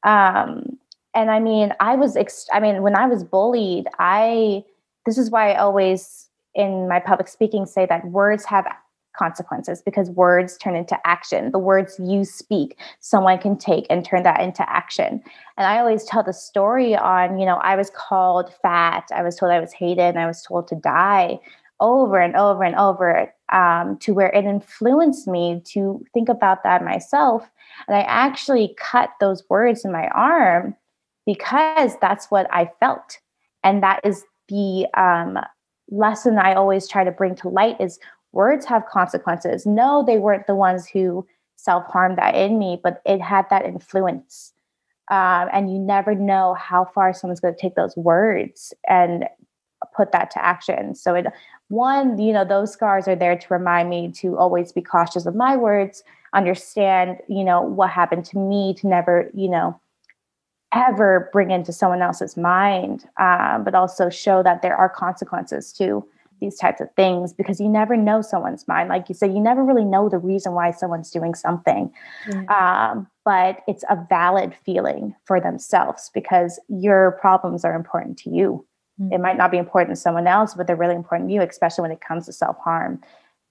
Um 0.03 0.79
and 1.15 1.31
I 1.31 1.39
mean, 1.39 1.73
I 1.79 1.95
was 1.95 2.17
ex- 2.17 2.49
I 2.53 2.59
mean, 2.59 2.83
when 2.83 2.97
I 2.97 3.07
was 3.07 3.23
bullied, 3.23 3.87
I 3.99 4.65
this 5.07 5.19
is 5.19 5.31
why 5.31 5.53
I 5.53 5.59
always 5.59 6.29
in 6.55 6.89
my 6.89 6.99
public 6.99 7.29
speaking 7.29 7.67
say 7.67 7.87
that 7.87 8.07
words 8.07 8.45
have 8.47 8.67
consequences 9.17 9.81
because 9.83 10.11
words 10.11 10.57
turn 10.57 10.75
into 10.75 10.99
action. 11.07 11.53
The 11.53 11.59
words 11.59 12.01
you 12.03 12.25
speak, 12.25 12.79
someone 13.01 13.39
can 13.39 13.57
take 13.57 13.87
and 13.89 14.05
turn 14.05 14.25
that 14.25 14.41
into 14.41 14.69
action. 14.69 15.23
And 15.57 15.67
I 15.67 15.79
always 15.79 16.05
tell 16.05 16.25
the 16.25 16.33
story 16.33 16.97
on, 16.97 17.39
you 17.39 17.47
know, 17.47 17.57
I 17.57 17.77
was 17.77 17.91
called 17.91 18.53
fat, 18.61 19.05
I 19.15 19.23
was 19.23 19.37
told 19.37 19.53
I 19.53 19.61
was 19.61 19.73
hated, 19.73 20.03
and 20.03 20.19
I 20.19 20.27
was 20.27 20.43
told 20.43 20.67
to 20.69 20.75
die 20.75 21.39
over 21.81 22.19
and 22.19 22.37
over 22.37 22.63
and 22.63 22.77
over 22.77 23.33
um, 23.53 23.99
to 23.99 24.15
where 24.15 24.29
it 24.29 24.45
influenced 24.45 25.27
me 25.27 25.63
to 25.67 26.05
think 26.15 26.29
about 26.29 26.63
that 26.63 26.85
myself. 26.85 27.49
And 27.89 27.97
I 27.97 28.03
actually 28.03 28.75
cut 28.79 29.11
those 29.21 29.45
words 29.49 29.85
in 29.85 29.93
my 29.93 30.09
arm 30.09 30.77
because 31.27 31.93
that's 32.01 32.31
what 32.31 32.47
I 32.53 32.71
felt. 32.81 33.19
And 33.63 33.83
that 33.83 34.01
is 34.05 34.25
the 34.49 34.87
um, 34.97 35.39
lesson 35.91 36.39
I 36.39 36.55
always 36.55 36.89
try 36.89 37.05
to 37.05 37.11
bring 37.11 37.35
to 37.37 37.49
light 37.49 37.81
is 37.81 37.99
words 38.33 38.67
have 38.67 38.87
consequences. 38.87 39.67
No, 39.67 40.05
they 40.07 40.19
weren't 40.19 40.47
the 40.47 40.55
ones 40.55 40.87
who 40.87 41.27
self 41.57 41.85
harmed 41.87 42.19
that 42.19 42.35
in 42.35 42.59
me, 42.59 42.81
but 42.83 43.01
it 43.07 43.21
had 43.21 43.47
that 43.51 43.65
influence. 43.65 44.53
Um, 45.11 45.49
and 45.53 45.71
you 45.71 45.79
never 45.79 46.15
know 46.15 46.55
how 46.55 46.87
far 46.95 47.13
someone's 47.13 47.41
going 47.41 47.55
to 47.55 47.61
take 47.61 47.75
those 47.75 47.97
words 47.97 48.73
and 48.89 49.27
put 49.95 50.13
that 50.13 50.31
to 50.33 50.45
action. 50.45 50.95
So, 50.95 51.15
it 51.15 51.27
one, 51.69 52.19
you 52.19 52.33
know, 52.33 52.45
those 52.45 52.73
scars 52.73 53.09
are 53.09 53.17
there 53.17 53.37
to 53.37 53.47
remind 53.51 53.89
me 53.89 54.11
to 54.13 54.37
always 54.37 54.73
be 54.73 54.83
cautious 54.83 55.27
of 55.27 55.35
my 55.35 55.57
words, 55.57 56.03
understand, 56.35 57.19
you 57.29 57.45
know, 57.45 57.63
what 57.63 57.91
happened 57.91 58.25
to 58.27 58.39
me, 58.39 58.75
to 58.75 58.87
never, 58.87 59.31
you 59.35 59.49
know, 59.49 59.81
ever 60.73 61.31
bring 61.33 61.51
into 61.51 61.73
someone 61.73 62.03
else's 62.03 62.37
mind, 62.37 63.09
um, 63.19 63.65
but 63.65 63.75
also 63.75 64.11
show 64.11 64.43
that 64.43 64.61
there 64.61 64.77
are 64.77 64.89
consequences 64.89 65.73
to 65.73 66.07
these 66.41 66.57
types 66.57 66.81
of 66.81 66.91
things 66.97 67.33
because 67.33 67.61
you 67.61 67.69
never 67.69 67.97
know 67.97 68.21
someone's 68.21 68.67
mind. 68.69 68.89
Like 68.89 69.09
you 69.09 69.15
said, 69.15 69.33
you 69.33 69.41
never 69.41 69.65
really 69.65 69.85
know 69.85 70.09
the 70.09 70.19
reason 70.19 70.53
why 70.53 70.73
someone's 70.73 71.11
doing 71.11 71.35
something. 71.35 71.93
Um, 72.49 73.07
but 73.25 73.63
it's 73.67 73.85
a 73.89 74.05
valid 74.09 74.55
feeling 74.67 75.15
for 75.25 75.41
themselves 75.41 76.11
because 76.13 76.61
your 76.69 77.13
problems 77.21 77.65
are 77.65 77.75
important 77.75 78.19
to 78.19 78.31
you. 78.31 78.67
Mm-hmm. 79.01 79.13
It 79.13 79.21
might 79.21 79.37
not 79.37 79.51
be 79.51 79.59
important 79.59 79.97
to 79.97 80.01
someone 80.01 80.27
else, 80.27 80.55
but 80.55 80.67
they're 80.67 80.77
really 80.77 80.95
important 80.95 81.29
to 81.29 81.35
you, 81.35 81.43
especially 81.43 81.83
when 81.83 81.91
it 81.91 82.01
comes 82.01 82.27
to 82.27 82.33
self 82.33 82.57
harm. 82.59 83.01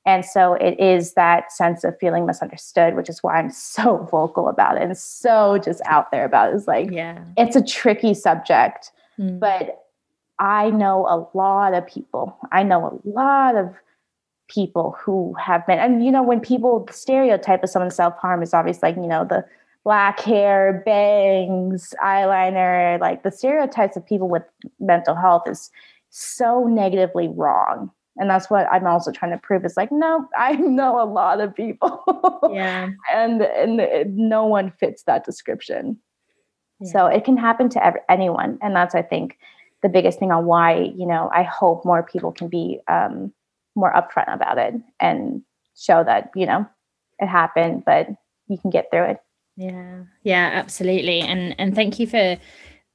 And 0.06 0.26
so 0.26 0.54
it 0.56 0.78
is 0.80 1.14
that 1.14 1.52
sense 1.52 1.84
of 1.84 1.98
feeling 1.98 2.26
misunderstood, 2.26 2.96
which 2.96 3.10
is 3.10 3.24
why 3.24 3.38
I'm 3.38 3.50
so 3.50 3.98
vocal 4.12 4.50
about 4.50 4.78
it 4.78 4.84
and 4.84 4.98
so 4.98 5.58
just 5.58 5.82
out 5.86 6.12
there 6.12 6.26
about 6.26 6.52
it. 6.52 6.56
It's 6.56 6.68
like, 6.68 6.92
yeah, 6.92 7.24
it's 7.38 7.56
a 7.56 7.64
tricky 7.64 8.14
subject, 8.14 8.92
mm. 9.18 9.40
but 9.40 9.86
I 10.40 10.72
know 10.72 11.06
a 11.08 11.38
lot 11.38 11.74
of 11.74 11.88
people. 11.88 12.38
I 12.52 12.64
know 12.64 12.86
a 12.86 13.10
lot 13.10 13.56
of 13.56 13.74
people 14.50 14.96
who 15.00 15.34
have 15.36 15.66
been, 15.66 15.80
and 15.80 16.04
you 16.04 16.12
know, 16.12 16.24
when 16.24 16.42
people 16.42 16.86
stereotype 16.92 17.64
of 17.64 17.70
someone 17.70 17.92
self 17.92 18.18
harm 18.18 18.44
is 18.44 18.54
obviously 18.54 18.90
like, 18.90 18.98
you 18.98 19.08
know, 19.08 19.24
the 19.24 19.46
black 19.84 20.20
hair, 20.22 20.82
bangs, 20.86 21.94
eyeliner, 22.04 23.00
like 23.00 23.24
the 23.24 23.32
stereotypes 23.32 23.98
of 23.98 24.06
people 24.06 24.30
with 24.30 24.44
mental 24.80 25.16
health 25.16 25.44
is 25.48 25.70
so 26.10 26.64
negatively 26.66 27.28
wrong. 27.28 27.92
And 28.18 28.30
that's 28.30 28.48
what 28.48 28.68
i'm 28.72 28.86
also 28.86 29.12
trying 29.12 29.32
to 29.32 29.40
prove 29.40 29.66
is 29.66 29.76
like 29.76 29.92
no 29.92 30.28
i 30.38 30.54
know 30.54 31.02
a 31.02 31.10
lot 31.10 31.42
of 31.42 31.56
people. 31.56 32.04
Yeah. 32.52 32.90
And 33.12 33.42
and 33.42 34.16
no 34.16 34.46
one 34.46 34.72
fits 34.80 35.04
that 35.04 35.26
description. 35.26 35.98
Yeah. 36.80 36.92
so 36.92 37.06
it 37.08 37.24
can 37.24 37.38
happen 37.38 37.70
to 37.70 37.86
every, 37.86 38.02
anyone. 38.10 38.60
And 38.62 38.76
that's 38.76 38.96
i 38.96 39.02
think 39.02 39.38
the 39.82 39.90
biggest 39.90 40.18
thing 40.18 40.32
on 40.32 40.46
why 40.46 40.94
you 40.96 41.06
know 41.06 41.30
i 41.34 41.44
hope 41.44 41.86
more 41.86 42.04
people 42.04 42.32
can 42.32 42.48
be 42.48 42.80
um, 42.88 43.34
more 43.76 43.94
upfront 43.94 44.34
about 44.34 44.58
it 44.58 44.74
and 45.00 45.42
show 45.76 46.04
that 46.04 46.30
you 46.36 46.46
know 46.46 46.66
it 47.20 47.28
happened 47.28 47.84
but 47.86 48.08
you 48.48 48.58
can 48.58 48.70
get 48.70 48.90
through 48.90 49.04
it 49.04 49.18
yeah 49.56 50.04
yeah 50.24 50.50
absolutely 50.54 51.22
and 51.22 51.56
and 51.60 51.76
thank 51.76 52.00
you 52.00 52.08
for 52.08 52.38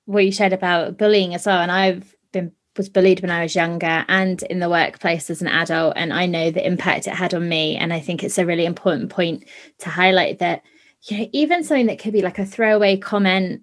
what 0.07 0.25
you 0.25 0.33
shared 0.33 0.53
about 0.53 0.97
bullying 0.99 1.35
as 1.35 1.47
well 1.47 1.61
and 1.61 1.71
i've 1.71 2.15
been 2.33 2.53
was 2.79 2.89
bullied 2.89 3.21
when 3.21 3.31
I 3.31 3.43
was 3.43 3.55
younger 3.55 4.07
and 4.09 4.43
in 4.45 4.61
the 4.61 4.71
workplace 4.71 5.29
as 5.29 5.43
an 5.43 5.49
adult. 5.49 5.95
And 5.97 6.13
I 6.13 6.25
know 6.25 6.51
the 6.51 6.67
impact 6.67 7.07
it 7.07 7.15
had 7.15 7.35
on 7.35 7.47
me. 7.49 7.77
And 7.77 7.93
I 7.93 8.01
think 8.01 8.25
it's 8.25 8.39
a 8.39 8.47
really 8.47 8.65
important 8.65 9.11
point 9.11 9.45
to 9.79 9.91
highlight 9.91 10.39
that, 10.39 10.63
you 11.03 11.19
know, 11.19 11.29
even 11.33 11.65
something 11.65 11.87
that 11.87 11.99
could 11.99 12.13
be 12.13 12.23
like 12.23 12.39
a 12.39 12.47
throwaway 12.47 12.97
comment 12.97 13.63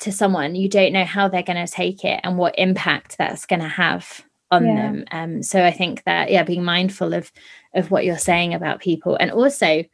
to 0.00 0.10
someone, 0.10 0.56
you 0.56 0.68
don't 0.68 0.92
know 0.92 1.04
how 1.04 1.28
they're 1.28 1.42
going 1.42 1.64
to 1.64 1.72
take 1.72 2.04
it 2.04 2.20
and 2.24 2.36
what 2.36 2.58
impact 2.58 3.18
that's 3.18 3.46
going 3.46 3.60
to 3.60 3.68
have 3.68 4.24
on 4.50 4.66
yeah. 4.66 4.74
them. 4.74 5.04
Um, 5.12 5.42
so 5.42 5.62
I 5.64 5.70
think 5.70 6.02
that, 6.04 6.30
yeah, 6.30 6.42
being 6.42 6.64
mindful 6.64 7.14
of 7.14 7.30
of 7.74 7.90
what 7.90 8.04
you're 8.04 8.18
saying 8.18 8.52
about 8.52 8.80
people 8.80 9.16
and 9.18 9.30
also 9.30 9.84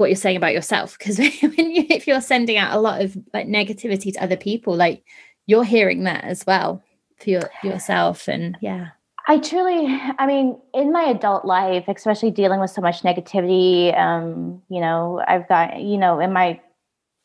what 0.00 0.08
you're 0.08 0.16
saying 0.16 0.36
about 0.36 0.54
yourself 0.54 0.98
because 0.98 1.18
you, 1.42 1.52
if 1.52 2.06
you're 2.06 2.20
sending 2.20 2.56
out 2.56 2.76
a 2.76 2.80
lot 2.80 3.02
of 3.02 3.16
like 3.34 3.46
negativity 3.46 4.12
to 4.12 4.22
other 4.22 4.36
people 4.36 4.74
like 4.74 5.04
you're 5.46 5.64
hearing 5.64 6.04
that 6.04 6.24
as 6.24 6.44
well 6.46 6.82
for 7.18 7.30
your, 7.30 7.50
yourself 7.62 8.28
and 8.28 8.56
yeah 8.60 8.88
I 9.28 9.38
truly, 9.38 9.86
I 10.18 10.26
mean, 10.26 10.58
in 10.74 10.90
my 10.90 11.04
adult 11.04 11.44
life, 11.44 11.84
especially 11.86 12.32
dealing 12.32 12.58
with 12.58 12.70
so 12.70 12.80
much 12.80 13.02
negativity, 13.02 13.96
um, 13.96 14.60
you 14.68 14.80
know, 14.80 15.22
I've 15.28 15.46
got, 15.46 15.80
you 15.80 15.98
know, 15.98 16.18
in 16.18 16.32
my 16.32 16.60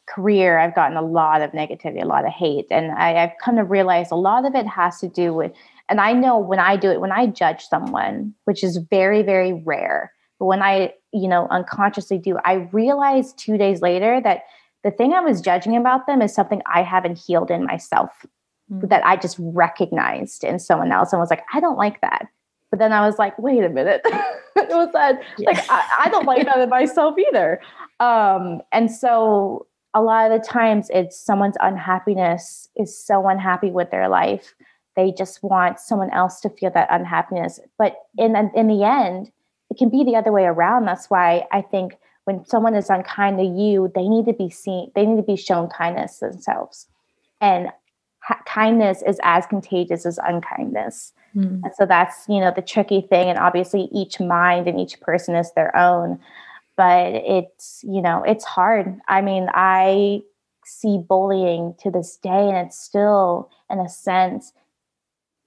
career, 0.08 0.60
I've 0.60 0.76
gotten 0.76 0.98
a 0.98 1.02
lot 1.02 1.42
of 1.42 1.52
negativity, 1.52 2.04
a 2.04 2.06
lot 2.06 2.26
of 2.26 2.32
hate. 2.32 2.68
And 2.70 2.92
I, 2.92 3.24
I've 3.24 3.32
come 3.44 3.56
to 3.56 3.64
realize 3.64 4.12
a 4.12 4.16
lot 4.16 4.46
of 4.46 4.54
it 4.54 4.68
has 4.68 5.00
to 5.00 5.08
do 5.08 5.34
with, 5.34 5.52
and 5.90 6.00
I 6.00 6.14
know 6.14 6.38
when 6.38 6.60
I 6.60 6.78
do 6.78 6.92
it, 6.92 7.02
when 7.02 7.12
I 7.12 7.28
judge 7.28 7.64
someone, 7.64 8.36
which 8.44 8.64
is 8.64 8.78
very, 8.78 9.24
very 9.24 9.54
rare, 9.54 10.12
but 10.38 10.46
when 10.46 10.62
I, 10.62 10.94
you 11.16 11.30
know, 11.30 11.48
unconsciously 11.50 12.18
do, 12.18 12.38
I 12.44 12.68
realized 12.74 13.38
two 13.38 13.58
days 13.58 13.82
later 13.82 14.20
that 14.22 14.44
the 14.84 14.92
thing 14.92 15.14
I 15.14 15.22
was 15.22 15.40
judging 15.40 15.78
about 15.78 16.08
them 16.08 16.22
is 16.22 16.36
something 16.36 16.62
I 16.72 16.84
haven't 16.84 17.18
healed 17.18 17.50
in 17.50 17.64
myself 17.64 18.26
mm. 18.72 18.88
that 18.90 19.04
I 19.06 19.16
just 19.16 19.38
recognized 19.40 20.44
in 20.44 20.60
someone 20.60 20.92
else 20.92 21.14
and 21.14 21.20
was 21.20 21.30
like, 21.30 21.44
I 21.54 21.62
don't 21.62 21.78
like 21.78 22.02
that. 22.02 22.28
But 22.70 22.80
then 22.80 22.92
I 22.92 23.06
was 23.06 23.18
like, 23.18 23.38
wait 23.40 23.64
a 23.64 23.70
minute. 23.70 24.02
it 24.06 24.70
was 24.70 24.90
that 24.92 25.22
yeah. 25.38 25.52
like 25.52 25.70
I, 25.70 26.04
I, 26.06 26.10
don't 26.10 26.26
like 26.26 26.46
that 26.46 26.60
in 26.60 26.70
myself 26.70 27.16
either. 27.18 27.62
Um, 28.02 28.62
and 28.74 28.92
so 28.92 29.68
a 29.94 30.02
lot 30.02 30.30
of 30.30 30.42
the 30.42 30.46
times 30.46 30.90
it's 30.94 31.18
someone's 31.18 31.56
unhappiness 31.62 32.68
is 32.76 32.98
so 32.98 33.30
unhappy 33.30 33.72
with 33.72 33.92
their 33.92 34.10
life. 34.10 34.54
They 34.98 35.14
just 35.18 35.42
want 35.42 35.80
someone 35.80 36.12
else 36.12 36.42
to 36.42 36.50
feel 36.50 36.72
that 36.72 36.90
unhappiness. 36.92 37.62
But 37.78 37.96
in 38.18 38.36
in 38.56 38.68
the 38.68 38.84
end, 38.84 39.32
it 39.70 39.78
can 39.78 39.90
be 39.90 40.04
the 40.04 40.16
other 40.16 40.32
way 40.32 40.46
around. 40.46 40.86
That's 40.86 41.10
why 41.10 41.46
I 41.52 41.62
think 41.62 41.98
when 42.26 42.46
someone 42.46 42.76
is 42.76 42.90
unkind 42.90 43.38
to 43.38 43.44
you, 43.44 43.92
they 43.94 44.08
need 44.08 44.26
to 44.26 44.34
be 44.34 44.50
seen, 44.50 44.92
they 44.96 45.06
need 45.06 45.18
to 45.18 45.24
be 45.24 45.36
shown 45.36 45.70
kindness 45.70 46.20
themselves. 46.20 46.88
And 47.40 47.70
ha- 48.20 48.42
kindness 48.46 49.04
is 49.06 49.20
as 49.24 49.46
contagious 49.46 50.06
as 50.06 50.20
unkindness. 50.24 51.14
Mm. 51.36 51.62
And 51.64 51.74
so 51.76 51.86
that's, 51.86 52.26
you 52.28 52.40
know, 52.40 52.52
the 52.56 52.62
tricky 52.62 53.02
thing. 53.02 53.30
And 53.30 53.38
obviously 53.38 53.90
each 53.92 54.20
mind 54.20 54.68
and 54.68 54.80
each 54.80 55.00
person 55.02 55.36
is 55.36 55.52
their 55.54 55.76
own. 55.76 56.20
But 56.78 57.14
it's, 57.14 57.84
you 57.84 58.02
know, 58.02 58.24
it's 58.24 58.44
hard. 58.44 59.00
I 59.08 59.22
mean, 59.22 59.48
I 59.54 60.22
see 60.66 60.98
bullying 60.98 61.76
to 61.80 61.92
this 61.92 62.18
day, 62.18 62.50
and 62.50 62.58
it's 62.58 62.78
still, 62.78 63.50
in 63.70 63.80
a 63.80 63.88
sense, 63.88 64.52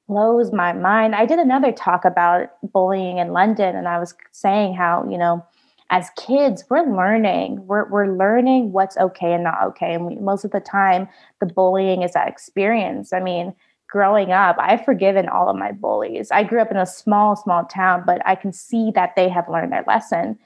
blows 0.09 0.53
my 0.53 0.73
mind. 0.73 1.15
I 1.15 1.27
did 1.27 1.39
another 1.39 1.71
talk 1.71 2.05
about 2.05 2.49
bullying 2.63 3.19
in 3.19 3.33
London, 3.33 3.77
and 3.77 3.87
I 3.87 3.99
was 3.99 4.15
saying 4.33 4.75
how, 4.75 5.07
you 5.09 5.19
know, 5.19 5.45
as 5.91 6.11
kids, 6.17 6.65
we're 6.69 6.85
learning. 6.85 7.67
We're, 7.67 7.89
we're 7.89 8.17
learning 8.17 8.73
what's 8.73 8.97
okay 8.97 9.33
and 9.33 9.45
not 9.45 9.63
okay. 9.69 9.95
And 9.95 10.07
we, 10.07 10.17
most 10.17 10.45
of 10.45 10.51
the 10.51 10.61
time, 10.61 11.09
the 11.41 11.47
bullying 11.47 12.03
is 12.03 12.13
that 12.13 12.29
experience. 12.29 13.13
I 13.13 13.21
mean, 13.21 13.55
growing 13.89 14.33
up, 14.33 14.57
I've 14.59 14.85
forgiven 14.85 15.29
all 15.29 15.49
of 15.49 15.57
my 15.57 15.73
bullies. 15.73 16.31
I 16.31 16.43
grew 16.43 16.61
up 16.61 16.71
in 16.71 16.77
a 16.77 16.87
small, 16.87 17.37
small 17.37 17.65
town, 17.65 18.03
but 18.07 18.21
I 18.27 18.35
can 18.35 18.53
see 18.53 18.91
that 18.95 19.15
they 19.17 19.29
have 19.29 19.49
learned 19.49 19.73
their 19.73 19.85
lesson. 19.87 20.39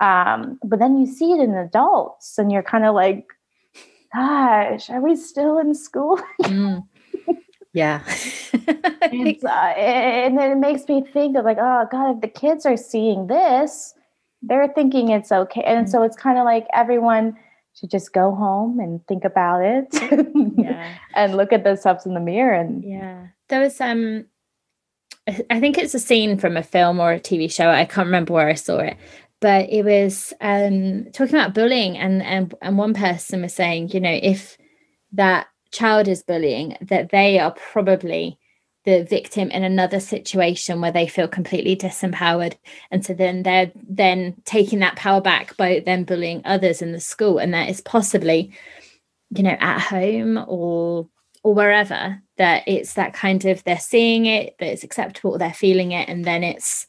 Um, 0.00 0.58
but 0.64 0.78
then 0.78 0.98
you 0.98 1.06
see 1.06 1.32
it 1.32 1.40
in 1.40 1.54
adults, 1.54 2.38
and 2.38 2.50
you're 2.50 2.62
kind 2.62 2.84
of 2.84 2.94
like, 2.94 3.26
gosh, 4.14 4.90
are 4.90 5.00
we 5.00 5.16
still 5.16 5.58
in 5.58 5.74
school? 5.74 6.20
mm. 6.42 6.82
Yeah. 7.72 8.02
uh, 8.54 9.48
and 9.48 10.36
then 10.36 10.50
it 10.52 10.58
makes 10.58 10.88
me 10.88 11.04
think 11.12 11.36
of 11.36 11.44
like, 11.44 11.58
oh 11.60 11.86
God, 11.90 12.16
if 12.16 12.20
the 12.20 12.28
kids 12.28 12.66
are 12.66 12.76
seeing 12.76 13.28
this, 13.28 13.94
they're 14.42 14.68
thinking 14.68 15.10
it's 15.10 15.30
okay. 15.30 15.62
And 15.62 15.86
mm-hmm. 15.86 15.90
so 15.90 16.02
it's 16.02 16.16
kind 16.16 16.38
of 16.38 16.44
like 16.44 16.66
everyone 16.74 17.36
should 17.74 17.90
just 17.90 18.12
go 18.12 18.34
home 18.34 18.80
and 18.80 19.06
think 19.06 19.24
about 19.24 19.62
it 19.62 19.86
yeah. 20.56 20.94
and 21.14 21.36
look 21.36 21.52
at 21.52 21.64
themselves 21.64 22.04
in 22.04 22.14
the 22.14 22.20
mirror 22.20 22.52
and 22.52 22.84
yeah 22.84 23.28
there 23.48 23.60
was 23.60 23.80
um 23.80 24.24
i 25.50 25.60
think 25.60 25.78
it's 25.78 25.94
a 25.94 25.98
scene 25.98 26.36
from 26.36 26.56
a 26.56 26.62
film 26.62 26.98
or 27.00 27.12
a 27.12 27.20
tv 27.20 27.50
show 27.50 27.70
i 27.70 27.84
can't 27.84 28.06
remember 28.06 28.32
where 28.34 28.48
i 28.48 28.54
saw 28.54 28.78
it 28.78 28.96
but 29.40 29.68
it 29.70 29.84
was 29.84 30.32
um 30.40 31.06
talking 31.12 31.36
about 31.36 31.54
bullying 31.54 31.96
and 31.96 32.22
and 32.22 32.54
and 32.60 32.76
one 32.76 32.94
person 32.94 33.42
was 33.42 33.54
saying 33.54 33.88
you 33.90 34.00
know 34.00 34.18
if 34.22 34.58
that 35.12 35.46
child 35.70 36.08
is 36.08 36.22
bullying 36.22 36.76
that 36.80 37.10
they 37.10 37.38
are 37.38 37.52
probably 37.52 38.38
the 38.84 39.04
victim 39.04 39.50
in 39.50 39.62
another 39.62 40.00
situation 40.00 40.80
where 40.80 40.92
they 40.92 41.06
feel 41.06 41.28
completely 41.28 41.76
disempowered. 41.76 42.56
And 42.90 43.04
so 43.04 43.12
then 43.12 43.42
they're 43.42 43.70
then 43.74 44.36
taking 44.44 44.78
that 44.78 44.96
power 44.96 45.20
back 45.20 45.56
by 45.56 45.82
then 45.84 46.04
bullying 46.04 46.40
others 46.44 46.80
in 46.80 46.92
the 46.92 47.00
school. 47.00 47.38
And 47.38 47.52
that 47.52 47.68
is 47.68 47.82
possibly 47.82 48.52
you 49.30 49.42
know 49.42 49.56
at 49.60 49.78
home 49.80 50.44
or 50.46 51.08
or 51.42 51.54
wherever 51.54 52.20
that 52.36 52.64
it's 52.66 52.94
that 52.94 53.14
kind 53.14 53.44
of 53.44 53.62
they're 53.64 53.78
seeing 53.78 54.26
it 54.26 54.56
that 54.58 54.68
it's 54.72 54.84
acceptable 54.84 55.38
they're 55.38 55.52
feeling 55.52 55.92
it 55.92 56.08
and 56.08 56.24
then 56.24 56.42
it's 56.42 56.86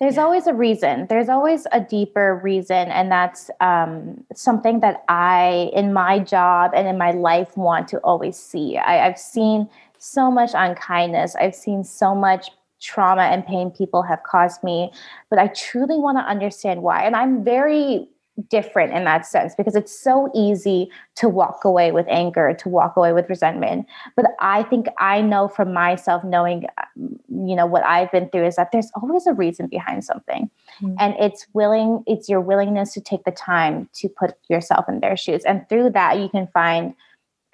there's 0.00 0.18
always 0.18 0.46
a 0.46 0.54
reason 0.54 1.06
there's 1.08 1.28
always 1.28 1.66
a 1.72 1.80
deeper 1.80 2.40
reason 2.42 2.88
and 2.88 3.10
that's 3.10 3.50
um, 3.60 4.24
something 4.34 4.80
that 4.80 5.04
i 5.08 5.70
in 5.72 5.92
my 5.92 6.18
job 6.18 6.70
and 6.74 6.86
in 6.86 6.98
my 6.98 7.12
life 7.12 7.56
want 7.56 7.88
to 7.88 7.98
always 7.98 8.36
see 8.36 8.76
I, 8.76 9.06
i've 9.06 9.18
seen 9.18 9.68
so 9.98 10.30
much 10.30 10.50
unkindness. 10.54 11.34
I've 11.36 11.54
seen 11.54 11.84
so 11.84 12.14
much 12.14 12.50
trauma 12.80 13.22
and 13.22 13.44
pain 13.46 13.70
people 13.70 14.02
have 14.02 14.22
caused 14.22 14.62
me, 14.62 14.92
but 15.30 15.38
I 15.38 15.48
truly 15.48 15.96
want 15.96 16.18
to 16.18 16.22
understand 16.22 16.82
why. 16.82 17.04
And 17.04 17.16
I'm 17.16 17.42
very 17.42 18.08
different 18.48 18.92
in 18.92 19.04
that 19.04 19.26
sense 19.26 19.54
because 19.54 19.74
it's 19.74 19.98
so 19.98 20.30
easy 20.34 20.90
to 21.16 21.28
walk 21.28 21.64
away 21.64 21.92
with 21.92 22.06
anger, 22.08 22.54
to 22.58 22.68
walk 22.68 22.96
away 22.96 23.12
with 23.12 23.28
resentment. 23.28 23.86
But 24.14 24.26
I 24.40 24.62
think 24.64 24.86
I 24.98 25.22
know 25.22 25.48
from 25.48 25.72
myself, 25.72 26.22
knowing, 26.24 26.66
you 26.96 27.56
know, 27.56 27.66
what 27.66 27.84
I've 27.84 28.12
been 28.12 28.28
through 28.28 28.46
is 28.46 28.56
that 28.56 28.72
there's 28.72 28.90
always 28.94 29.26
a 29.26 29.32
reason 29.32 29.68
behind 29.68 30.04
something. 30.04 30.50
Mm-hmm. 30.82 30.96
And 30.98 31.14
it's 31.18 31.46
willing, 31.54 32.02
it's 32.06 32.28
your 32.28 32.40
willingness 32.40 32.92
to 32.94 33.00
take 33.00 33.24
the 33.24 33.30
time 33.30 33.88
to 33.94 34.08
put 34.08 34.34
yourself 34.48 34.86
in 34.88 35.00
their 35.00 35.16
shoes. 35.16 35.44
And 35.44 35.66
through 35.68 35.90
that, 35.90 36.18
you 36.18 36.28
can 36.28 36.48
find 36.48 36.94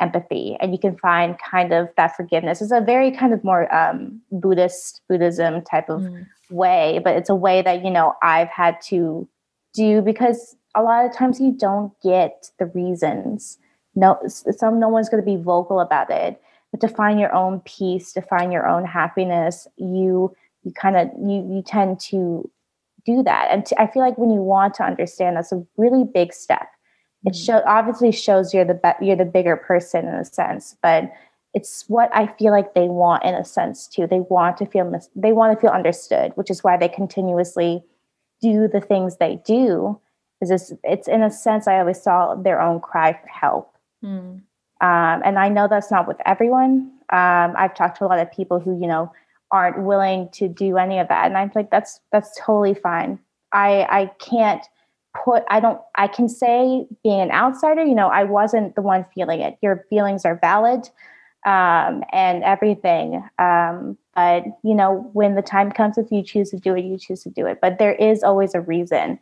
empathy 0.00 0.56
and 0.60 0.72
you 0.72 0.78
can 0.78 0.96
find 0.96 1.36
kind 1.38 1.72
of 1.72 1.88
that 1.96 2.16
forgiveness 2.16 2.60
it's 2.60 2.72
a 2.72 2.80
very 2.80 3.12
kind 3.12 3.32
of 3.32 3.44
more 3.44 3.72
um, 3.72 4.20
buddhist 4.32 5.00
buddhism 5.08 5.62
type 5.62 5.88
of 5.88 6.00
mm. 6.00 6.26
way 6.50 6.98
but 7.04 7.14
it's 7.14 7.28
a 7.28 7.34
way 7.34 7.62
that 7.62 7.84
you 7.84 7.90
know 7.90 8.14
i've 8.20 8.48
had 8.48 8.80
to 8.80 9.28
do 9.74 10.02
because 10.02 10.56
a 10.74 10.82
lot 10.82 11.04
of 11.04 11.14
times 11.14 11.40
you 11.40 11.52
don't 11.52 11.92
get 12.02 12.50
the 12.58 12.66
reasons. 12.66 13.58
No 13.94 14.18
some 14.26 14.80
no 14.80 14.88
one's 14.88 15.08
going 15.08 15.22
to 15.22 15.26
be 15.26 15.42
vocal 15.42 15.80
about 15.80 16.10
it 16.10 16.40
but 16.72 16.80
to 16.80 16.88
find 16.88 17.20
your 17.20 17.32
own 17.34 17.60
peace 17.60 18.12
to 18.12 18.22
find 18.22 18.52
your 18.52 18.66
own 18.66 18.84
happiness 18.84 19.68
you 19.76 20.34
you 20.64 20.72
kind 20.72 20.96
of 20.96 21.08
you 21.18 21.46
you 21.48 21.62
tend 21.64 22.00
to 22.00 22.50
do 23.04 23.22
that. 23.22 23.48
And 23.50 23.66
to, 23.66 23.80
i 23.80 23.86
feel 23.86 24.02
like 24.02 24.18
when 24.18 24.30
you 24.30 24.40
want 24.40 24.74
to 24.74 24.84
understand 24.84 25.36
that's 25.36 25.52
a 25.52 25.64
really 25.76 26.04
big 26.04 26.32
step. 26.32 26.68
It 27.24 27.34
mm. 27.34 27.46
show 27.46 27.62
obviously 27.66 28.12
shows 28.12 28.54
you're 28.54 28.64
the 28.64 28.74
be- 28.74 29.06
you're 29.06 29.16
the 29.16 29.24
bigger 29.24 29.56
person 29.56 30.08
in 30.08 30.14
a 30.14 30.24
sense 30.24 30.76
but 30.82 31.12
it's 31.54 31.84
what 31.88 32.10
i 32.14 32.26
feel 32.38 32.52
like 32.52 32.74
they 32.74 32.88
want 32.88 33.24
in 33.24 33.34
a 33.34 33.44
sense 33.44 33.86
too. 33.86 34.06
They 34.06 34.20
want 34.20 34.56
to 34.58 34.66
feel 34.66 34.88
mis- 34.88 35.10
they 35.14 35.32
want 35.32 35.56
to 35.56 35.60
feel 35.60 35.70
understood 35.70 36.32
which 36.36 36.50
is 36.50 36.64
why 36.64 36.76
they 36.76 36.88
continuously 36.88 37.82
do 38.40 38.68
the 38.68 38.80
things 38.80 39.16
they 39.16 39.40
do 39.44 40.00
is 40.42 40.48
this 40.48 40.72
it's 40.82 41.08
in 41.08 41.22
a 41.22 41.30
sense 41.30 41.66
i 41.66 41.78
always 41.78 42.02
saw 42.02 42.34
their 42.34 42.60
own 42.60 42.80
cry 42.80 43.12
for 43.12 43.28
help 43.28 43.74
mm. 44.04 44.40
um, 44.80 45.22
and 45.24 45.38
i 45.38 45.48
know 45.48 45.68
that's 45.68 45.90
not 45.90 46.06
with 46.06 46.18
everyone 46.26 46.90
um, 47.10 47.54
i've 47.56 47.74
talked 47.74 47.96
to 47.98 48.04
a 48.04 48.06
lot 48.06 48.18
of 48.18 48.30
people 48.32 48.60
who 48.60 48.78
you 48.78 48.86
know 48.86 49.10
aren't 49.50 49.82
willing 49.82 50.28
to 50.30 50.48
do 50.48 50.76
any 50.76 50.98
of 50.98 51.08
that 51.08 51.26
and 51.26 51.38
i'm 51.38 51.50
like 51.54 51.70
that's 51.70 52.00
that's 52.10 52.38
totally 52.38 52.74
fine 52.74 53.18
i 53.52 53.86
i 53.88 54.10
can't 54.18 54.66
put 55.24 55.44
i 55.48 55.60
don't 55.60 55.80
i 55.96 56.06
can 56.06 56.28
say 56.28 56.86
being 57.02 57.20
an 57.20 57.30
outsider 57.30 57.84
you 57.84 57.94
know 57.94 58.08
i 58.08 58.24
wasn't 58.24 58.74
the 58.74 58.82
one 58.82 59.06
feeling 59.14 59.40
it 59.40 59.56
your 59.62 59.86
feelings 59.88 60.24
are 60.24 60.36
valid 60.36 60.88
um, 61.44 62.04
and 62.12 62.44
everything 62.44 63.28
um, 63.40 63.98
but 64.14 64.44
you 64.62 64.74
know 64.74 65.10
when 65.12 65.34
the 65.34 65.42
time 65.42 65.72
comes 65.72 65.98
if 65.98 66.10
you 66.10 66.22
choose 66.22 66.50
to 66.50 66.56
do 66.56 66.74
it 66.74 66.84
you 66.84 66.96
choose 66.96 67.22
to 67.22 67.30
do 67.30 67.46
it 67.46 67.58
but 67.60 67.78
there 67.78 67.94
is 67.94 68.22
always 68.22 68.54
a 68.54 68.60
reason. 68.60 69.18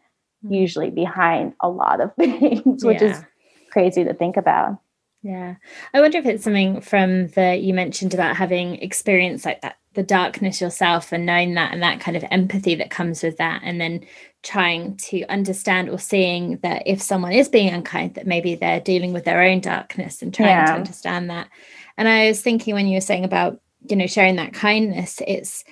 Usually 0.49 0.91
behind 0.91 1.55
a 1.61 1.69
lot 1.69 2.01
of 2.01 2.15
things 2.17 2.85
which 2.85 3.01
yeah. 3.01 3.19
is 3.19 3.25
crazy 3.71 4.05
to 4.05 4.15
think 4.15 4.37
about 4.37 4.79
yeah 5.23 5.57
i 5.93 6.01
wonder 6.01 6.19
if 6.19 6.27
it's 6.27 6.45
something 6.45 6.81
from 6.81 7.29
the 7.29 7.57
you 7.57 7.75
mentioned 7.75 8.15
about 8.15 8.37
having 8.37 8.77
experience 8.77 9.45
like 9.45 9.61
that 9.61 9.77
the 9.95 10.03
darkness 10.03 10.61
yourself 10.61 11.13
and 11.13 11.27
knowing 11.27 11.55
that 11.55 11.73
and 11.73 11.83
that 11.83 12.01
kind 12.01 12.17
of 12.17 12.25
empathy 12.31 12.77
that 12.77 12.91
comes 12.91 13.23
with 13.23 13.37
that 13.39 13.61
and 13.65 13.81
then 13.81 14.01
trying 14.43 14.97
to 14.97 15.25
understand 15.25 15.91
or 15.91 15.99
seeing 15.99 16.59
that 16.59 16.83
if 16.87 17.03
someone 17.03 17.33
is 17.33 17.49
being 17.49 17.73
unkind 17.73 18.15
that 18.15 18.27
maybe 18.27 18.55
they're 18.55 18.81
dealing 18.81 19.13
with 19.13 19.25
their 19.25 19.43
own 19.43 19.61
darkness 19.61 20.23
and 20.23 20.33
trying 20.33 20.49
yeah. 20.49 20.67
to 20.67 20.73
understand 20.73 21.29
that 21.29 21.49
and 21.97 22.09
i 22.09 22.29
was 22.29 22.41
thinking 22.41 22.75
when 22.75 22.87
you 22.87 22.97
were 22.97 23.01
saying 23.01 23.25
about 23.25 23.61
you 23.89 23.97
know 23.97 24.07
sharing 24.07 24.37
that 24.37 24.55
kindness 24.55 25.21
it's 25.27 25.65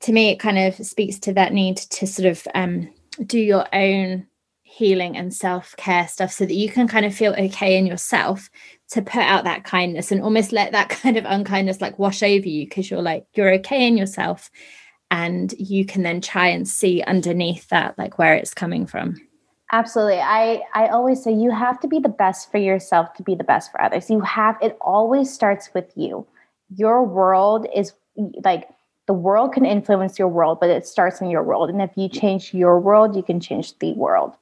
to 0.00 0.12
me 0.12 0.30
it 0.30 0.40
kind 0.40 0.58
of 0.58 0.74
speaks 0.74 1.18
to 1.18 1.32
that 1.32 1.52
need 1.52 1.76
to 1.76 2.06
sort 2.06 2.26
of 2.26 2.46
um, 2.54 2.90
do 3.26 3.38
your 3.38 3.66
own 3.74 4.26
healing 4.62 5.16
and 5.16 5.32
self-care 5.32 6.08
stuff 6.08 6.32
so 6.32 6.44
that 6.44 6.54
you 6.54 6.68
can 6.68 6.88
kind 6.88 7.06
of 7.06 7.14
feel 7.14 7.32
okay 7.34 7.78
in 7.78 7.86
yourself 7.86 8.50
to 8.90 9.00
put 9.00 9.22
out 9.22 9.44
that 9.44 9.62
kindness 9.62 10.10
and 10.10 10.20
almost 10.20 10.50
let 10.52 10.72
that 10.72 10.88
kind 11.02 11.16
of 11.16 11.24
unkindness 11.26 11.80
like 11.80 11.98
wash 11.98 12.22
over 12.22 12.48
you 12.48 12.66
because 12.66 12.90
you're 12.90 13.02
like 13.02 13.26
you're 13.34 13.54
okay 13.54 13.86
in 13.86 13.96
yourself 13.96 14.50
and 15.10 15.54
you 15.58 15.84
can 15.84 16.02
then 16.02 16.20
try 16.20 16.48
and 16.48 16.66
see 16.66 17.02
underneath 17.02 17.68
that 17.68 17.96
like 17.96 18.18
where 18.18 18.34
it's 18.34 18.52
coming 18.52 18.84
from. 18.84 19.14
Absolutely. 19.72 20.18
I 20.18 20.62
i 20.74 20.88
always 20.88 21.22
say 21.22 21.32
you 21.32 21.50
have 21.50 21.80
to 21.80 21.88
be 21.88 21.98
the 21.98 22.08
best 22.08 22.50
for 22.50 22.58
yourself 22.58 23.14
to 23.14 23.22
be 23.22 23.34
the 23.34 23.44
best 23.44 23.70
for 23.70 23.80
others. 23.80 24.10
You 24.10 24.20
have 24.20 24.56
it 24.60 24.76
always 24.80 25.32
starts 25.32 25.70
with 25.72 25.92
you. 25.94 26.26
Your 26.74 27.04
world 27.04 27.66
is 27.74 27.92
like 28.44 28.68
the 29.06 29.14
world 29.14 29.52
can 29.52 29.64
influence 29.64 30.18
your 30.18 30.28
world 30.28 30.58
but 30.60 30.70
it 30.70 30.86
starts 30.86 31.20
in 31.20 31.30
your 31.30 31.42
world 31.42 31.70
and 31.70 31.82
if 31.82 31.90
you 31.96 32.08
change 32.08 32.54
your 32.54 32.78
world 32.80 33.14
you 33.16 33.22
can 33.22 33.40
change 33.40 33.78
the 33.78 33.92
world 33.94 34.36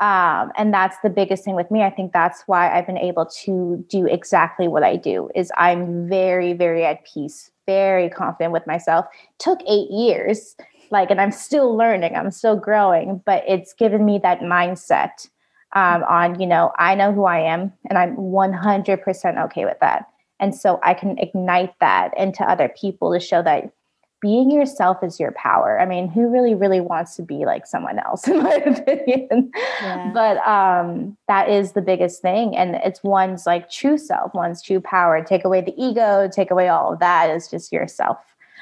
Um, 0.00 0.50
and 0.56 0.72
that's 0.72 0.96
the 1.02 1.10
biggest 1.10 1.44
thing 1.44 1.54
with 1.54 1.70
me. 1.70 1.82
I 1.82 1.90
think 1.90 2.12
that's 2.12 2.42
why 2.46 2.72
I've 2.72 2.86
been 2.86 2.96
able 2.96 3.26
to 3.44 3.84
do 3.88 4.06
exactly 4.06 4.66
what 4.66 4.82
I 4.82 4.96
do 4.96 5.28
is 5.34 5.52
I'm 5.58 6.08
very, 6.08 6.54
very 6.54 6.86
at 6.86 7.04
peace, 7.04 7.50
very 7.66 8.08
confident 8.08 8.52
with 8.52 8.66
myself. 8.66 9.04
Took 9.38 9.60
eight 9.68 9.90
years, 9.90 10.56
like, 10.90 11.10
and 11.10 11.20
I'm 11.20 11.30
still 11.32 11.76
learning, 11.76 12.16
I'm 12.16 12.30
still 12.30 12.56
growing, 12.56 13.20
but 13.26 13.44
it's 13.46 13.74
given 13.74 14.06
me 14.06 14.18
that 14.22 14.40
mindset 14.40 15.28
um, 15.76 16.02
on, 16.04 16.40
you 16.40 16.46
know, 16.46 16.72
I 16.78 16.94
know 16.94 17.12
who 17.12 17.26
I 17.26 17.40
am 17.40 17.70
and 17.90 17.98
I'm 17.98 18.16
100% 18.16 19.44
okay 19.44 19.64
with 19.66 19.78
that. 19.80 20.06
And 20.40 20.54
so 20.54 20.80
I 20.82 20.94
can 20.94 21.18
ignite 21.18 21.74
that 21.80 22.16
into 22.16 22.42
other 22.42 22.70
people 22.70 23.12
to 23.12 23.20
show 23.20 23.42
that 23.42 23.70
being 24.20 24.50
yourself 24.50 25.02
is 25.02 25.18
your 25.18 25.32
power. 25.32 25.80
I 25.80 25.86
mean, 25.86 26.08
who 26.08 26.28
really, 26.28 26.54
really 26.54 26.80
wants 26.80 27.16
to 27.16 27.22
be 27.22 27.46
like 27.46 27.66
someone 27.66 27.98
else, 27.98 28.28
in 28.28 28.42
my 28.42 28.54
opinion? 28.54 29.50
Yeah. 29.80 30.10
But 30.12 30.46
um, 30.46 31.16
that 31.28 31.48
is 31.48 31.72
the 31.72 31.82
biggest 31.82 32.20
thing. 32.20 32.56
And 32.56 32.76
it's 32.76 33.02
one's 33.02 33.46
like 33.46 33.70
true 33.70 33.98
self, 33.98 34.34
one's 34.34 34.62
true 34.62 34.80
power. 34.80 35.24
Take 35.24 35.44
away 35.44 35.62
the 35.62 35.74
ego, 35.76 36.28
take 36.32 36.50
away 36.50 36.68
all 36.68 36.92
of 36.92 37.00
that 37.00 37.30
is 37.30 37.48
just 37.48 37.72
yourself. 37.72 38.18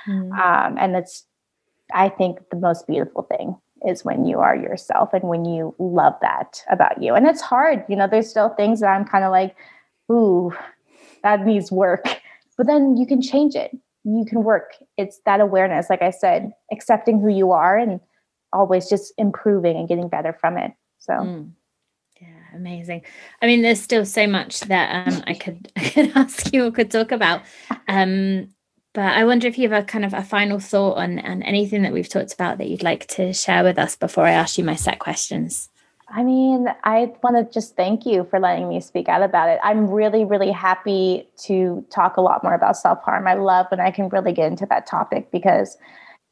Mm. 0.07 0.33
Um, 0.39 0.79
and 0.79 0.97
it's, 0.97 1.25
I 1.93 2.09
think, 2.09 2.39
the 2.51 2.57
most 2.57 2.87
beautiful 2.87 3.23
thing 3.23 3.57
is 3.87 4.05
when 4.05 4.27
you 4.27 4.41
are 4.41 4.57
yourself 4.57 5.13
and 5.13 5.25
when 5.25 5.45
you 5.45 5.75
love 5.79 6.15
that 6.21 6.63
about 6.69 7.03
you. 7.03 7.15
And 7.15 7.27
it's 7.27 7.41
hard, 7.41 7.85
you 7.89 7.97
know, 7.97 8.09
there's 8.09 8.29
still 8.29 8.51
things 8.51 8.81
that 8.81 8.89
I'm 8.89 9.05
kind 9.05 9.25
of 9.25 9.31
like, 9.31 9.57
ooh, 10.11 10.53
that 11.23 11.45
needs 11.45 11.71
work. 11.71 12.05
But 12.57 12.67
then 12.67 12.97
you 12.97 13.07
can 13.07 13.23
change 13.23 13.55
it 13.55 13.71
you 14.17 14.25
can 14.25 14.43
work. 14.43 14.75
It's 14.97 15.21
that 15.27 15.41
awareness, 15.41 15.91
like 15.91 16.03
I 16.03 16.11
said, 16.11 16.53
accepting 16.73 17.21
who 17.21 17.29
you 17.29 17.53
are 17.53 17.77
and 17.77 18.01
always 18.53 18.89
just 18.89 19.13
improving 19.19 19.77
and 19.77 19.89
getting 19.89 20.09
better 20.09 20.33
from 20.33 20.57
it. 20.57 20.73
So. 20.99 21.13
Mm. 21.13 21.53
Yeah, 22.21 22.29
amazing. 22.53 23.03
I 23.41 23.47
mean, 23.47 23.63
there's 23.63 23.81
still 23.81 24.05
so 24.05 24.27
much 24.27 24.61
that 24.63 25.07
um, 25.07 25.23
I 25.27 25.35
could 25.35 25.71
I 25.77 25.89
could 25.89 26.13
ask 26.17 26.53
you 26.53 26.67
or 26.67 26.73
could 26.73 26.91
talk 26.91 27.13
about. 27.13 27.43
Um, 27.87 28.49
but 28.95 29.13
I 29.13 29.25
wonder 29.25 29.47
if 29.47 29.59
you 29.59 29.69
have 29.69 29.85
a 29.85 29.87
kind 29.87 30.05
of 30.05 30.15
a 30.15 30.25
final 30.25 30.59
thought 30.59 30.97
on, 30.97 31.21
on 31.21 31.43
anything 31.43 31.83
that 31.83 31.93
we've 31.93 32.09
talked 32.09 32.33
about 32.33 32.59
that 32.59 32.69
you'd 32.69 32.83
like 32.83 33.07
to 33.09 33.33
share 33.33 33.63
with 33.63 33.79
us 33.79 33.95
before 33.95 34.25
I 34.25 34.33
ask 34.33 34.59
you 34.59 34.65
my 34.65 34.75
set 34.75 34.99
questions. 34.99 35.69
I 36.11 36.23
mean, 36.23 36.69
I 36.85 37.13
want 37.23 37.37
to 37.37 37.53
just 37.53 37.77
thank 37.77 38.07
you 38.07 38.27
for 38.31 38.41
letting 38.41 38.69
me 38.69 38.81
speak 38.81 39.09
out 39.09 39.23
about 39.23 39.51
it. 39.51 39.59
I'm 39.63 39.89
really, 39.89 40.25
really 40.25 40.51
happy 40.51 41.29
to 41.45 41.85
talk 41.91 42.17
a 42.17 42.23
lot 42.23 42.43
more 42.43 42.55
about 42.55 42.77
self 42.77 43.03
harm. 43.03 43.27
I 43.27 43.35
love 43.35 43.67
when 43.71 43.81
I 43.81 43.91
can 43.91 44.09
really 44.09 44.33
get 44.33 44.51
into 44.51 44.67
that 44.67 44.87
topic 44.87 45.31
because 45.31 45.77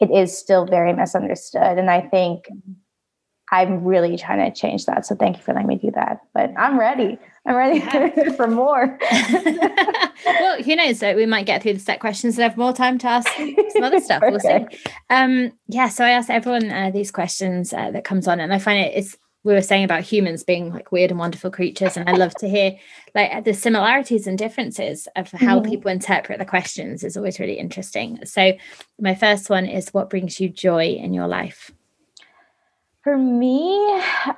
it 0.01 0.11
is 0.11 0.37
still 0.37 0.67
very 0.67 0.93
misunderstood. 0.93 1.79
And 1.79 1.91
I 1.91 2.01
think 2.01 2.49
I'm 3.53 3.85
really 3.85 4.17
trying 4.17 4.51
to 4.51 4.59
change 4.59 4.87
that. 4.87 5.07
So 5.07 5.15
thank 5.15 5.37
you 5.37 5.43
for 5.43 5.53
letting 5.55 5.69
me 5.69 5.77
do 5.77 5.91
that. 5.93 6.21
But 6.35 6.53
I'm 6.57 6.79
ready. 6.81 7.19
I'm 7.47 7.55
ready 7.55 7.79
yeah. 7.79 8.31
for 8.37 8.49
more. 8.49 8.99
well, 10.27 10.63
who 10.63 10.75
knows? 10.75 10.99
So 10.99 11.15
we 11.15 11.27
might 11.27 11.47
get 11.47 11.63
through 11.63 11.75
the 11.75 11.81
set 11.81 12.01
questions 12.01 12.37
and 12.37 12.43
have 12.43 12.57
more 12.57 12.73
time 12.73 12.99
to 12.99 13.07
ask 13.07 13.29
some 13.37 13.85
other 13.85 14.01
stuff. 14.01 14.23
We'll 14.23 14.41
see. 14.41 14.67
Um, 15.11 15.53
yeah. 15.69 15.89
So 15.89 16.05
I 16.05 16.11
ask 16.11 16.29
everyone 16.29 16.71
uh, 16.73 16.91
these 16.91 17.13
questions 17.13 17.73
uh, 17.73 17.93
that 17.93 18.03
comes 18.03 18.27
on, 18.27 18.41
and 18.41 18.53
I 18.53 18.59
find 18.59 18.85
it 18.85 18.93
it's 18.97 19.17
we 19.47 19.55
were 19.55 19.63
saying 19.63 19.85
about 19.85 20.03
humans 20.03 20.43
being 20.43 20.73
like 20.73 20.91
weird 20.91 21.11
and 21.11 21.21
wonderful 21.21 21.51
creatures 21.51 21.97
and 21.97 22.11
i 22.11 22.13
love 22.13 22.35
to 22.35 22.49
hear 22.49 22.77
like 23.15 23.45
the 23.45 23.55
similarities 23.55 24.27
and 24.27 24.37
differences 24.37 25.07
of 25.15 25.31
how 25.31 25.61
mm-hmm. 25.61 25.71
people 25.71 25.91
interpret 25.91 26.39
the 26.39 26.45
questions 26.45 27.05
is 27.05 27.17
always 27.17 27.39
really 27.39 27.55
interesting 27.55 28.19
so 28.25 28.53
my 29.01 29.15
first 29.15 29.49
one 29.49 29.65
is 29.65 29.95
what 29.95 30.11
brings 30.11 30.41
you 30.41 30.49
joy 30.49 30.87
in 30.87 31.15
your 31.15 31.29
life 31.29 31.71
for 33.03 33.17
me, 33.17 33.79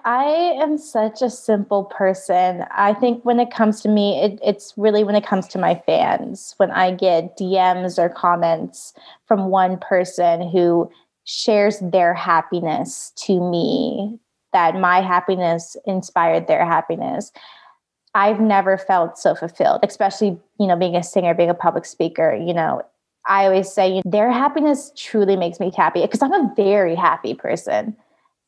I 0.04 0.58
am 0.60 0.76
such 0.76 1.22
a 1.22 1.30
simple 1.30 1.84
person. 1.84 2.66
I 2.70 2.92
think 2.92 3.24
when 3.24 3.40
it 3.40 3.50
comes 3.50 3.80
to 3.80 3.88
me, 3.88 4.22
it, 4.22 4.38
it's 4.44 4.74
really 4.76 5.04
when 5.04 5.14
it 5.14 5.24
comes 5.24 5.48
to 5.48 5.58
my 5.58 5.76
fans. 5.86 6.52
When 6.58 6.70
I 6.70 6.90
get 6.90 7.38
DMs 7.38 7.98
or 7.98 8.10
comments 8.10 8.92
from 9.24 9.46
one 9.46 9.78
person 9.78 10.50
who 10.50 10.90
shares 11.24 11.78
their 11.80 12.12
happiness 12.12 13.10
to 13.24 13.40
me 13.40 14.20
that 14.52 14.76
my 14.76 15.00
happiness 15.00 15.76
inspired 15.86 16.46
their 16.46 16.64
happiness. 16.64 17.32
I've 18.14 18.40
never 18.40 18.78
felt 18.78 19.18
so 19.18 19.34
fulfilled, 19.34 19.80
especially, 19.82 20.38
you 20.58 20.66
know, 20.66 20.76
being 20.76 20.96
a 20.96 21.02
singer, 21.02 21.34
being 21.34 21.50
a 21.50 21.54
public 21.54 21.84
speaker, 21.84 22.34
you 22.34 22.54
know, 22.54 22.82
I 23.28 23.44
always 23.44 23.70
say 23.70 24.02
their 24.04 24.32
happiness 24.32 24.90
truly 24.96 25.36
makes 25.36 25.60
me 25.60 25.70
happy 25.76 26.00
because 26.00 26.22
I'm 26.22 26.32
a 26.32 26.52
very 26.56 26.94
happy 26.94 27.34
person. 27.34 27.94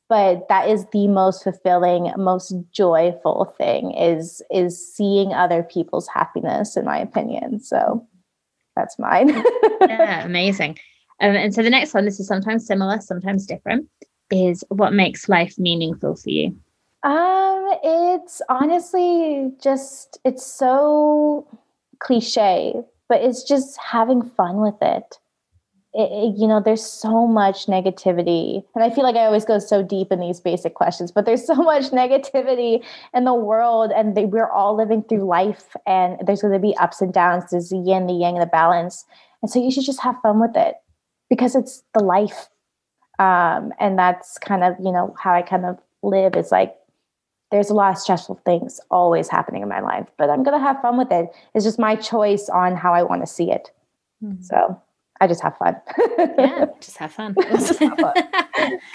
But 0.08 0.48
that 0.48 0.68
is 0.68 0.86
the 0.92 1.06
most 1.06 1.44
fulfilling, 1.44 2.12
most 2.16 2.52
joyful 2.72 3.54
thing 3.56 3.92
is 3.92 4.42
is 4.50 4.94
seeing 4.94 5.32
other 5.32 5.62
people's 5.62 6.08
happiness, 6.08 6.76
in 6.76 6.84
my 6.84 6.98
opinion. 6.98 7.60
So 7.60 8.04
that's 8.74 8.98
mine. 8.98 9.28
yeah, 9.82 10.24
amazing. 10.24 10.78
Um, 11.20 11.36
and 11.36 11.54
so 11.54 11.62
the 11.62 11.70
next 11.70 11.94
one, 11.94 12.06
this 12.06 12.18
is 12.18 12.26
sometimes 12.26 12.66
similar, 12.66 13.00
sometimes 13.00 13.46
different 13.46 13.88
is 14.30 14.64
what 14.68 14.92
makes 14.92 15.28
life 15.28 15.58
meaningful 15.58 16.16
for 16.16 16.30
you? 16.30 16.56
Um, 17.02 17.68
it's 17.82 18.42
honestly 18.48 19.50
just 19.62 20.18
it's 20.24 20.44
so 20.44 21.46
cliche, 21.98 22.74
but 23.08 23.20
it's 23.22 23.42
just 23.42 23.78
having 23.78 24.22
fun 24.22 24.60
with 24.60 24.76
it. 24.82 25.18
It, 25.92 26.02
it, 26.12 26.38
you 26.38 26.46
know 26.46 26.62
there's 26.64 26.86
so 26.86 27.26
much 27.26 27.66
negativity 27.66 28.62
and 28.76 28.84
i 28.84 28.90
feel 28.90 29.02
like 29.02 29.16
i 29.16 29.24
always 29.24 29.44
go 29.44 29.58
so 29.58 29.82
deep 29.82 30.12
in 30.12 30.20
these 30.20 30.38
basic 30.38 30.74
questions 30.74 31.10
but 31.10 31.26
there's 31.26 31.44
so 31.48 31.56
much 31.56 31.90
negativity 31.90 32.84
in 33.12 33.24
the 33.24 33.34
world 33.34 33.90
and 33.90 34.16
they, 34.16 34.24
we're 34.24 34.48
all 34.48 34.76
living 34.76 35.02
through 35.02 35.24
life 35.24 35.74
and 35.88 36.16
there's 36.24 36.42
going 36.42 36.52
to 36.52 36.60
be 36.60 36.76
ups 36.76 37.00
and 37.00 37.12
downs 37.12 37.42
there's 37.50 37.70
the 37.70 37.76
yin 37.76 38.06
the 38.06 38.12
yang 38.12 38.34
and 38.34 38.42
the 38.42 38.46
balance 38.46 39.04
and 39.42 39.50
so 39.50 39.60
you 39.60 39.72
should 39.72 39.82
just 39.82 40.00
have 40.00 40.14
fun 40.22 40.40
with 40.40 40.56
it 40.56 40.76
because 41.28 41.56
it's 41.56 41.82
the 41.92 42.04
life 42.04 42.48
um, 43.20 43.72
and 43.78 43.98
that's 43.98 44.38
kind 44.38 44.64
of 44.64 44.74
you 44.82 44.90
know 44.90 45.14
how 45.16 45.32
i 45.32 45.42
kind 45.42 45.64
of 45.64 45.78
live 46.02 46.34
is 46.34 46.50
like 46.50 46.74
there's 47.50 47.68
a 47.68 47.74
lot 47.74 47.92
of 47.92 47.98
stressful 47.98 48.40
things 48.44 48.80
always 48.90 49.28
happening 49.28 49.62
in 49.62 49.68
my 49.68 49.80
life 49.80 50.08
but 50.16 50.30
i'm 50.30 50.42
going 50.42 50.58
to 50.58 50.64
have 50.64 50.80
fun 50.80 50.96
with 50.96 51.12
it. 51.12 51.28
It's 51.54 51.64
just 51.64 51.78
my 51.78 51.94
choice 51.94 52.48
on 52.48 52.74
how 52.74 52.94
i 52.94 53.02
want 53.02 53.22
to 53.22 53.26
see 53.26 53.52
it. 53.52 53.70
Mm-hmm. 54.24 54.42
so 54.42 54.80
i 55.20 55.26
just 55.26 55.42
have 55.42 55.56
fun. 55.58 55.76
Yeah 56.18 56.64
just 56.80 56.96
have 56.96 57.12
fun. 57.12 57.34
Awesome, 57.52 57.92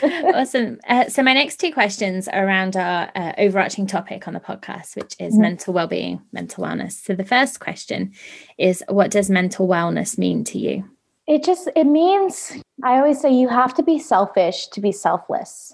awesome. 0.34 0.80
Uh, 0.88 1.08
so 1.08 1.22
my 1.22 1.34
next 1.34 1.60
two 1.60 1.72
questions 1.72 2.28
are 2.28 2.48
around 2.48 2.76
our 2.76 3.12
uh, 3.16 3.34
overarching 3.38 3.86
topic 3.86 4.28
on 4.28 4.34
the 4.34 4.40
podcast 4.40 4.96
which 4.96 5.16
is 5.20 5.34
mm-hmm. 5.34 5.42
mental 5.44 5.74
well-being 5.74 6.22
mental 6.32 6.64
wellness. 6.64 6.94
So 6.94 7.14
the 7.14 7.24
first 7.24 7.60
question 7.60 8.14
is 8.58 8.84
what 8.88 9.12
does 9.12 9.30
mental 9.30 9.68
wellness 9.68 10.18
mean 10.18 10.44
to 10.46 10.58
you? 10.58 10.90
It 11.28 11.44
just 11.44 11.70
it 11.76 11.86
means 11.86 12.54
I 12.84 12.98
always 12.98 13.22
say 13.22 13.34
you 13.34 13.48
have 13.48 13.74
to 13.76 13.84
be 13.84 14.00
selfish 14.00 14.68
to 14.68 14.82
be 14.82 14.92
selfless. 14.92 15.74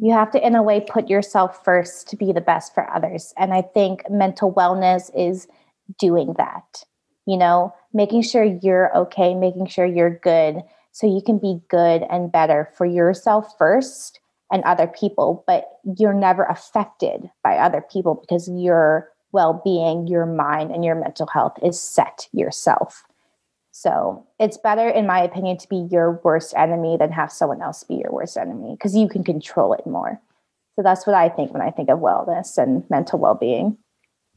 You 0.00 0.12
have 0.12 0.30
to 0.32 0.46
in 0.46 0.54
a 0.54 0.62
way 0.62 0.80
put 0.80 1.10
yourself 1.10 1.64
first 1.64 2.08
to 2.08 2.16
be 2.16 2.32
the 2.32 2.40
best 2.40 2.72
for 2.72 2.88
others. 2.94 3.34
And 3.36 3.52
I 3.52 3.62
think 3.62 4.08
mental 4.08 4.52
wellness 4.52 5.10
is 5.14 5.48
doing 5.98 6.34
that. 6.38 6.84
You 7.26 7.36
know, 7.36 7.74
making 7.92 8.22
sure 8.22 8.44
you're 8.44 8.96
okay, 8.96 9.34
making 9.34 9.66
sure 9.66 9.86
you're 9.86 10.18
good 10.18 10.62
so 10.92 11.06
you 11.06 11.20
can 11.24 11.38
be 11.38 11.60
good 11.68 12.04
and 12.10 12.32
better 12.32 12.70
for 12.76 12.86
yourself 12.86 13.54
first 13.58 14.20
and 14.50 14.64
other 14.64 14.86
people, 14.86 15.44
but 15.46 15.64
you're 15.96 16.14
never 16.14 16.44
affected 16.44 17.30
by 17.44 17.56
other 17.56 17.84
people 17.92 18.14
because 18.14 18.48
your 18.48 19.08
well 19.32 19.60
being, 19.64 20.08
your 20.08 20.26
mind, 20.26 20.72
and 20.72 20.84
your 20.84 20.96
mental 20.96 21.26
health 21.26 21.56
is 21.62 21.80
set 21.80 22.28
yourself. 22.32 23.04
So 23.72 24.26
it's 24.38 24.56
better, 24.56 24.88
in 24.88 25.06
my 25.06 25.20
opinion, 25.20 25.56
to 25.58 25.68
be 25.68 25.88
your 25.90 26.20
worst 26.24 26.54
enemy 26.56 26.96
than 26.98 27.12
have 27.12 27.30
someone 27.30 27.62
else 27.62 27.84
be 27.84 27.94
your 27.94 28.10
worst 28.10 28.36
enemy 28.36 28.74
because 28.74 28.96
you 28.96 29.08
can 29.08 29.22
control 29.22 29.72
it 29.72 29.86
more. 29.86 30.20
So 30.76 30.82
that's 30.82 31.06
what 31.06 31.14
I 31.14 31.28
think 31.28 31.52
when 31.52 31.62
I 31.62 31.70
think 31.70 31.88
of 31.88 31.98
wellness 31.98 32.58
and 32.58 32.88
mental 32.90 33.18
well 33.18 33.34
being. 33.34 33.76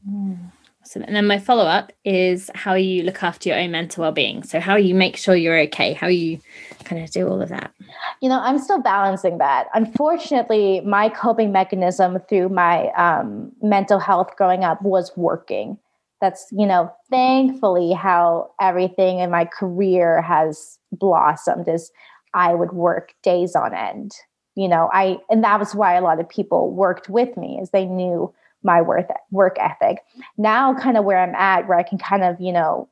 Mm. 0.08 0.52
Awesome. 0.84 1.02
And 1.02 1.16
then 1.16 1.26
my 1.26 1.38
follow 1.38 1.64
up 1.64 1.92
is 2.04 2.50
how 2.54 2.74
you 2.74 3.04
look 3.04 3.22
after 3.22 3.48
your 3.48 3.58
own 3.58 3.70
mental 3.70 4.02
well 4.02 4.12
being. 4.12 4.42
So, 4.42 4.60
how 4.60 4.76
you 4.76 4.94
make 4.94 5.16
sure 5.16 5.34
you're 5.34 5.58
okay, 5.60 5.94
how 5.94 6.08
you 6.08 6.40
kind 6.84 7.02
of 7.02 7.10
do 7.10 7.26
all 7.26 7.40
of 7.40 7.48
that. 7.48 7.72
You 8.20 8.28
know, 8.28 8.38
I'm 8.38 8.58
still 8.58 8.82
balancing 8.82 9.38
that. 9.38 9.68
Unfortunately, 9.72 10.82
my 10.82 11.08
coping 11.08 11.52
mechanism 11.52 12.18
through 12.28 12.50
my 12.50 12.88
um, 12.88 13.50
mental 13.62 13.98
health 13.98 14.36
growing 14.36 14.62
up 14.62 14.82
was 14.82 15.10
working 15.16 15.78
that's 16.24 16.46
you 16.50 16.66
know 16.66 16.90
thankfully 17.10 17.92
how 17.92 18.50
everything 18.60 19.18
in 19.18 19.30
my 19.30 19.44
career 19.44 20.22
has 20.22 20.78
blossomed 20.90 21.68
is 21.68 21.92
i 22.32 22.54
would 22.54 22.72
work 22.72 23.12
days 23.22 23.54
on 23.54 23.74
end. 23.74 24.12
You 24.56 24.68
know 24.68 24.88
i 24.92 25.18
and 25.28 25.44
that 25.44 25.58
was 25.60 25.74
why 25.74 25.94
a 25.94 26.00
lot 26.00 26.20
of 26.20 26.28
people 26.28 26.72
worked 26.72 27.08
with 27.10 27.36
me 27.36 27.58
is 27.60 27.70
they 27.70 27.84
knew 27.84 28.32
my 28.62 28.80
worth 28.80 29.10
work 29.30 29.56
ethic. 29.60 29.98
Now 30.38 30.74
kind 30.74 30.96
of 30.96 31.04
where 31.04 31.20
i'm 31.22 31.34
at 31.34 31.68
where 31.68 31.78
i 31.78 31.82
can 31.82 31.98
kind 31.98 32.24
of 32.24 32.40
you 32.40 32.52
know 32.52 32.88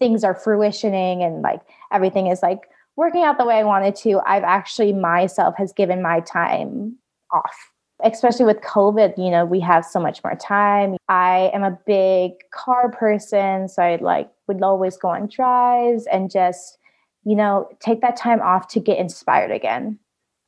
things 0.00 0.24
are 0.24 0.34
fruitioning 0.34 1.24
and 1.24 1.42
like 1.42 1.60
everything 1.92 2.26
is 2.26 2.42
like 2.42 2.62
working 2.96 3.22
out 3.22 3.38
the 3.38 3.44
way 3.44 3.54
i 3.54 3.62
wanted 3.62 3.94
to 3.96 4.20
i've 4.26 4.42
actually 4.42 4.92
myself 4.92 5.54
has 5.56 5.72
given 5.72 6.02
my 6.02 6.18
time 6.20 6.96
off 7.32 7.70
especially 8.02 8.44
with 8.44 8.60
COVID, 8.60 9.16
you 9.16 9.30
know, 9.30 9.44
we 9.44 9.60
have 9.60 9.84
so 9.84 10.00
much 10.00 10.22
more 10.24 10.34
time. 10.34 10.96
I 11.08 11.50
am 11.54 11.62
a 11.62 11.78
big 11.86 12.32
car 12.52 12.90
person, 12.90 13.68
so 13.68 13.82
I 13.82 13.96
like 13.96 14.30
would 14.48 14.62
always 14.62 14.96
go 14.96 15.08
on 15.08 15.28
drives 15.28 16.06
and 16.06 16.30
just, 16.30 16.78
you 17.24 17.36
know, 17.36 17.68
take 17.80 18.00
that 18.00 18.16
time 18.16 18.40
off 18.40 18.68
to 18.68 18.80
get 18.80 18.98
inspired 18.98 19.50
again. 19.50 19.98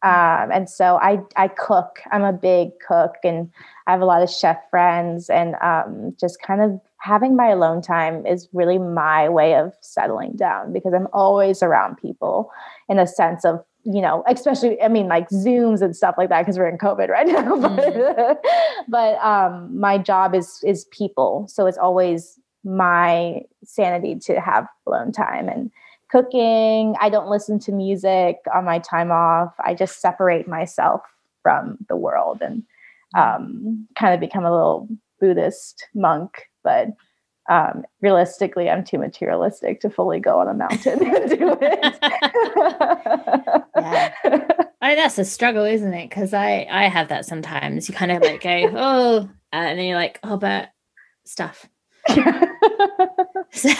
Um, 0.02 0.52
and 0.52 0.68
so 0.68 0.98
I 0.98 1.18
I 1.36 1.48
cook. 1.48 2.00
I'm 2.12 2.22
a 2.22 2.32
big 2.32 2.70
cook, 2.86 3.14
and 3.24 3.50
I 3.86 3.92
have 3.92 4.02
a 4.02 4.04
lot 4.04 4.22
of 4.22 4.30
chef 4.30 4.58
friends, 4.70 5.30
and 5.30 5.54
um, 5.62 6.14
just 6.20 6.40
kind 6.42 6.60
of 6.60 6.80
having 6.98 7.36
my 7.36 7.48
alone 7.48 7.80
time 7.80 8.26
is 8.26 8.48
really 8.52 8.78
my 8.78 9.28
way 9.28 9.54
of 9.54 9.72
settling 9.80 10.32
down 10.36 10.72
because 10.72 10.92
I'm 10.92 11.08
always 11.12 11.62
around 11.62 11.96
people 11.96 12.50
in 12.88 12.98
a 12.98 13.06
sense 13.06 13.44
of 13.44 13.64
you 13.86 14.02
know, 14.02 14.24
especially 14.26 14.82
I 14.82 14.88
mean 14.88 15.06
like 15.06 15.28
Zooms 15.28 15.80
and 15.80 15.94
stuff 15.94 16.16
like 16.18 16.28
that 16.28 16.42
because 16.42 16.58
we're 16.58 16.68
in 16.68 16.76
COVID 16.78 17.08
right 17.08 17.26
now. 17.26 17.56
but 17.56 17.94
mm. 17.94 18.36
but 18.88 19.14
um, 19.24 19.78
my 19.78 19.96
job 19.96 20.34
is 20.34 20.60
is 20.64 20.86
people, 20.86 21.46
so 21.48 21.66
it's 21.66 21.78
always 21.78 22.38
my 22.64 23.42
sanity 23.64 24.16
to 24.16 24.40
have 24.40 24.66
alone 24.86 25.12
time 25.12 25.48
and 25.48 25.70
cooking. 26.10 26.96
I 27.00 27.08
don't 27.08 27.30
listen 27.30 27.60
to 27.60 27.72
music 27.72 28.38
on 28.52 28.64
my 28.64 28.80
time 28.80 29.12
off. 29.12 29.54
I 29.64 29.74
just 29.74 30.00
separate 30.00 30.48
myself 30.48 31.02
from 31.42 31.78
the 31.88 31.96
world 31.96 32.42
and 32.42 32.64
mm. 33.14 33.36
um, 33.36 33.86
kind 33.96 34.12
of 34.14 34.18
become 34.18 34.44
a 34.44 34.50
little 34.50 34.88
Buddhist 35.20 35.86
monk. 35.94 36.42
But 36.64 36.88
um, 37.48 37.84
realistically, 38.00 38.68
I'm 38.68 38.84
too 38.84 38.98
materialistic 38.98 39.80
to 39.80 39.90
fully 39.90 40.20
go 40.20 40.40
on 40.40 40.48
a 40.48 40.54
mountain 40.54 41.06
and 41.14 41.30
do 41.30 41.56
it. 41.60 41.98
yeah. 43.76 44.14
I 44.80 44.88
mean, 44.88 44.96
that's 44.96 45.18
a 45.18 45.24
struggle, 45.24 45.64
isn't 45.64 45.94
it? 45.94 46.08
Because 46.08 46.34
I 46.34 46.66
I 46.70 46.88
have 46.88 47.08
that 47.08 47.24
sometimes. 47.24 47.88
You 47.88 47.94
kind 47.94 48.12
of 48.12 48.22
like 48.22 48.42
go, 48.42 48.70
oh, 48.74 49.28
and 49.52 49.78
then 49.78 49.86
you're 49.86 49.96
like, 49.96 50.18
oh, 50.22 50.36
but 50.36 50.70
stuff. 51.24 51.68
so, 53.50 53.70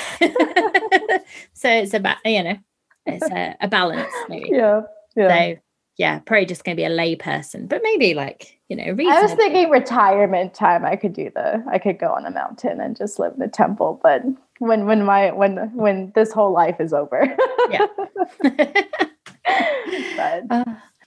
so 1.53 1.71
it's 1.71 1.95
about 1.95 2.17
you 2.25 2.43
know, 2.43 2.57
it's 3.05 3.31
a, 3.31 3.57
a 3.61 3.69
balance 3.69 4.13
maybe. 4.29 4.51
Yeah. 4.53 4.83
Yeah. 5.17 5.29
So 5.29 5.61
yeah, 5.97 6.19
probably 6.21 6.45
just 6.45 6.65
going 6.65 6.77
to 6.77 6.81
be 6.81 6.85
a 6.85 6.91
lay 6.91 7.17
person, 7.17 7.67
but 7.67 7.81
maybe 7.83 8.13
like, 8.13 8.59
you 8.69 8.77
know, 8.77 8.85
reasonable. 8.85 9.19
I 9.19 9.23
was 9.23 9.33
thinking 9.33 9.71
retirement 9.71 10.53
time. 10.53 10.85
I 10.85 10.95
could 10.95 11.15
do 11.15 11.31
the, 11.35 11.65
I 11.71 11.79
could 11.79 11.99
go 11.99 12.09
on 12.09 12.27
a 12.27 12.31
mountain 12.31 12.81
and 12.81 12.97
just 12.97 13.19
live 13.19 13.33
in 13.35 13.43
a 13.43 13.49
temple. 13.49 13.99
But 14.03 14.23
when, 14.59 14.85
when 14.85 15.05
my, 15.05 15.33
when, 15.33 15.57
when 15.75 16.13
this 16.15 16.33
whole 16.33 16.53
life 16.53 16.77
is 16.81 16.93
over. 16.93 17.35
yeah. 17.71 17.87
but. 20.17 20.45
Uh, 20.51 20.65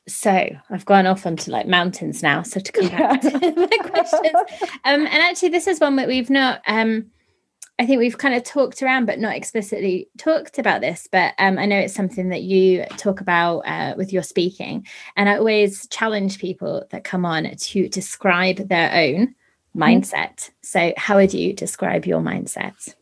so 0.07 0.49
I've 0.71 0.85
gone 0.85 1.05
off 1.05 1.27
onto 1.27 1.51
like 1.51 1.67
mountains 1.67 2.23
now. 2.23 2.41
So 2.41 2.59
to 2.59 2.71
come 2.71 2.87
yeah. 2.87 2.97
back 2.97 3.21
to 3.21 3.29
the 3.29 3.89
questions, 3.91 4.33
um, 4.83 5.05
and 5.05 5.07
actually 5.07 5.49
this 5.49 5.67
is 5.67 5.79
one 5.79 5.97
that 5.97 6.07
we've 6.07 6.31
not, 6.31 6.61
um, 6.65 7.11
I 7.79 7.85
think 7.85 7.99
we've 7.99 8.17
kind 8.17 8.35
of 8.35 8.43
talked 8.43 8.83
around, 8.83 9.05
but 9.05 9.19
not 9.19 9.37
explicitly 9.37 10.09
talked 10.17 10.59
about 10.59 10.81
this. 10.81 11.07
But 11.09 11.33
um, 11.39 11.57
I 11.57 11.65
know 11.65 11.79
it's 11.79 11.93
something 11.93 12.27
that 12.27 12.41
you 12.41 12.83
talk 12.97 13.21
about 13.21 13.59
uh, 13.59 13.93
with 13.95 14.11
your 14.11 14.21
speaking, 14.21 14.85
and 15.15 15.29
I 15.29 15.37
always 15.37 15.87
challenge 15.87 16.39
people 16.39 16.85
that 16.91 17.05
come 17.05 17.25
on 17.25 17.49
to 17.49 17.87
describe 17.87 18.67
their 18.67 18.91
own 18.91 19.27
mm-hmm. 19.27 19.81
mindset. 19.81 20.49
So, 20.61 20.93
how 20.97 21.15
would 21.15 21.33
you 21.33 21.53
describe 21.53 22.05
your 22.05 22.19
mindset? 22.19 22.93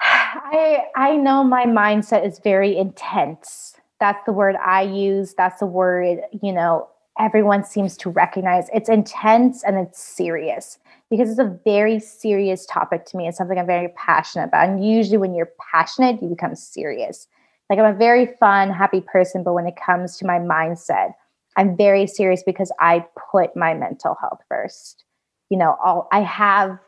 I 0.00 0.84
I 0.94 1.16
know 1.16 1.42
my 1.42 1.64
mindset 1.64 2.26
is 2.26 2.38
very 2.40 2.76
intense. 2.76 3.74
That's 4.00 4.22
the 4.26 4.32
word 4.34 4.56
I 4.56 4.82
use. 4.82 5.32
That's 5.32 5.60
the 5.60 5.66
word 5.66 6.20
you 6.42 6.52
know 6.52 6.90
everyone 7.18 7.64
seems 7.64 7.96
to 7.96 8.10
recognize. 8.10 8.68
It's 8.74 8.90
intense 8.90 9.64
and 9.64 9.78
it's 9.78 9.98
serious 9.98 10.78
because 11.10 11.30
it's 11.30 11.38
a 11.38 11.58
very 11.64 12.00
serious 12.00 12.66
topic 12.66 13.04
to 13.06 13.16
me. 13.16 13.28
It's 13.28 13.38
something 13.38 13.58
I'm 13.58 13.66
very 13.66 13.88
passionate 13.96 14.46
about. 14.46 14.68
And 14.68 14.84
usually, 14.84 15.18
when 15.18 15.34
you're 15.34 15.50
passionate, 15.72 16.22
you 16.22 16.28
become 16.28 16.54
serious. 16.54 17.28
Like, 17.70 17.78
I'm 17.78 17.94
a 17.94 17.98
very 17.98 18.26
fun, 18.38 18.70
happy 18.70 19.00
person, 19.00 19.42
but 19.42 19.54
when 19.54 19.66
it 19.66 19.74
comes 19.76 20.16
to 20.18 20.26
my 20.26 20.38
mindset, 20.38 21.14
I'm 21.56 21.76
very 21.76 22.06
serious 22.06 22.42
because 22.42 22.70
I 22.78 23.04
put 23.30 23.56
my 23.56 23.74
mental 23.74 24.16
health 24.20 24.40
first. 24.48 25.04
You 25.48 25.58
know, 25.58 25.76
I'll, 25.82 26.08
I 26.12 26.20
have 26.20 26.78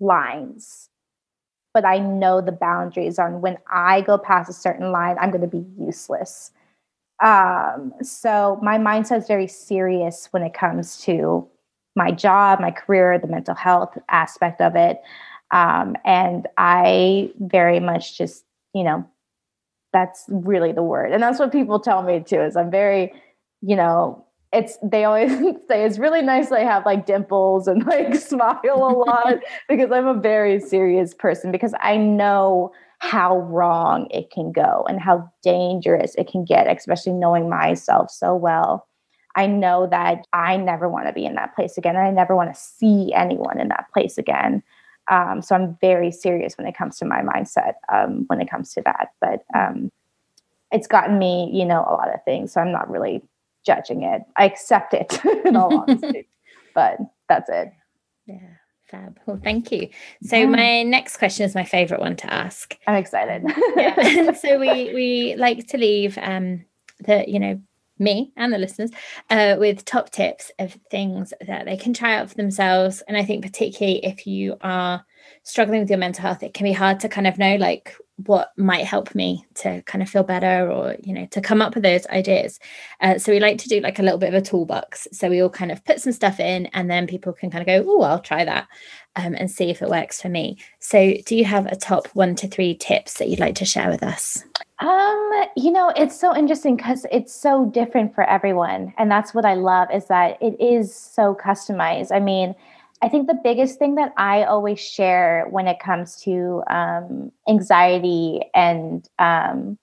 lines, 0.00 0.88
but 1.74 1.84
I 1.84 1.98
know 1.98 2.40
the 2.40 2.52
boundaries 2.52 3.18
on 3.18 3.40
when 3.40 3.58
I 3.70 4.00
go 4.02 4.18
past 4.18 4.50
a 4.50 4.54
certain 4.54 4.92
line, 4.92 5.16
I'm 5.20 5.30
going 5.30 5.42
to 5.42 5.46
be 5.46 5.64
useless. 5.78 6.50
Um, 7.22 7.92
so 8.02 8.58
my 8.62 8.78
mindset 8.78 9.18
is 9.18 9.26
very 9.26 9.46
serious 9.46 10.28
when 10.30 10.42
it 10.42 10.54
comes 10.54 10.98
to 11.02 11.48
my 11.98 12.10
job, 12.12 12.60
my 12.60 12.70
career, 12.70 13.18
the 13.18 13.26
mental 13.26 13.54
health 13.54 13.98
aspect 14.08 14.62
of 14.62 14.76
it. 14.76 15.02
Um, 15.50 15.96
and 16.04 16.46
I 16.56 17.32
very 17.38 17.80
much 17.80 18.16
just, 18.16 18.44
you 18.72 18.84
know, 18.84 19.04
that's 19.92 20.24
really 20.28 20.72
the 20.72 20.82
word. 20.82 21.12
And 21.12 21.22
that's 21.22 21.38
what 21.38 21.52
people 21.52 21.80
tell 21.80 22.02
me 22.02 22.20
too, 22.20 22.40
is 22.40 22.56
I'm 22.56 22.70
very, 22.70 23.12
you 23.60 23.76
know, 23.76 24.24
it's 24.52 24.78
they 24.82 25.04
always 25.04 25.30
say 25.68 25.84
it's 25.84 25.98
really 25.98 26.22
nice 26.22 26.52
I 26.52 26.60
have 26.60 26.86
like 26.86 27.04
dimples 27.04 27.68
and 27.68 27.84
like 27.84 28.14
smile 28.30 28.60
a 28.64 28.94
lot 28.94 29.34
because 29.68 29.90
I'm 29.90 30.06
a 30.06 30.14
very 30.14 30.60
serious 30.60 31.12
person 31.12 31.52
because 31.52 31.74
I 31.80 31.96
know 31.96 32.72
how 33.00 33.38
wrong 33.38 34.08
it 34.10 34.30
can 34.30 34.52
go 34.52 34.84
and 34.88 35.00
how 35.00 35.30
dangerous 35.42 36.14
it 36.16 36.28
can 36.28 36.44
get, 36.44 36.70
especially 36.74 37.12
knowing 37.12 37.48
myself 37.48 38.10
so 38.10 38.34
well. 38.34 38.86
I 39.38 39.46
know 39.46 39.86
that 39.86 40.26
I 40.32 40.56
never 40.56 40.88
want 40.88 41.06
to 41.06 41.12
be 41.12 41.24
in 41.24 41.36
that 41.36 41.54
place 41.54 41.78
again. 41.78 41.94
And 41.94 42.04
I 42.04 42.10
never 42.10 42.34
want 42.34 42.52
to 42.52 42.60
see 42.60 43.12
anyone 43.14 43.60
in 43.60 43.68
that 43.68 43.86
place 43.94 44.18
again. 44.18 44.64
Um, 45.06 45.42
so 45.42 45.54
I'm 45.54 45.78
very 45.80 46.10
serious 46.10 46.58
when 46.58 46.66
it 46.66 46.76
comes 46.76 46.98
to 46.98 47.04
my 47.04 47.22
mindset 47.22 47.74
um, 47.88 48.24
when 48.26 48.40
it 48.40 48.50
comes 48.50 48.74
to 48.74 48.82
that. 48.82 49.12
But 49.20 49.44
um, 49.54 49.92
it's 50.72 50.88
gotten 50.88 51.20
me, 51.20 51.52
you 51.52 51.64
know, 51.64 51.82
a 51.88 51.94
lot 51.94 52.12
of 52.12 52.22
things. 52.24 52.52
So 52.52 52.60
I'm 52.60 52.72
not 52.72 52.90
really 52.90 53.22
judging 53.64 54.02
it. 54.02 54.22
I 54.36 54.44
accept 54.44 54.92
it 54.92 55.20
in 55.44 55.54
all 55.54 55.72
honesty. 55.88 56.26
But 56.74 56.98
that's 57.28 57.48
it. 57.48 57.72
Yeah. 58.26 58.40
Fab. 58.88 59.20
Well, 59.26 59.38
thank 59.44 59.70
you. 59.70 59.88
So 60.24 60.34
yeah. 60.34 60.46
my 60.46 60.82
next 60.82 61.18
question 61.18 61.46
is 61.46 61.54
my 61.54 61.64
favorite 61.64 62.00
one 62.00 62.16
to 62.16 62.32
ask. 62.32 62.76
I'm 62.88 62.96
excited. 62.96 63.44
yeah. 63.76 64.32
so 64.42 64.58
we 64.58 64.92
we 64.94 65.34
like 65.36 65.68
to 65.68 65.78
leave 65.78 66.18
um 66.18 66.64
the 67.00 67.24
you 67.28 67.38
know 67.38 67.60
me 67.98 68.32
and 68.36 68.52
the 68.52 68.58
listeners 68.58 68.90
uh, 69.30 69.56
with 69.58 69.84
top 69.84 70.10
tips 70.10 70.50
of 70.58 70.78
things 70.90 71.32
that 71.46 71.64
they 71.64 71.76
can 71.76 71.92
try 71.92 72.16
out 72.16 72.28
for 72.28 72.36
themselves. 72.36 73.02
And 73.08 73.16
I 73.16 73.24
think, 73.24 73.44
particularly 73.44 74.04
if 74.04 74.26
you 74.26 74.56
are 74.60 75.04
struggling 75.42 75.80
with 75.80 75.90
your 75.90 75.98
mental 75.98 76.22
health, 76.22 76.42
it 76.42 76.54
can 76.54 76.64
be 76.64 76.72
hard 76.72 77.00
to 77.00 77.08
kind 77.08 77.26
of 77.26 77.38
know 77.38 77.56
like 77.56 77.94
what 78.26 78.50
might 78.56 78.84
help 78.84 79.14
me 79.14 79.46
to 79.54 79.80
kind 79.82 80.02
of 80.02 80.08
feel 80.08 80.24
better 80.24 80.70
or, 80.70 80.96
you 81.04 81.14
know, 81.14 81.26
to 81.26 81.40
come 81.40 81.62
up 81.62 81.74
with 81.74 81.84
those 81.84 82.06
ideas. 82.08 82.58
Uh, 83.00 83.16
so 83.16 83.32
we 83.32 83.38
like 83.38 83.58
to 83.58 83.68
do 83.68 83.80
like 83.80 83.98
a 83.98 84.02
little 84.02 84.18
bit 84.18 84.34
of 84.34 84.42
a 84.42 84.44
toolbox. 84.44 85.06
So 85.12 85.30
we 85.30 85.40
all 85.40 85.48
kind 85.48 85.70
of 85.70 85.84
put 85.84 86.00
some 86.00 86.12
stuff 86.12 86.40
in 86.40 86.66
and 86.66 86.90
then 86.90 87.06
people 87.06 87.32
can 87.32 87.50
kind 87.50 87.62
of 87.62 87.66
go, 87.66 87.90
oh, 87.90 88.02
I'll 88.02 88.20
try 88.20 88.44
that 88.44 88.66
um, 89.14 89.34
and 89.34 89.50
see 89.50 89.70
if 89.70 89.82
it 89.82 89.88
works 89.88 90.20
for 90.20 90.28
me. 90.28 90.58
So 90.80 91.14
do 91.26 91.36
you 91.36 91.44
have 91.44 91.66
a 91.66 91.76
top 91.76 92.08
one 92.08 92.34
to 92.36 92.48
three 92.48 92.74
tips 92.74 93.14
that 93.14 93.28
you'd 93.28 93.40
like 93.40 93.54
to 93.56 93.64
share 93.64 93.88
with 93.88 94.02
us? 94.02 94.42
Um, 94.80 95.44
you 95.56 95.70
know, 95.70 95.92
it's 95.96 96.18
so 96.18 96.36
interesting 96.36 96.76
because 96.76 97.06
it's 97.10 97.34
so 97.34 97.66
different 97.66 98.14
for 98.14 98.24
everyone. 98.24 98.94
And 98.98 99.10
that's 99.10 99.32
what 99.32 99.44
I 99.44 99.54
love 99.54 99.88
is 99.92 100.06
that 100.06 100.38
it 100.40 100.60
is 100.60 100.94
so 100.94 101.36
customized. 101.36 102.12
I 102.12 102.20
mean, 102.20 102.54
I 103.00 103.08
think 103.08 103.26
the 103.28 103.38
biggest 103.42 103.78
thing 103.78 103.94
that 103.94 104.12
I 104.16 104.44
always 104.44 104.80
share 104.80 105.46
when 105.50 105.68
it 105.68 105.78
comes 105.78 106.16
to 106.22 106.62
um, 106.68 107.30
anxiety 107.48 108.40
and 108.54 109.08
um, 109.18 109.78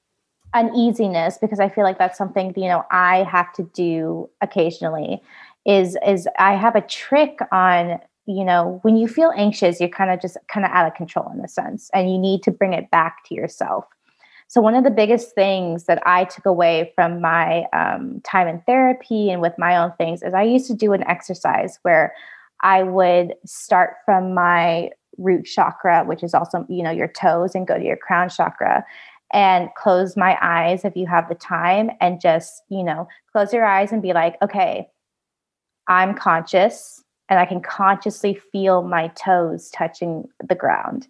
uneasiness, 0.53 1.37
because 1.37 1.59
I 1.59 1.69
feel 1.69 1.83
like 1.83 1.97
that's 1.97 2.17
something 2.17 2.53
you 2.57 2.67
know 2.67 2.83
I 2.91 3.23
have 3.23 3.53
to 3.53 3.63
do 3.73 4.29
occasionally, 4.41 5.21
is 5.65 5.97
is 6.05 6.27
I 6.37 6.55
have 6.55 6.75
a 6.75 6.81
trick 6.81 7.39
on 7.51 7.99
you 8.25 8.43
know 8.43 8.79
when 8.81 8.97
you 8.97 9.07
feel 9.07 9.31
anxious, 9.37 9.79
you're 9.79 9.89
kind 9.89 10.11
of 10.11 10.21
just 10.21 10.37
kind 10.47 10.65
of 10.65 10.71
out 10.71 10.87
of 10.87 10.93
control 10.95 11.31
in 11.33 11.39
a 11.39 11.47
sense, 11.47 11.89
and 11.93 12.11
you 12.11 12.17
need 12.17 12.43
to 12.43 12.51
bring 12.51 12.73
it 12.73 12.91
back 12.91 13.23
to 13.25 13.35
yourself. 13.35 13.85
So, 14.47 14.61
one 14.61 14.75
of 14.75 14.83
the 14.83 14.91
biggest 14.91 15.33
things 15.33 15.85
that 15.85 16.05
I 16.05 16.25
took 16.25 16.45
away 16.45 16.91
from 16.95 17.21
my 17.21 17.65
um, 17.73 18.21
time 18.21 18.47
in 18.47 18.61
therapy 18.61 19.31
and 19.31 19.41
with 19.41 19.53
my 19.57 19.77
own 19.77 19.93
things 19.97 20.21
is 20.21 20.33
I 20.33 20.43
used 20.43 20.67
to 20.67 20.75
do 20.75 20.93
an 20.93 21.03
exercise 21.07 21.79
where 21.81 22.13
I 22.65 22.81
would 22.81 23.35
start 23.45 23.97
from 24.05 24.33
my 24.33 24.89
root 25.19 25.43
chakra, 25.45 26.03
which 26.03 26.23
is 26.23 26.33
also, 26.33 26.65
you 26.67 26.81
know, 26.81 26.89
your 26.89 27.07
toes, 27.07 27.53
and 27.53 27.67
go 27.67 27.77
to 27.77 27.85
your 27.85 27.95
crown 27.95 28.27
chakra 28.27 28.83
and 29.31 29.69
close 29.77 30.17
my 30.17 30.35
eyes 30.41 30.83
if 30.83 30.97
you 30.97 31.05
have 31.05 31.29
the 31.29 31.35
time 31.35 31.91
and 32.01 32.19
just, 32.19 32.63
you 32.69 32.83
know, 32.83 33.07
close 33.31 33.53
your 33.53 33.65
eyes 33.65 33.91
and 33.91 34.01
be 34.01 34.13
like, 34.13 34.35
okay, 34.41 34.87
I'm 35.87 36.15
conscious 36.15 37.03
and 37.29 37.39
I 37.39 37.45
can 37.45 37.61
consciously 37.61 38.39
feel 38.51 38.81
my 38.81 39.09
toes 39.09 39.69
touching 39.69 40.27
the 40.43 40.55
ground 40.55 41.07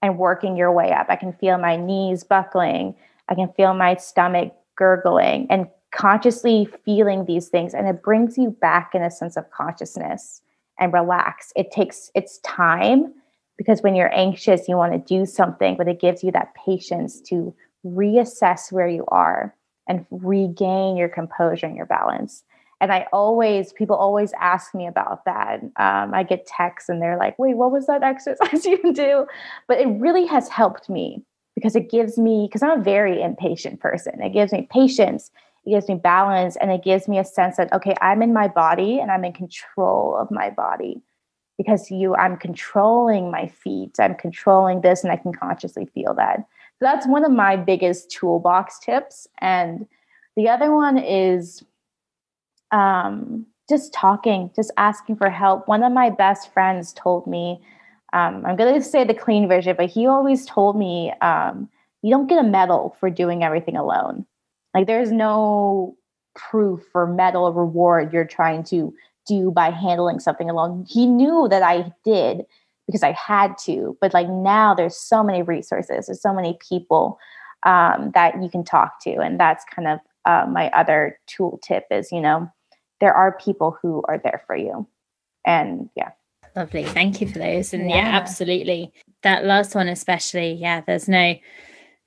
and 0.00 0.16
working 0.16 0.56
your 0.56 0.70
way 0.70 0.92
up. 0.92 1.06
I 1.08 1.16
can 1.16 1.32
feel 1.32 1.58
my 1.58 1.74
knees 1.74 2.22
buckling. 2.22 2.94
I 3.28 3.34
can 3.34 3.52
feel 3.56 3.74
my 3.74 3.96
stomach 3.96 4.52
gurgling 4.76 5.48
and 5.50 5.66
consciously 5.92 6.68
feeling 6.84 7.24
these 7.24 7.48
things 7.48 7.74
and 7.74 7.88
it 7.88 8.02
brings 8.02 8.38
you 8.38 8.50
back 8.50 8.94
in 8.94 9.02
a 9.02 9.10
sense 9.10 9.36
of 9.36 9.50
consciousness 9.50 10.40
and 10.78 10.92
relax. 10.92 11.52
It 11.56 11.70
takes 11.70 12.10
its 12.14 12.38
time 12.38 13.12
because 13.56 13.82
when 13.82 13.94
you're 13.94 14.14
anxious, 14.14 14.68
you 14.68 14.76
want 14.76 14.92
to 14.92 14.98
do 14.98 15.26
something, 15.26 15.76
but 15.76 15.88
it 15.88 16.00
gives 16.00 16.22
you 16.22 16.32
that 16.32 16.54
patience 16.54 17.20
to 17.22 17.54
reassess 17.86 18.72
where 18.72 18.88
you 18.88 19.04
are 19.08 19.54
and 19.88 20.06
regain 20.10 20.96
your 20.96 21.08
composure 21.08 21.66
and 21.66 21.76
your 21.76 21.86
balance. 21.86 22.42
And 22.80 22.92
I 22.92 23.06
always, 23.12 23.72
people 23.72 23.96
always 23.96 24.32
ask 24.40 24.74
me 24.74 24.86
about 24.86 25.24
that. 25.24 25.60
Um, 25.76 26.12
I 26.12 26.22
get 26.22 26.46
texts 26.46 26.88
and 26.88 27.00
they're 27.00 27.16
like, 27.16 27.38
wait, 27.38 27.56
what 27.56 27.70
was 27.70 27.86
that 27.86 28.02
exercise 28.02 28.64
you 28.64 28.92
do? 28.92 29.26
But 29.68 29.80
it 29.80 29.86
really 29.86 30.26
has 30.26 30.48
helped 30.48 30.88
me 30.88 31.22
because 31.54 31.76
it 31.76 31.90
gives 31.90 32.18
me, 32.18 32.48
because 32.48 32.62
I'm 32.62 32.80
a 32.80 32.82
very 32.82 33.22
impatient 33.22 33.80
person, 33.80 34.20
it 34.20 34.32
gives 34.32 34.52
me 34.52 34.68
patience 34.70 35.30
it 35.66 35.70
gives 35.70 35.88
me 35.88 35.94
balance 35.94 36.56
and 36.56 36.70
it 36.70 36.82
gives 36.82 37.08
me 37.08 37.18
a 37.18 37.24
sense 37.24 37.56
that 37.56 37.72
okay 37.72 37.94
i'm 38.00 38.22
in 38.22 38.32
my 38.32 38.48
body 38.48 38.98
and 39.00 39.10
i'm 39.10 39.24
in 39.24 39.32
control 39.32 40.16
of 40.16 40.30
my 40.30 40.50
body 40.50 41.00
because 41.58 41.90
you 41.90 42.14
i'm 42.16 42.36
controlling 42.36 43.30
my 43.30 43.46
feet. 43.46 43.98
I'm 43.98 44.14
controlling 44.14 44.80
this 44.80 45.02
and 45.02 45.12
i 45.12 45.16
can 45.16 45.32
consciously 45.32 45.86
feel 45.86 46.14
that. 46.14 46.38
So 46.78 46.86
that's 46.86 47.06
one 47.06 47.24
of 47.24 47.30
my 47.30 47.56
biggest 47.56 48.10
toolbox 48.10 48.80
tips. 48.80 49.28
And 49.40 49.86
the 50.36 50.48
other 50.48 50.74
one 50.74 50.98
is 50.98 51.62
um, 52.72 53.46
just 53.68 53.92
talking 53.92 54.50
just 54.56 54.72
asking 54.76 55.16
for 55.16 55.30
help. 55.30 55.68
One 55.68 55.84
of 55.84 55.92
my 55.92 56.10
best 56.10 56.52
friends 56.52 56.92
told 56.92 57.26
me 57.26 57.60
um, 58.14 58.46
i'm 58.46 58.56
going 58.56 58.74
to 58.74 58.82
say 58.82 59.04
the 59.04 59.12
clean 59.12 59.46
version 59.46 59.74
but 59.76 59.90
he 59.90 60.06
always 60.06 60.46
told 60.46 60.78
me 60.78 61.12
um, 61.20 61.68
you 62.00 62.10
don't 62.10 62.28
get 62.28 62.38
a 62.38 62.48
medal 62.48 62.96
for 62.98 63.10
doing 63.10 63.42
everything 63.42 63.76
alone 63.76 64.24
like 64.74 64.86
there's 64.86 65.12
no 65.12 65.96
proof 66.34 66.82
or 66.94 67.06
medal 67.06 67.44
or 67.44 67.52
reward 67.52 68.12
you're 68.12 68.24
trying 68.24 68.64
to 68.64 68.92
do 69.26 69.50
by 69.50 69.70
handling 69.70 70.20
something 70.20 70.50
alone. 70.50 70.84
He 70.88 71.06
knew 71.06 71.48
that 71.48 71.62
I 71.62 71.92
did 72.04 72.42
because 72.86 73.02
I 73.02 73.12
had 73.12 73.56
to, 73.64 73.96
but 74.00 74.12
like 74.12 74.28
now 74.28 74.74
there's 74.74 74.96
so 74.96 75.22
many 75.22 75.42
resources, 75.42 76.06
there's 76.06 76.20
so 76.20 76.34
many 76.34 76.58
people 76.68 77.18
um, 77.64 78.10
that 78.14 78.42
you 78.42 78.50
can 78.50 78.64
talk 78.64 79.00
to, 79.02 79.20
and 79.20 79.40
that's 79.40 79.64
kind 79.74 79.88
of 79.88 80.00
uh, 80.26 80.46
my 80.50 80.70
other 80.70 81.18
tool 81.26 81.58
tip 81.62 81.86
is 81.90 82.12
you 82.12 82.20
know 82.20 82.50
there 83.00 83.14
are 83.14 83.38
people 83.38 83.78
who 83.80 84.02
are 84.06 84.18
there 84.18 84.42
for 84.46 84.56
you, 84.56 84.86
and 85.46 85.88
yeah. 85.96 86.10
Lovely, 86.54 86.84
thank 86.84 87.20
you 87.20 87.28
for 87.28 87.38
those, 87.38 87.72
and 87.72 87.88
yeah, 87.88 87.96
yeah 87.96 88.16
absolutely. 88.16 88.92
That 89.22 89.44
last 89.44 89.74
one 89.74 89.88
especially, 89.88 90.52
yeah. 90.52 90.82
There's 90.82 91.08
no, 91.08 91.34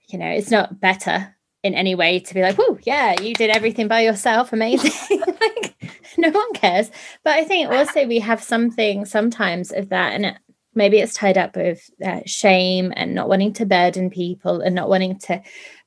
you 0.10 0.20
know, 0.20 0.30
it's 0.30 0.52
not 0.52 0.80
better 0.80 1.36
in 1.68 1.76
any 1.76 1.96
way 1.96 2.20
to 2.20 2.34
be 2.34 2.42
like, 2.42 2.56
oh, 2.60 2.80
yeah, 2.84 3.20
you 3.22 3.34
did 3.34 3.50
everything 3.50 3.88
by 3.88 4.02
yourself. 4.02 4.52
Amazing. 4.52 5.20
like, 5.42 5.76
no 6.18 6.30
one 6.30 6.54
cares. 6.54 6.90
But 7.24 7.38
I 7.38 7.44
think 7.44 7.70
also 7.70 8.08
we 8.08 8.20
have 8.20 8.42
something 8.42 9.06
sometimes 9.06 9.72
of 9.72 9.90
that. 9.90 10.14
And 10.14 10.26
it, 10.26 10.38
maybe 10.74 10.98
it's 10.98 11.14
tied 11.14 11.38
up 11.38 11.56
with 11.56 11.90
uh, 12.04 12.22
shame 12.26 12.94
and 12.96 13.14
not 13.14 13.30
wanting 13.30 13.54
to 13.54 13.66
burden 13.66 14.10
people 14.10 14.62
and 14.62 14.74
not 14.74 14.90
wanting 14.90 15.20
to 15.20 15.42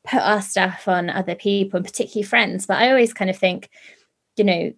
put 0.05 0.21
our 0.21 0.43
stuff 0.43 0.87
on 0.89 1.11
other 1.11 1.35
people, 1.35 1.79
and 1.79 1.87
particularly 1.87 2.27
friends. 2.27 2.67
But 2.67 2.79
I 2.79 2.91
always 2.91 3.13
kind 3.13 3.31
of 3.31 3.37
think, 3.37 3.71
you 4.37 4.45
know, 4.45 4.73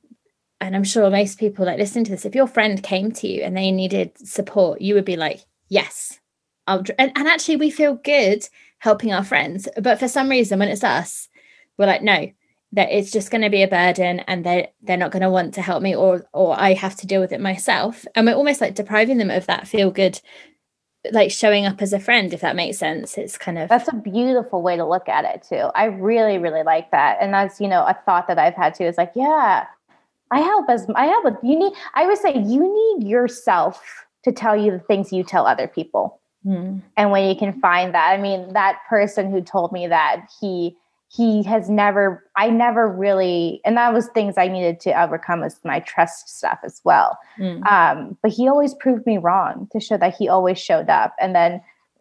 and 0.60 0.76
I'm 0.76 0.84
sure 0.84 1.10
most 1.10 1.38
people 1.40 1.64
that 1.64 1.78
listen 1.78 2.04
to 2.04 2.10
this, 2.12 2.24
if 2.24 2.34
your 2.34 2.46
friend 2.46 2.82
came 2.82 3.10
to 3.12 3.26
you 3.26 3.42
and 3.42 3.56
they 3.56 3.72
needed 3.72 4.12
support, 4.16 4.80
you 4.80 4.94
would 4.94 5.04
be 5.04 5.16
like, 5.16 5.40
yes, 5.68 6.20
I'll. 6.66 6.84
And, 6.98 7.12
and 7.16 7.26
actually, 7.26 7.56
we 7.56 7.70
feel 7.70 7.94
good 7.94 8.48
helping 8.82 9.12
our 9.12 9.22
friends. 9.22 9.68
But 9.80 10.00
for 10.00 10.08
some 10.08 10.28
reason, 10.28 10.58
when 10.58 10.68
it's 10.68 10.82
us, 10.82 11.28
we're 11.78 11.86
like, 11.86 12.02
no, 12.02 12.32
that 12.72 12.90
it's 12.90 13.12
just 13.12 13.30
going 13.30 13.42
to 13.42 13.50
be 13.50 13.62
a 13.62 13.68
burden 13.68 14.20
and 14.20 14.44
they're 14.44 14.68
they're 14.82 14.96
not 14.96 15.12
going 15.12 15.22
to 15.22 15.30
want 15.30 15.54
to 15.54 15.62
help 15.62 15.82
me 15.82 15.94
or 15.94 16.24
or 16.32 16.58
I 16.58 16.72
have 16.72 16.96
to 16.96 17.06
deal 17.06 17.20
with 17.20 17.30
it 17.30 17.40
myself. 17.40 18.04
And 18.14 18.26
we're 18.26 18.34
almost 18.34 18.60
like 18.60 18.74
depriving 18.74 19.18
them 19.18 19.30
of 19.30 19.46
that 19.46 19.68
feel 19.68 19.92
good 19.92 20.20
like 21.12 21.30
showing 21.30 21.64
up 21.64 21.80
as 21.80 21.92
a 21.92 21.98
friend 21.98 22.32
if 22.32 22.42
that 22.42 22.54
makes 22.54 22.78
sense 22.78 23.18
it's 23.18 23.36
kind 23.36 23.58
of 23.58 23.68
that's 23.68 23.88
a 23.88 23.96
beautiful 23.96 24.62
way 24.62 24.76
to 24.76 24.86
look 24.86 25.08
at 25.08 25.24
it 25.24 25.44
too 25.48 25.68
i 25.74 25.86
really 25.86 26.38
really 26.38 26.62
like 26.62 26.92
that 26.92 27.18
and 27.20 27.34
that's 27.34 27.60
you 27.60 27.66
know 27.66 27.80
a 27.80 27.98
thought 28.06 28.28
that 28.28 28.38
i've 28.38 28.54
had 28.54 28.72
too 28.72 28.84
is 28.84 28.96
like 28.96 29.10
yeah 29.16 29.66
i 30.30 30.38
help 30.38 30.70
as 30.70 30.86
i 30.94 31.06
help 31.06 31.36
you 31.42 31.58
need 31.58 31.72
i 31.94 32.06
would 32.06 32.18
say 32.18 32.32
you 32.32 32.62
need 33.00 33.08
yourself 33.08 34.06
to 34.22 34.30
tell 34.30 34.56
you 34.56 34.70
the 34.70 34.78
things 34.78 35.12
you 35.12 35.24
tell 35.24 35.44
other 35.44 35.66
people 35.66 36.21
Mm. 36.46 36.82
And 36.96 37.10
when 37.10 37.28
you 37.28 37.36
can 37.36 37.60
find 37.60 37.94
that, 37.94 38.10
I 38.12 38.18
mean, 38.20 38.52
that 38.52 38.78
person 38.88 39.30
who 39.30 39.40
told 39.40 39.72
me 39.72 39.86
that 39.86 40.26
he 40.40 40.76
he 41.14 41.42
has 41.42 41.68
never 41.68 42.24
i 42.36 42.48
never 42.48 42.88
really 42.88 43.60
and 43.64 43.76
that 43.76 43.92
was 43.92 44.08
things 44.08 44.38
i 44.38 44.48
needed 44.48 44.80
to 44.80 44.98
overcome 45.00 45.40
with 45.40 45.62
my 45.64 45.80
trust 45.80 46.28
stuff 46.28 46.58
as 46.64 46.80
well 46.84 47.18
mm. 47.38 47.64
um, 47.66 48.16
but 48.22 48.32
he 48.32 48.48
always 48.48 48.74
proved 48.74 49.04
me 49.06 49.18
wrong 49.18 49.68
to 49.70 49.78
show 49.78 49.96
that 49.96 50.14
he 50.16 50.28
always 50.28 50.58
showed 50.58 50.88
up 50.88 51.14
and 51.20 51.34
then 51.34 51.60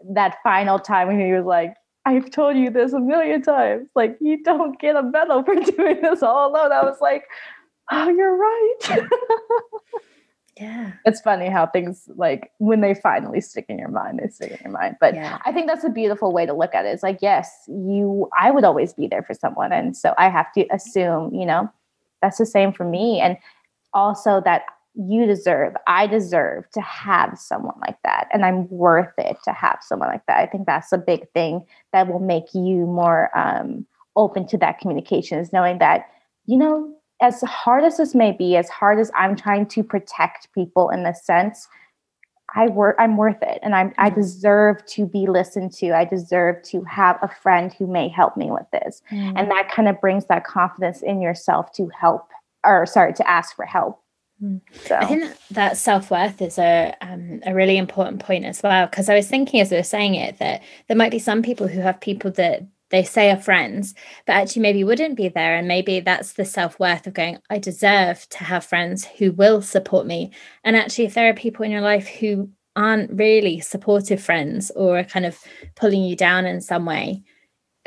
that 0.10 0.38
final 0.44 0.80
time 0.80 1.08
when 1.08 1.20
he 1.20 1.34
was 1.34 1.46
like 1.46 1.76
i've 2.06 2.32
told 2.32 2.56
you 2.56 2.70
this 2.70 2.94
a 2.94 3.00
million 3.00 3.42
times 3.42 3.88
like 3.96 4.18
you 4.22 4.42
don't 4.44 4.80
get 4.80 4.96
a 4.96 5.04
medal 5.04 5.44
for 5.44 5.56
doing 5.78 6.02
this 6.02 6.24
all 6.24 6.50
alone 6.50 6.72
i 6.72 6.84
was 6.84 6.98
like 7.02 7.26
oh 7.92 8.10
you're 8.10 8.38
right 8.38 9.08
yeah. 10.62 10.92
It's 11.06 11.20
funny 11.22 11.50
how 11.50 11.66
things 11.66 12.08
like 12.16 12.52
when 12.60 12.82
they 12.82 12.94
finally 12.94 13.42
stick 13.42 13.66
in 13.68 13.80
your 13.80 13.90
mind 13.90 14.20
they 14.22 14.30
stick 14.30 14.52
in 14.52 14.60
your 14.64 14.72
mind. 14.72 14.98
But 15.00 15.16
yeah. 15.16 15.40
i 15.46 15.52
think 15.52 15.68
that's 15.68 15.84
a 15.84 15.90
beautiful 15.90 16.32
way 16.32 16.46
to 16.46 16.54
look 16.54 16.76
at 16.76 16.86
it. 16.86 16.90
It's 16.90 17.04
like 17.04 17.20
yes 17.22 17.64
you 17.68 18.30
i 18.40 18.52
would 18.52 18.64
always 18.64 18.94
be 18.94 19.08
there 19.08 19.24
for 19.24 19.34
someone. 19.34 19.72
And 19.72 19.98
so 19.98 20.14
i 20.18 20.30
have 20.30 20.52
to 20.54 20.68
assume 20.72 21.34
you 21.34 21.46
know 21.46 21.70
that's 22.22 22.38
the 22.38 22.46
same 22.46 22.72
for 22.72 22.84
me. 22.84 23.20
And 23.20 23.38
also 23.94 24.42
that 24.46 24.64
you 24.94 25.26
deserve 25.26 25.74
i 25.88 26.06
deserve 26.06 26.70
to 26.72 26.82
have 26.82 27.40
someone 27.40 27.80
like 27.82 27.98
that. 28.04 28.28
And 28.32 28.46
i'm 28.46 28.70
worth 28.70 29.14
it 29.18 29.38
to 29.46 29.52
have 29.52 29.80
someone 29.82 30.10
like 30.10 30.26
that. 30.28 30.38
I 30.38 30.46
think 30.46 30.68
that's 30.68 30.92
a 30.92 30.98
big 30.98 31.30
thing 31.32 31.66
that 31.92 32.08
will 32.08 32.20
make 32.20 32.54
you 32.54 32.86
more 32.86 33.36
um, 33.38 33.86
open 34.16 34.46
to 34.48 34.58
that 34.58 34.80
communication 34.80 35.40
is 35.40 35.54
knowing 35.54 35.80
that 35.80 36.08
you 36.46 36.58
know 36.58 36.94
as 37.22 37.42
hard 37.42 37.84
as 37.84 37.98
this 37.98 38.16
may 38.16 38.32
be, 38.32 38.58
as 38.58 38.68
hard 38.70 39.00
as 39.00 39.12
I'm 39.16 39.36
trying 39.36 39.68
to 39.68 39.84
protect 39.84 40.52
people 40.54 40.90
in 40.90 41.04
this 41.04 41.24
sense, 41.24 41.68
I 42.54 42.68
work 42.68 42.96
I'm 43.00 43.16
worth 43.16 43.42
it 43.42 43.60
and 43.62 43.74
I'm 43.74 43.94
I 43.98 44.10
mm-hmm. 44.10 44.20
deserve 44.20 44.86
to 44.88 45.06
be 45.06 45.28
listened 45.28 45.72
to. 45.74 45.96
I 45.96 46.06
deserve 46.06 46.62
to 46.64 46.84
have 46.84 47.18
a 47.22 47.30
friend 47.30 47.74
who 47.74 47.88
may 47.88 48.10
help 48.10 48.36
me 48.36 48.52
with 48.52 48.66
this. 48.72 49.02
Mm. 49.12 49.34
And 49.38 49.52
that 49.52 49.72
kind 49.72 49.88
of 49.88 50.02
brings 50.02 50.26
that 50.26 50.44
confidence 50.44 51.02
in 51.02 51.22
yourself 51.22 51.72
to 51.74 51.90
help 51.98 52.28
or 52.66 52.86
sorry, 52.86 53.14
to 53.14 53.30
ask 53.30 53.56
for 53.56 53.66
help. 53.66 54.02
Mm. 54.44 54.62
So. 54.86 54.96
I 54.96 55.06
think 55.06 55.38
that 55.52 55.78
self 55.78 56.12
worth 56.12 56.42
is 56.42 56.58
a 56.58 56.96
um, 57.02 57.42
a 57.46 57.54
really 57.54 57.78
important 57.78 58.20
point 58.20 58.46
as 58.46 58.62
well 58.62 58.88
because 58.88 59.08
I 59.08 59.16
was 59.16 59.28
thinking 59.28 59.62
as 59.62 59.72
we 59.72 59.78
were 59.78 59.84
saying 59.84 60.16
it 60.16 60.40
that 60.40 60.62
there 60.88 60.98
might 60.98 61.12
be 61.12 61.20
some 61.20 61.42
people 61.42 61.68
who 61.68 61.80
have 61.80 62.02
people 62.02 62.32
that 62.32 62.64
they 62.92 63.04
say 63.04 63.32
are 63.32 63.38
friends, 63.38 63.96
but 64.26 64.34
actually 64.34 64.62
maybe 64.62 64.84
wouldn't 64.84 65.18
be 65.18 65.30
there. 65.30 65.56
And 65.56 65.68
maybe 65.68 66.00
that's 66.00 66.34
the 66.34 66.46
self 66.46 66.80
worth 66.80 67.08
of 67.08 67.14
going, 67.14 67.40
I 67.50 67.58
deserve 67.58 68.28
to 68.30 68.44
have 68.44 68.66
friends 68.66 69.06
who 69.06 69.32
will 69.32 69.62
support 69.62 70.06
me. 70.06 70.32
And 70.64 70.76
actually, 70.76 71.06
if 71.06 71.14
there 71.14 71.30
are 71.30 71.34
people 71.34 71.66
in 71.66 71.72
your 71.72 71.82
life 71.82 72.08
who 72.08 72.50
aren't 72.76 73.12
really 73.12 73.60
supportive 73.60 74.22
friends 74.22 74.72
or 74.76 75.00
are 75.00 75.04
kind 75.04 75.26
of 75.26 75.40
pulling 75.76 76.04
you 76.04 76.16
down 76.16 76.46
in 76.46 76.62
some 76.62 76.86
way, 76.86 77.24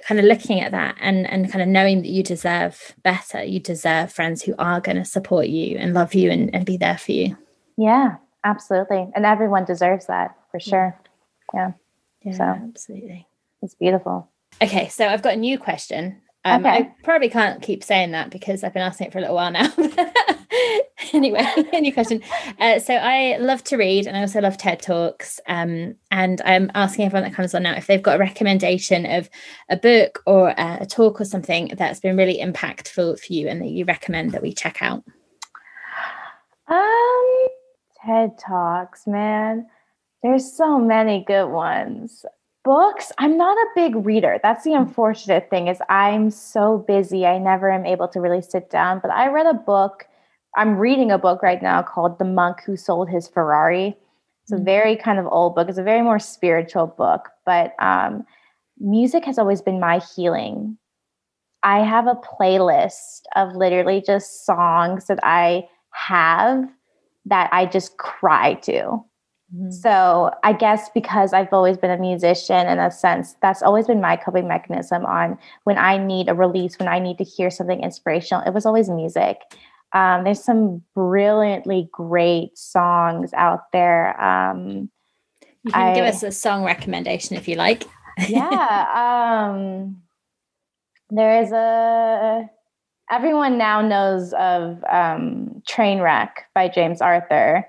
kind 0.07 0.19
of 0.19 0.27
looking 0.27 0.61
at 0.61 0.73
that 0.73 0.97
and 1.01 1.27
and 1.31 1.51
kind 1.51 1.63
of 1.63 1.69
knowing 1.69 2.03
that 2.03 2.09
you 2.09 2.23
deserve 2.23 2.95
better 3.03 3.43
you 3.43 3.61
deserve 3.61 4.13
friends 4.13 4.43
who 4.43 4.55
are 4.59 4.81
going 4.81 4.97
to 4.97 5.05
support 5.05 5.47
you 5.47 5.79
and 5.79 5.95
love 5.95 6.15
you 6.15 6.31
and, 6.31 6.53
and 6.55 6.67
be 6.67 6.77
there 6.77 6.99
for 6.99 7.13
you. 7.13 7.37
Yeah 7.79 8.17
absolutely. 8.43 9.09
And 9.15 9.25
everyone 9.25 9.65
deserves 9.65 10.07
that 10.07 10.37
for 10.51 10.61
sure. 10.61 11.01
Yeah, 11.55 11.73
yeah 12.23 12.33
so 12.33 12.45
absolutely. 12.45 13.27
it's 13.63 13.75
beautiful 13.75 14.29
Okay, 14.63 14.89
so 14.89 15.07
I've 15.07 15.23
got 15.23 15.35
a 15.35 15.39
new 15.39 15.59
question. 15.59 16.21
Um, 16.45 16.65
okay. 16.65 16.77
I 16.77 16.95
probably 17.03 17.31
can't 17.31 17.63
keep 17.63 17.83
saying 17.83 18.13
that 18.13 18.31
because 18.31 18.63
I've 18.63 18.75
been 18.75 18.83
asking 18.83 19.07
it 19.07 19.13
for 19.13 19.19
a 19.19 19.23
little 19.23 19.37
while 19.37 19.51
now. 19.51 19.73
anyway, 21.13 21.41
a 21.73 21.81
new 21.81 21.93
question. 21.93 22.23
Uh, 22.59 22.79
so 22.79 22.95
I 22.95 23.39
love 23.39 23.65
to 23.65 23.77
read 23.77 24.07
and 24.07 24.17
I 24.17 24.21
also 24.21 24.41
love 24.41 24.59
TED 24.59 24.83
Talks. 24.83 25.41
Um, 25.49 25.95
and 26.11 26.43
I'm 26.45 26.71
asking 26.75 27.07
everyone 27.07 27.25
that 27.25 27.35
comes 27.35 27.55
on 27.55 27.63
now 27.63 27.75
if 27.75 27.87
they've 27.87 28.03
got 28.03 28.17
a 28.17 28.19
recommendation 28.19 29.07
of 29.07 29.31
a 29.71 29.77
book 29.77 30.23
or 30.27 30.51
a, 30.51 30.79
a 30.83 30.87
talk 30.87 31.21
or 31.21 31.25
something 31.25 31.73
that's 31.79 32.01
been 32.01 32.17
really 32.17 32.39
impactful 32.39 33.19
for 33.21 33.33
you 33.33 33.49
and 33.49 33.63
that 33.63 33.71
you 33.71 33.87
recommend 33.87 34.33
that 34.33 34.43
we 34.43 34.53
check 34.53 34.83
out. 34.83 35.03
Um, 36.69 37.47
TED 38.05 38.39
Talks, 38.39 39.07
man. 39.07 39.67
There's 40.23 40.53
so 40.53 40.79
many 40.79 41.25
good 41.27 41.49
ones 41.49 42.25
books 42.65 43.13
i'm 43.19 43.37
not 43.37 43.57
a 43.57 43.67
big 43.75 43.95
reader 44.07 44.39
that's 44.43 44.65
the 44.65 44.71
mm. 44.71 44.81
unfortunate 44.81 45.49
thing 45.51 45.69
is 45.69 45.79
i'm 45.89 46.31
so 46.31 46.85
busy 46.87 47.27
i 47.27 47.39
never 47.39 47.71
am 47.71 47.85
able 47.85 48.09
to 48.09 48.21
really 48.21 48.43
sit 48.43 48.71
down 48.71 48.99
but 49.01 49.11
i 49.11 49.29
read 49.29 49.47
a 49.47 49.55
book 49.55 50.07
i'm 50.57 50.77
reading 50.77 51.11
a 51.11 51.19
book 51.19 51.43
right 51.43 51.63
now 51.63 51.83
called 51.83 52.19
the 52.19 52.25
monk 52.25 52.63
who 52.65 52.77
sold 52.77 53.09
his 53.09 53.29
ferrari 53.29 53.97
it's 54.43 54.53
a 54.53 54.57
mm. 54.57 54.65
very 54.65 54.97
kind 54.97 55.19
of 55.19 55.27
old 55.27 55.55
book 55.55 55.69
it's 55.69 55.79
a 55.79 55.83
very 55.83 56.03
more 56.03 56.19
spiritual 56.19 56.87
book 56.87 57.29
but 57.45 57.75
um, 57.81 58.25
music 58.81 59.25
has 59.25 59.39
always 59.39 59.61
been 59.61 59.79
my 59.79 60.01
healing 60.17 60.77
I 61.65 61.79
have 61.79 62.07
a 62.07 62.15
playlist 62.15 63.23
of 63.37 63.57
literally 63.57 64.03
just 64.07 64.45
songs 64.45 65.07
that 65.07 65.19
I 65.23 65.67
have 65.93 66.69
that 67.25 67.49
I 67.53 67.65
just 67.65 67.97
cry 67.97 68.55
to. 68.65 69.03
Mm-hmm. 69.55 69.71
So 69.71 70.33
I 70.43 70.53
guess 70.53 70.89
because 70.95 71.33
I've 71.33 71.53
always 71.53 71.77
been 71.77 71.91
a 71.91 71.99
musician 71.99 72.67
in 72.67 72.79
a 72.79 72.91
sense, 72.91 73.37
that's 73.41 73.63
always 73.63 73.87
been 73.87 74.01
my 74.01 74.17
coping 74.17 74.49
mechanism 74.49 75.07
on 75.07 75.39
when 75.65 75.79
I 75.79 75.97
need 75.97 76.29
a 76.29 76.35
release, 76.35 76.79
when 76.79 76.89
I 76.89 76.99
need 76.99 77.19
to 77.19 77.25
hear 77.25 77.51
something 77.51 77.83
inspirational, 77.83 78.43
it 78.45 78.53
was 78.53 78.67
always 78.67 78.89
music. 78.89 79.39
Um, 79.93 80.25
there's 80.25 80.43
some 80.43 80.83
brilliantly 80.95 81.89
great 81.93 82.59
songs 82.59 83.33
out 83.35 83.71
there. 83.73 84.21
Um, 84.21 84.91
you 85.63 85.73
can 85.73 85.83
I, 85.83 85.95
give 85.95 86.05
us 86.05 86.23
a 86.23 86.33
song 86.33 86.65
recommendation 86.65 87.37
if 87.37 87.47
you 87.47 87.55
like. 87.55 87.85
yeah. 88.29 89.51
Um, 89.55 90.03
there 91.11 91.43
is 91.43 91.53
a 91.53 92.49
everyone 93.11 93.59
now 93.59 93.81
knows 93.81 94.33
of 94.33 94.83
um, 94.91 95.63
Trainwreck 95.69 96.31
by 96.55 96.69
James 96.69 97.01
Arthur, 97.01 97.67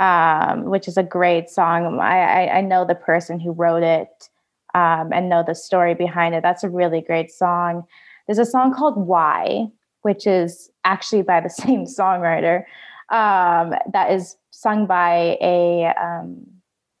um, 0.00 0.64
which 0.64 0.88
is 0.88 0.96
a 0.96 1.02
great 1.02 1.48
song. 1.48 1.98
I, 2.00 2.48
I, 2.48 2.60
know 2.60 2.84
the 2.84 2.94
person 2.94 3.40
who 3.40 3.52
wrote 3.52 3.82
it 3.82 4.28
um, 4.74 5.10
and 5.12 5.28
know 5.28 5.42
the 5.46 5.54
story 5.54 5.94
behind 5.94 6.34
it. 6.34 6.42
That's 6.42 6.64
a 6.64 6.68
really 6.68 7.00
great 7.00 7.30
song. 7.30 7.84
There's 8.26 8.38
a 8.38 8.44
song 8.44 8.74
called 8.74 8.96
Why, 8.98 9.68
which 10.02 10.26
is 10.26 10.70
actually 10.84 11.22
by 11.22 11.40
the 11.40 11.48
same 11.62 11.86
songwriter, 11.86 12.64
um, 13.10 13.74
that 13.92 14.10
is 14.10 14.36
sung 14.50 14.86
by 14.86 15.38
a, 15.40 15.92
um, 16.00 16.44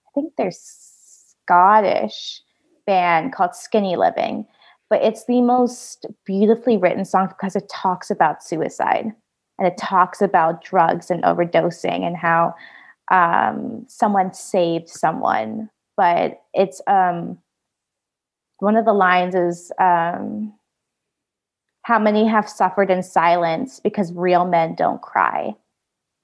I 0.08 0.10
think 0.14 0.32
they're 0.36 0.52
Scottish 0.52 2.40
band 2.86 3.32
called 3.32 3.54
Skinny 3.54 3.96
Living 3.96 4.46
but 4.88 5.02
it's 5.02 5.24
the 5.24 5.40
most 5.40 6.06
beautifully 6.24 6.76
written 6.76 7.04
song 7.04 7.28
because 7.28 7.56
it 7.56 7.68
talks 7.68 8.10
about 8.10 8.42
suicide 8.42 9.12
and 9.58 9.66
it 9.66 9.76
talks 9.78 10.22
about 10.22 10.62
drugs 10.62 11.10
and 11.10 11.22
overdosing 11.24 12.06
and 12.06 12.16
how 12.16 12.54
um, 13.10 13.84
someone 13.88 14.32
saved 14.32 14.88
someone. 14.88 15.70
But 15.96 16.42
it's 16.52 16.80
um, 16.86 17.38
one 18.58 18.76
of 18.76 18.84
the 18.84 18.92
lines 18.92 19.34
is 19.34 19.72
um, 19.80 20.52
how 21.82 21.98
many 21.98 22.26
have 22.26 22.48
suffered 22.48 22.90
in 22.90 23.02
silence 23.02 23.80
because 23.80 24.12
real 24.12 24.46
men 24.46 24.74
don't 24.74 25.00
cry. 25.00 25.54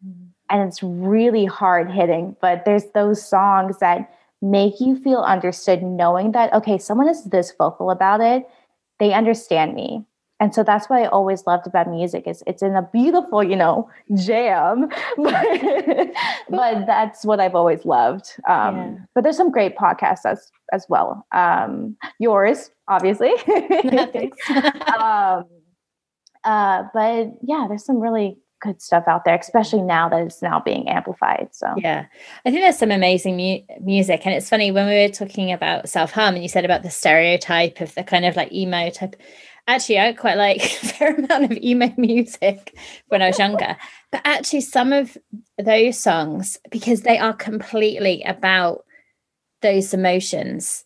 Mm-hmm. 0.06 0.26
And 0.50 0.68
it's 0.68 0.82
really 0.82 1.46
hard 1.46 1.90
hitting, 1.90 2.36
but 2.42 2.64
there's 2.66 2.84
those 2.94 3.24
songs 3.24 3.78
that 3.78 4.12
make 4.42 4.80
you 4.80 4.96
feel 4.96 5.20
understood 5.20 5.82
knowing 5.82 6.32
that 6.32 6.52
okay 6.52 6.76
someone 6.76 7.08
is 7.08 7.24
this 7.24 7.54
vocal 7.56 7.90
about 7.90 8.20
it 8.20 8.44
they 8.98 9.12
understand 9.12 9.72
me 9.74 10.04
and 10.42 10.52
so 10.52 10.64
that's 10.64 10.90
what 10.90 11.00
i 11.00 11.06
always 11.06 11.46
loved 11.46 11.66
about 11.66 11.88
music 11.88 12.26
is 12.26 12.42
it's 12.46 12.62
in 12.62 12.74
a 12.74 12.82
beautiful 12.92 13.42
you 13.42 13.54
know 13.54 13.88
jam 14.16 14.88
but, 15.16 16.10
but 16.50 16.86
that's 16.86 17.24
what 17.24 17.40
i've 17.40 17.54
always 17.54 17.84
loved 17.84 18.32
um, 18.48 18.76
yeah. 18.76 18.94
but 19.14 19.22
there's 19.22 19.36
some 19.36 19.52
great 19.52 19.76
podcasts 19.76 20.26
as 20.26 20.50
as 20.72 20.84
well 20.88 21.24
um, 21.32 21.96
yours 22.18 22.70
obviously 22.88 23.30
um, 24.98 25.44
uh, 26.44 26.82
but 26.92 27.28
yeah 27.42 27.66
there's 27.68 27.84
some 27.84 28.00
really 28.00 28.36
good 28.62 28.80
stuff 28.80 29.04
out 29.08 29.24
there, 29.24 29.34
especially 29.34 29.82
now 29.82 30.08
that 30.08 30.22
it's 30.22 30.40
now 30.40 30.60
being 30.60 30.88
amplified. 30.88 31.48
So 31.50 31.66
yeah, 31.76 32.06
I 32.46 32.50
think 32.50 32.62
there's 32.62 32.78
some 32.78 32.92
amazing 32.92 33.36
mu- 33.36 33.58
music, 33.80 34.22
and 34.24 34.34
it's 34.34 34.48
funny 34.48 34.70
when 34.70 34.86
we 34.86 35.02
were 35.02 35.08
talking 35.08 35.52
about 35.52 35.88
self 35.88 36.12
harm, 36.12 36.34
and 36.34 36.42
you 36.42 36.48
said 36.48 36.64
about 36.64 36.82
the 36.82 36.90
stereotype 36.90 37.80
of 37.80 37.94
the 37.94 38.04
kind 38.04 38.24
of 38.24 38.36
like 38.36 38.52
emo 38.52 38.88
type. 38.90 39.16
Actually, 39.66 40.00
I 40.00 40.12
quite 40.12 40.36
like 40.36 40.62
a 40.64 40.68
fair 40.68 41.14
amount 41.14 41.52
of 41.52 41.58
emo 41.58 41.92
music 41.96 42.76
when 43.08 43.22
I 43.22 43.28
was 43.28 43.38
younger, 43.38 43.76
but 44.10 44.20
actually, 44.24 44.62
some 44.62 44.92
of 44.92 45.16
those 45.58 45.98
songs 45.98 46.58
because 46.70 47.02
they 47.02 47.18
are 47.18 47.34
completely 47.34 48.22
about 48.22 48.84
those 49.60 49.94
emotions. 49.94 50.84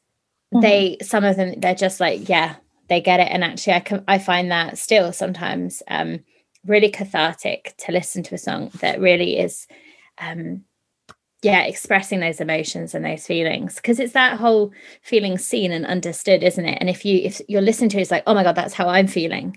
Mm-hmm. 0.55 0.61
They 0.61 0.97
some 1.03 1.24
of 1.24 1.37
them 1.37 1.55
they're 1.59 1.74
just 1.74 2.01
like 2.01 2.29
yeah 2.29 2.57
they 2.89 3.01
get 3.01 3.20
it, 3.20 3.29
and 3.31 3.43
actually, 3.43 3.74
I 3.74 3.81
can 3.81 4.05
I 4.07 4.18
find 4.18 4.51
that 4.51 4.79
still 4.79 5.12
sometimes. 5.12 5.83
um 5.89 6.20
really 6.66 6.91
cathartic 6.91 7.74
to 7.79 7.93
listen 7.93 8.24
to 8.24 8.35
a 8.35 8.39
song 8.39 8.70
that 8.81 9.01
really 9.01 9.39
is 9.39 9.68
um 10.18 10.64
yeah 11.47 11.62
expressing 11.62 12.18
those 12.20 12.40
emotions 12.40 12.94
and 12.94 13.05
those 13.05 13.24
feelings 13.26 13.76
because 13.76 14.01
it's 14.01 14.12
that 14.12 14.36
whole 14.36 14.72
feeling 15.03 15.38
seen 15.38 15.70
and 15.70 15.86
understood 15.86 16.42
isn't 16.42 16.66
it? 16.66 16.78
And 16.80 16.90
if 16.90 17.05
you 17.05 17.20
if 17.22 17.40
you're 17.49 17.62
listening 17.62 17.90
to 17.90 17.99
it 17.99 18.03
it's 18.03 18.11
like 18.11 18.24
oh 18.26 18.34
my 18.34 18.42
god 18.42 18.57
that's 18.57 18.74
how 18.74 18.88
i'm 18.88 19.07
feeling. 19.07 19.57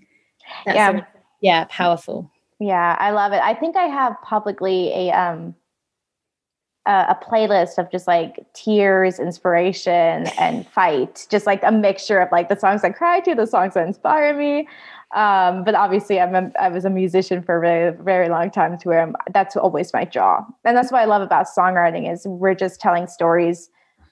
That's 0.65 0.75
yeah. 0.75 1.05
yeah 1.41 1.65
powerful. 1.69 2.31
Yeah 2.59 2.95
i 2.99 3.09
love 3.11 3.33
it. 3.33 3.41
I 3.41 3.55
think 3.55 3.75
i 3.75 3.85
have 3.85 4.15
publicly 4.21 4.89
a 4.93 5.11
um 5.11 5.55
a, 6.85 6.91
a 6.91 7.19
playlist 7.27 7.79
of 7.79 7.91
just 7.91 8.07
like 8.07 8.45
tears 8.53 9.19
inspiration 9.19 10.27
and 10.39 10.67
fight 10.67 11.25
just 11.29 11.45
like 11.45 11.61
a 11.63 11.71
mixture 11.71 12.19
of 12.19 12.31
like 12.31 12.49
the 12.49 12.55
songs 12.55 12.83
i 12.83 12.89
cry 12.89 13.19
to 13.19 13.35
the 13.35 13.45
songs 13.45 13.73
that 13.73 13.85
inspire 13.85 14.35
me 14.35 14.67
um, 15.16 15.64
but 15.64 15.74
obviously, 15.74 16.20
I'm 16.20 16.36
a, 16.36 16.51
I 16.60 16.70
was 16.70 16.86
a 16.86 16.89
musician 16.89 17.41
for 17.41 17.57
a 17.57 17.62
very, 17.62 17.97
very 18.03 18.30
long 18.30 18.51
time 18.51 18.78
to 18.78 18.88
where 18.88 19.01
I'm, 19.01 19.16
that's 19.34 19.55
always 19.55 19.91
my 19.93 20.05
jaw. 20.05 20.45
And 20.64 20.78
that's 20.78 20.91
what 20.91 21.01
I 21.01 21.05
love 21.05 21.22
about 21.22 21.47
songwriting 21.47 22.12
is 22.12 22.28
we're 22.28 22.53
just 22.53 22.80
telling 22.80 23.07
stories 23.07 23.70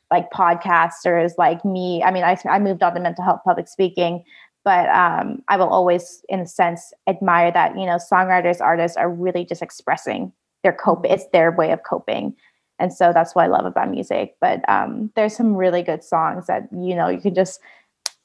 like 0.09 0.31
podcasters 0.31 1.33
like 1.37 1.63
me. 1.63 2.01
I 2.03 2.11
mean, 2.11 2.23
I, 2.23 2.37
I 2.49 2.59
moved 2.59 2.81
on 2.81 2.95
to 2.95 2.99
mental 2.99 3.23
health 3.23 3.41
public 3.45 3.67
speaking, 3.67 4.23
but 4.63 4.89
um, 4.89 5.43
I 5.49 5.57
will 5.57 5.69
always, 5.69 6.23
in 6.29 6.39
a 6.39 6.47
sense, 6.47 6.93
admire 7.07 7.51
that, 7.51 7.77
you 7.77 7.85
know, 7.85 7.97
songwriters, 7.97 8.59
artists 8.59 8.97
are 8.97 9.09
really 9.09 9.45
just 9.45 9.61
expressing 9.61 10.31
their 10.63 10.73
cope. 10.73 11.05
It's 11.05 11.25
their 11.31 11.51
way 11.51 11.71
of 11.71 11.83
coping. 11.83 12.35
And 12.79 12.93
so 12.93 13.11
that's 13.13 13.35
what 13.35 13.45
I 13.45 13.47
love 13.47 13.65
about 13.65 13.91
music. 13.91 14.35
But 14.41 14.67
um, 14.67 15.11
there's 15.15 15.35
some 15.35 15.55
really 15.55 15.83
good 15.83 16.03
songs 16.03 16.47
that, 16.47 16.67
you 16.71 16.95
know, 16.95 17.07
you 17.07 17.19
can 17.19 17.35
just 17.35 17.59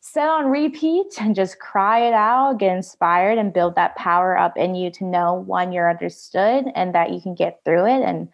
set 0.04 0.28
on 0.28 0.50
repeat 0.50 1.14
and 1.20 1.34
just 1.34 1.60
cry 1.60 2.00
it 2.00 2.12
out, 2.12 2.58
get 2.58 2.76
inspired, 2.76 3.38
and 3.38 3.54
build 3.54 3.76
that 3.76 3.94
power 3.94 4.36
up 4.36 4.56
in 4.58 4.74
you 4.74 4.90
to 4.90 5.04
know 5.04 5.32
one, 5.32 5.72
you're 5.72 5.88
understood 5.88 6.64
and 6.74 6.92
that 6.92 7.12
you 7.12 7.20
can 7.20 7.36
get 7.36 7.60
through 7.64 7.86
it 7.86 8.02
and 8.02 8.28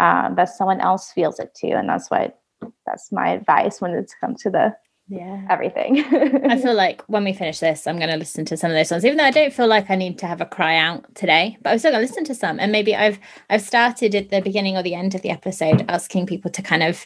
um, 0.00 0.34
that 0.36 0.48
someone 0.48 0.80
else 0.80 1.12
feels 1.12 1.38
it 1.38 1.54
too. 1.54 1.72
And 1.72 1.88
that's 1.88 2.10
what 2.10 2.40
that's 2.86 3.12
my 3.12 3.28
advice 3.28 3.82
when 3.82 3.92
it's 3.92 4.14
come 4.18 4.34
to 4.36 4.50
the 4.50 4.74
yeah 5.08 5.44
everything 5.50 5.98
i 6.44 6.56
feel 6.56 6.74
like 6.84 7.02
when 7.08 7.24
we 7.24 7.32
finish 7.32 7.58
this 7.58 7.86
i'm 7.86 7.96
going 7.96 8.10
to 8.10 8.16
listen 8.16 8.44
to 8.44 8.56
some 8.56 8.70
of 8.70 8.76
those 8.76 8.88
songs 8.88 9.04
even 9.04 9.16
though 9.16 9.24
i 9.24 9.30
don't 9.30 9.52
feel 9.52 9.66
like 9.66 9.90
i 9.90 9.96
need 9.96 10.16
to 10.16 10.26
have 10.26 10.40
a 10.40 10.46
cry 10.46 10.76
out 10.76 11.04
today 11.16 11.56
but 11.62 11.70
i'm 11.70 11.78
still 11.78 11.90
going 11.90 12.00
to 12.00 12.06
listen 12.06 12.22
to 12.22 12.34
some 12.34 12.60
and 12.60 12.70
maybe 12.70 12.94
i've 12.94 13.18
i've 13.48 13.62
started 13.62 14.14
at 14.14 14.28
the 14.28 14.40
beginning 14.40 14.76
or 14.76 14.84
the 14.84 14.94
end 14.94 15.14
of 15.14 15.22
the 15.22 15.30
episode 15.30 15.84
asking 15.88 16.26
people 16.26 16.50
to 16.50 16.62
kind 16.62 16.84
of 16.84 17.04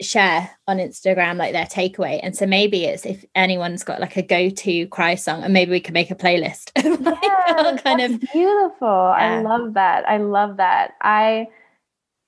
share 0.00 0.50
on 0.66 0.78
Instagram 0.78 1.36
like 1.36 1.52
their 1.52 1.66
takeaway. 1.66 2.20
And 2.22 2.36
so 2.36 2.46
maybe 2.46 2.84
it's 2.84 3.06
if 3.06 3.24
anyone's 3.34 3.84
got 3.84 4.00
like 4.00 4.16
a 4.16 4.22
go-to 4.22 4.86
cry 4.88 5.14
song, 5.14 5.42
and 5.42 5.52
maybe 5.52 5.70
we 5.70 5.80
can 5.80 5.94
make 5.94 6.10
a 6.10 6.14
playlist. 6.14 6.70
like, 7.04 7.18
yeah, 7.22 7.76
kind 7.78 8.00
of 8.00 8.20
beautiful. 8.32 8.88
Yeah. 8.88 9.38
I 9.38 9.42
love 9.42 9.74
that. 9.74 10.08
I 10.08 10.18
love 10.18 10.58
that. 10.58 10.92
I 11.00 11.48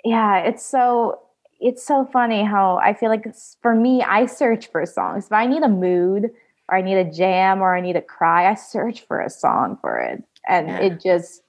yeah, 0.05 0.39
it's 0.39 0.65
so 0.65 1.21
it's 1.61 1.85
so 1.85 2.09
funny 2.13 2.45
how 2.45 2.79
I 2.79 2.95
feel 2.95 3.09
like 3.09 3.27
for 3.61 3.75
me, 3.75 4.03
I 4.03 4.27
search 4.27 4.71
for 4.71 4.85
songs. 4.87 5.27
If 5.27 5.33
I 5.33 5.47
need 5.47 5.63
a 5.63 5.69
mood 5.69 6.31
or 6.69 6.77
I 6.77 6.83
need 6.83 6.97
a 6.97 7.11
jam 7.11 7.61
or 7.61 7.77
I 7.77 7.81
need 7.81 7.97
a 7.97 8.03
cry, 8.03 8.51
I 8.51 8.55
search 8.55 9.07
for 9.07 9.21
a 9.21 9.31
song 9.31 9.77
for 9.81 9.99
it. 9.99 10.23
And 10.49 10.69
yeah. 10.69 10.79
it 10.81 11.01
just 11.03 11.43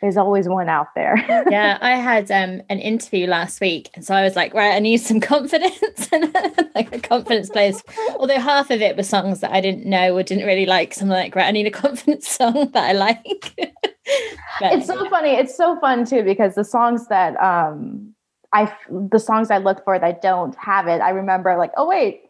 there's 0.00 0.16
always 0.16 0.48
one 0.48 0.68
out 0.68 0.94
there. 0.94 1.16
yeah, 1.50 1.78
I 1.80 1.96
had 1.96 2.30
um, 2.30 2.62
an 2.68 2.78
interview 2.78 3.26
last 3.26 3.60
week, 3.60 3.90
and 3.94 4.04
so 4.04 4.14
I 4.14 4.22
was 4.22 4.34
like, 4.34 4.54
right, 4.54 4.74
I 4.74 4.78
need 4.78 4.98
some 4.98 5.20
confidence 5.32 6.08
and 6.12 6.34
like 6.74 6.94
a 6.94 6.98
confidence 6.98 7.50
playlist. 7.50 7.82
Although 8.16 8.38
half 8.38 8.70
of 8.70 8.80
it 8.80 8.96
was 8.96 9.08
songs 9.08 9.40
that 9.40 9.52
I 9.52 9.60
didn't 9.60 9.86
know 9.86 10.16
or 10.16 10.22
didn't 10.22 10.46
really 10.46 10.66
like. 10.66 10.94
So 10.94 11.02
I'm 11.02 11.08
like, 11.08 11.34
right, 11.36 11.46
I 11.46 11.50
need 11.50 11.66
a 11.66 11.70
confidence 11.70 12.28
song 12.28 12.70
that 12.72 12.84
I 12.84 12.92
like. 12.92 13.52
but, 14.60 14.72
it's 14.72 14.86
so 14.86 15.02
yeah. 15.02 15.10
funny. 15.10 15.30
It's 15.30 15.56
so 15.56 15.78
fun 15.80 16.04
too 16.06 16.22
because 16.22 16.54
the 16.54 16.64
songs 16.64 17.08
that 17.08 17.36
um 17.40 18.14
I 18.52 18.74
the 18.88 19.18
songs 19.18 19.50
I 19.50 19.58
look 19.58 19.84
for 19.84 19.98
that 19.98 20.22
don't 20.22 20.56
have 20.56 20.86
it, 20.86 21.00
I 21.00 21.10
remember 21.10 21.56
like, 21.56 21.72
oh 21.76 21.86
wait, 21.86 22.22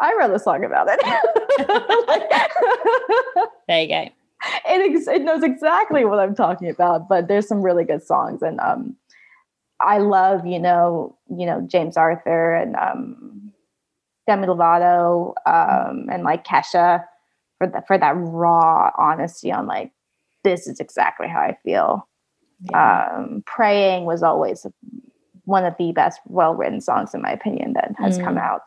I 0.00 0.14
wrote 0.18 0.34
a 0.34 0.38
song 0.38 0.64
about 0.64 0.88
it. 0.90 1.00
there 3.68 3.82
you 3.82 3.88
go 3.88 4.08
it, 4.64 5.08
it 5.08 5.22
knows 5.22 5.42
exactly 5.42 6.04
what 6.04 6.18
I'm 6.18 6.34
talking 6.34 6.68
about. 6.68 7.08
But 7.08 7.28
there's 7.28 7.48
some 7.48 7.62
really 7.62 7.84
good 7.84 8.02
songs, 8.02 8.42
and 8.42 8.60
um, 8.60 8.96
I 9.80 9.98
love 9.98 10.46
you 10.46 10.58
know 10.58 11.16
you 11.28 11.46
know 11.46 11.66
James 11.70 11.96
Arthur 11.96 12.54
and 12.54 12.76
um, 12.76 13.52
Demi 14.26 14.46
Lovato 14.46 15.34
um, 15.46 16.08
and 16.10 16.22
like 16.24 16.44
Kesha 16.44 17.04
for 17.58 17.66
that 17.68 17.86
for 17.86 17.98
that 17.98 18.14
raw 18.16 18.90
honesty 18.98 19.52
on 19.52 19.66
like 19.66 19.92
this 20.42 20.66
is 20.66 20.80
exactly 20.80 21.28
how 21.28 21.40
I 21.40 21.56
feel. 21.64 22.08
Yeah. 22.70 23.08
Um, 23.16 23.42
Praying 23.46 24.04
was 24.04 24.22
always 24.22 24.66
one 25.44 25.64
of 25.64 25.74
the 25.78 25.92
best 25.92 26.20
well 26.26 26.54
written 26.54 26.80
songs 26.80 27.14
in 27.14 27.22
my 27.22 27.32
opinion 27.32 27.74
that 27.74 27.94
has 27.98 28.18
mm. 28.18 28.24
come 28.24 28.38
out. 28.38 28.62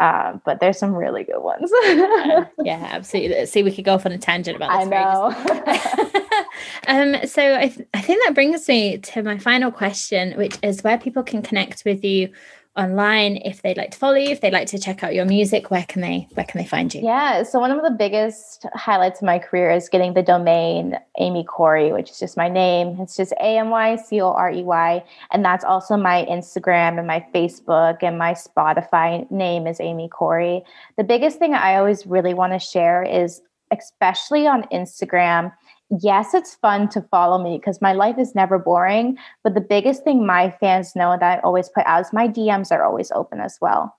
Uh, 0.00 0.38
but 0.44 0.60
there's 0.60 0.78
some 0.78 0.94
really 0.94 1.24
good 1.24 1.40
ones. 1.40 1.72
yeah, 1.84 2.44
yeah, 2.62 2.88
absolutely. 2.92 3.46
See, 3.46 3.62
we 3.64 3.72
could 3.72 3.84
go 3.84 3.94
off 3.94 4.06
on 4.06 4.12
a 4.12 4.18
tangent 4.18 4.56
about 4.56 4.78
this. 4.78 4.86
I 4.86 6.04
know. 6.06 6.44
um, 7.16 7.26
so 7.26 7.56
I, 7.56 7.68
th- 7.68 7.88
I 7.94 8.00
think 8.00 8.24
that 8.24 8.34
brings 8.34 8.68
me 8.68 8.98
to 8.98 9.22
my 9.22 9.38
final 9.38 9.72
question, 9.72 10.34
which 10.36 10.56
is 10.62 10.84
where 10.84 10.98
people 10.98 11.24
can 11.24 11.42
connect 11.42 11.84
with 11.84 12.04
you 12.04 12.32
online 12.78 13.36
if 13.38 13.60
they'd 13.62 13.76
like 13.76 13.90
to 13.90 13.98
follow 13.98 14.14
you 14.14 14.30
if 14.30 14.40
they'd 14.40 14.52
like 14.52 14.68
to 14.68 14.78
check 14.78 15.02
out 15.02 15.12
your 15.12 15.24
music 15.24 15.70
where 15.70 15.84
can 15.88 16.00
they 16.00 16.28
where 16.34 16.46
can 16.46 16.60
they 16.60 16.66
find 16.66 16.94
you? 16.94 17.02
Yeah 17.02 17.42
so 17.42 17.58
one 17.58 17.72
of 17.72 17.82
the 17.82 17.90
biggest 17.90 18.66
highlights 18.74 19.20
of 19.20 19.26
my 19.26 19.38
career 19.38 19.70
is 19.70 19.88
getting 19.88 20.14
the 20.14 20.22
domain 20.22 20.96
amy 21.18 21.44
corey 21.44 21.92
which 21.92 22.10
is 22.10 22.18
just 22.18 22.36
my 22.36 22.48
name. 22.48 22.96
It's 23.00 23.16
just 23.16 23.32
a-m-y-c-o-r-e-y 23.32 25.04
and 25.32 25.44
that's 25.44 25.64
also 25.64 25.96
my 25.96 26.24
instagram 26.30 26.98
and 26.98 27.06
my 27.06 27.26
facebook 27.34 28.02
and 28.02 28.16
my 28.16 28.32
spotify 28.32 29.28
name 29.30 29.66
is 29.66 29.80
amy 29.80 30.08
corey. 30.08 30.62
The 30.96 31.04
biggest 31.04 31.38
thing 31.38 31.54
i 31.54 31.74
always 31.76 32.06
really 32.06 32.34
want 32.34 32.52
to 32.52 32.60
share 32.60 33.02
is 33.02 33.42
especially 33.72 34.46
on 34.46 34.62
instagram 34.72 35.52
yes, 35.90 36.34
it's 36.34 36.54
fun 36.54 36.88
to 36.90 37.02
follow 37.02 37.42
me 37.42 37.58
because 37.58 37.80
my 37.80 37.92
life 37.92 38.18
is 38.18 38.34
never 38.34 38.58
boring. 38.58 39.16
But 39.42 39.54
the 39.54 39.60
biggest 39.60 40.04
thing 40.04 40.26
my 40.26 40.50
fans 40.60 40.94
know 40.94 41.16
that 41.18 41.38
I 41.38 41.40
always 41.40 41.68
put 41.68 41.86
out 41.86 42.02
is 42.02 42.12
my 42.12 42.28
DMs 42.28 42.70
are 42.70 42.84
always 42.84 43.10
open 43.12 43.40
as 43.40 43.58
well. 43.60 43.94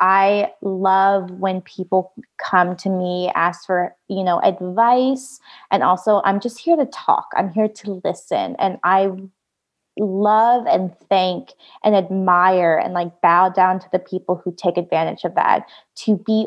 I 0.00 0.52
love 0.62 1.30
when 1.32 1.60
people 1.62 2.12
come 2.38 2.76
to 2.76 2.88
me, 2.88 3.32
ask 3.34 3.66
for, 3.66 3.94
you 4.08 4.22
know, 4.22 4.40
advice. 4.40 5.40
And 5.72 5.82
also, 5.82 6.22
I'm 6.24 6.38
just 6.38 6.60
here 6.60 6.76
to 6.76 6.86
talk. 6.86 7.26
I'm 7.36 7.50
here 7.50 7.68
to 7.68 8.00
listen. 8.04 8.54
And 8.60 8.78
I 8.84 9.10
love 9.98 10.66
and 10.66 10.96
thank 11.08 11.50
and 11.82 11.96
admire 11.96 12.76
and 12.76 12.94
like 12.94 13.20
bow 13.20 13.48
down 13.48 13.80
to 13.80 13.88
the 13.90 13.98
people 13.98 14.40
who 14.44 14.54
take 14.54 14.76
advantage 14.76 15.24
of 15.24 15.34
that 15.34 15.64
to 15.96 16.16
be 16.16 16.46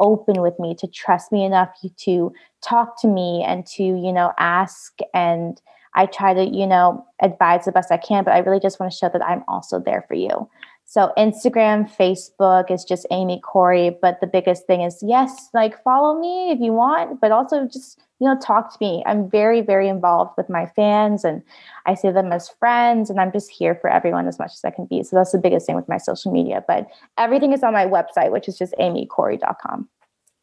open 0.00 0.40
with 0.42 0.58
me, 0.58 0.74
to 0.76 0.86
trust 0.86 1.32
me 1.32 1.44
enough 1.44 1.70
to 2.04 2.32
talk 2.62 3.00
to 3.00 3.08
me 3.08 3.44
and 3.46 3.66
to, 3.66 3.82
you 3.82 4.12
know, 4.12 4.32
ask. 4.38 4.98
And 5.14 5.60
I 5.94 6.06
try 6.06 6.34
to, 6.34 6.44
you 6.44 6.66
know, 6.66 7.04
advise 7.22 7.64
the 7.64 7.72
best 7.72 7.90
I 7.90 7.96
can, 7.96 8.24
but 8.24 8.34
I 8.34 8.38
really 8.38 8.60
just 8.60 8.78
want 8.78 8.92
to 8.92 8.98
show 8.98 9.08
that 9.08 9.24
I'm 9.24 9.44
also 9.48 9.80
there 9.80 10.04
for 10.06 10.14
you. 10.14 10.48
So 10.88 11.12
Instagram, 11.18 11.90
Facebook 11.90 12.70
is 12.70 12.84
just 12.84 13.06
Amy 13.10 13.40
Corey. 13.40 13.90
But 14.00 14.20
the 14.20 14.26
biggest 14.26 14.66
thing 14.66 14.82
is 14.82 15.02
yes, 15.02 15.50
like 15.52 15.82
follow 15.82 16.18
me 16.18 16.52
if 16.52 16.60
you 16.60 16.72
want, 16.72 17.20
but 17.20 17.32
also 17.32 17.66
just, 17.66 17.98
you 18.20 18.28
know, 18.28 18.38
talk 18.38 18.72
to 18.72 18.78
me. 18.80 19.02
I'm 19.04 19.28
very, 19.28 19.60
very 19.60 19.88
involved 19.88 20.34
with 20.36 20.48
my 20.48 20.66
fans 20.76 21.24
and 21.24 21.42
I 21.86 21.94
see 21.94 22.10
them 22.10 22.32
as 22.32 22.48
friends 22.48 23.10
and 23.10 23.20
I'm 23.20 23.32
just 23.32 23.50
here 23.50 23.74
for 23.74 23.90
everyone 23.90 24.28
as 24.28 24.38
much 24.38 24.52
as 24.52 24.64
I 24.64 24.70
can 24.70 24.86
be. 24.86 25.02
So 25.02 25.16
that's 25.16 25.32
the 25.32 25.38
biggest 25.38 25.66
thing 25.66 25.74
with 25.74 25.88
my 25.88 25.98
social 25.98 26.32
media. 26.32 26.64
But 26.66 26.88
everything 27.18 27.52
is 27.52 27.64
on 27.64 27.72
my 27.72 27.84
website, 27.84 28.30
which 28.30 28.46
is 28.46 28.56
just 28.56 28.72
amycorey.com. 28.74 29.88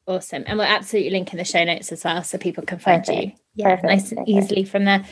Awesome. 0.07 0.43
And 0.45 0.59
we'll 0.59 0.67
absolutely 0.67 1.11
link 1.11 1.31
in 1.31 1.37
the 1.37 1.45
show 1.45 1.63
notes 1.63 1.89
as 1.93 2.03
well 2.03 2.21
so 2.21 2.37
people 2.37 2.65
can 2.65 2.79
find 2.79 3.05
Perfect. 3.05 3.27
you. 3.27 3.31
Yeah, 3.55 3.75
Perfect. 3.77 3.87
nice 3.87 4.11
and 4.11 4.27
easily 4.27 4.65
from 4.65 4.83
there. 4.83 5.05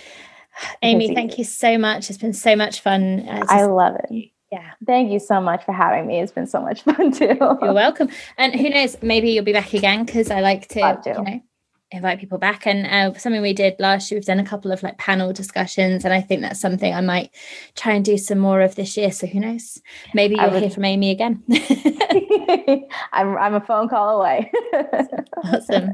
Amy, 0.82 1.16
thank 1.16 1.38
you 1.38 1.46
so 1.46 1.78
much. 1.78 2.10
It's 2.10 2.20
been 2.20 2.34
so 2.34 2.58
much 2.58 2.82
fun. 2.82 3.26
Uh, 3.26 3.46
I 3.48 3.64
love 3.64 3.96
it. 4.10 4.32
Yeah. 4.52 4.72
Thank 4.86 5.12
you 5.12 5.20
so 5.20 5.40
much 5.40 5.64
for 5.64 5.72
having 5.72 6.08
me. 6.08 6.20
It's 6.20 6.32
been 6.32 6.48
so 6.48 6.62
much 6.62 6.82
fun 6.84 7.12
too. 7.12 7.38
You're 7.40 7.74
welcome. 7.74 8.10
And 8.38 8.54
who 8.54 8.70
knows, 8.70 8.98
maybe 9.02 9.32
you'll 9.32 9.46
be 9.46 9.54
back 9.54 9.74
again 9.74 10.06
because 10.06 10.30
I 10.30 10.42
like 10.42 10.68
to, 10.70 10.82
to, 11.04 11.10
you 11.10 11.24
know, 11.24 11.42
invite 11.92 12.20
people 12.20 12.38
back. 12.38 12.66
And 12.66 12.86
uh, 12.86 13.18
something 13.18 13.42
we 13.42 13.54
did 13.54 13.76
last 13.80 14.12
year, 14.12 14.18
we've 14.18 14.26
done 14.26 14.40
a 14.40 14.46
couple 14.46 14.72
of 14.72 14.84
like 14.84 14.98
panel 14.98 15.32
discussions, 15.32 16.04
and 16.04 16.14
I 16.14 16.22
think 16.22 16.42
that's 16.42 16.60
something 16.60 16.94
I 16.94 17.02
might 17.02 17.32
try 17.76 17.94
and 17.94 18.04
do 18.04 18.18
some 18.18 18.40
more 18.40 18.62
of 18.62 18.76
this 18.76 18.98
year. 18.98 19.12
So 19.12 19.28
who 19.28 19.40
knows? 19.40 19.82
Maybe 20.14 20.36
you'll 20.36 20.52
would... 20.52 20.62
hear 20.62 20.72
from 20.72 20.86
Amy 20.86 21.12
again. 21.12 21.44
I'm 23.14 23.38
I'm 23.38 23.54
a 23.54 23.62
phone 23.62 23.90
call 23.90 24.20
away. 24.20 24.52
awesome. 25.44 25.92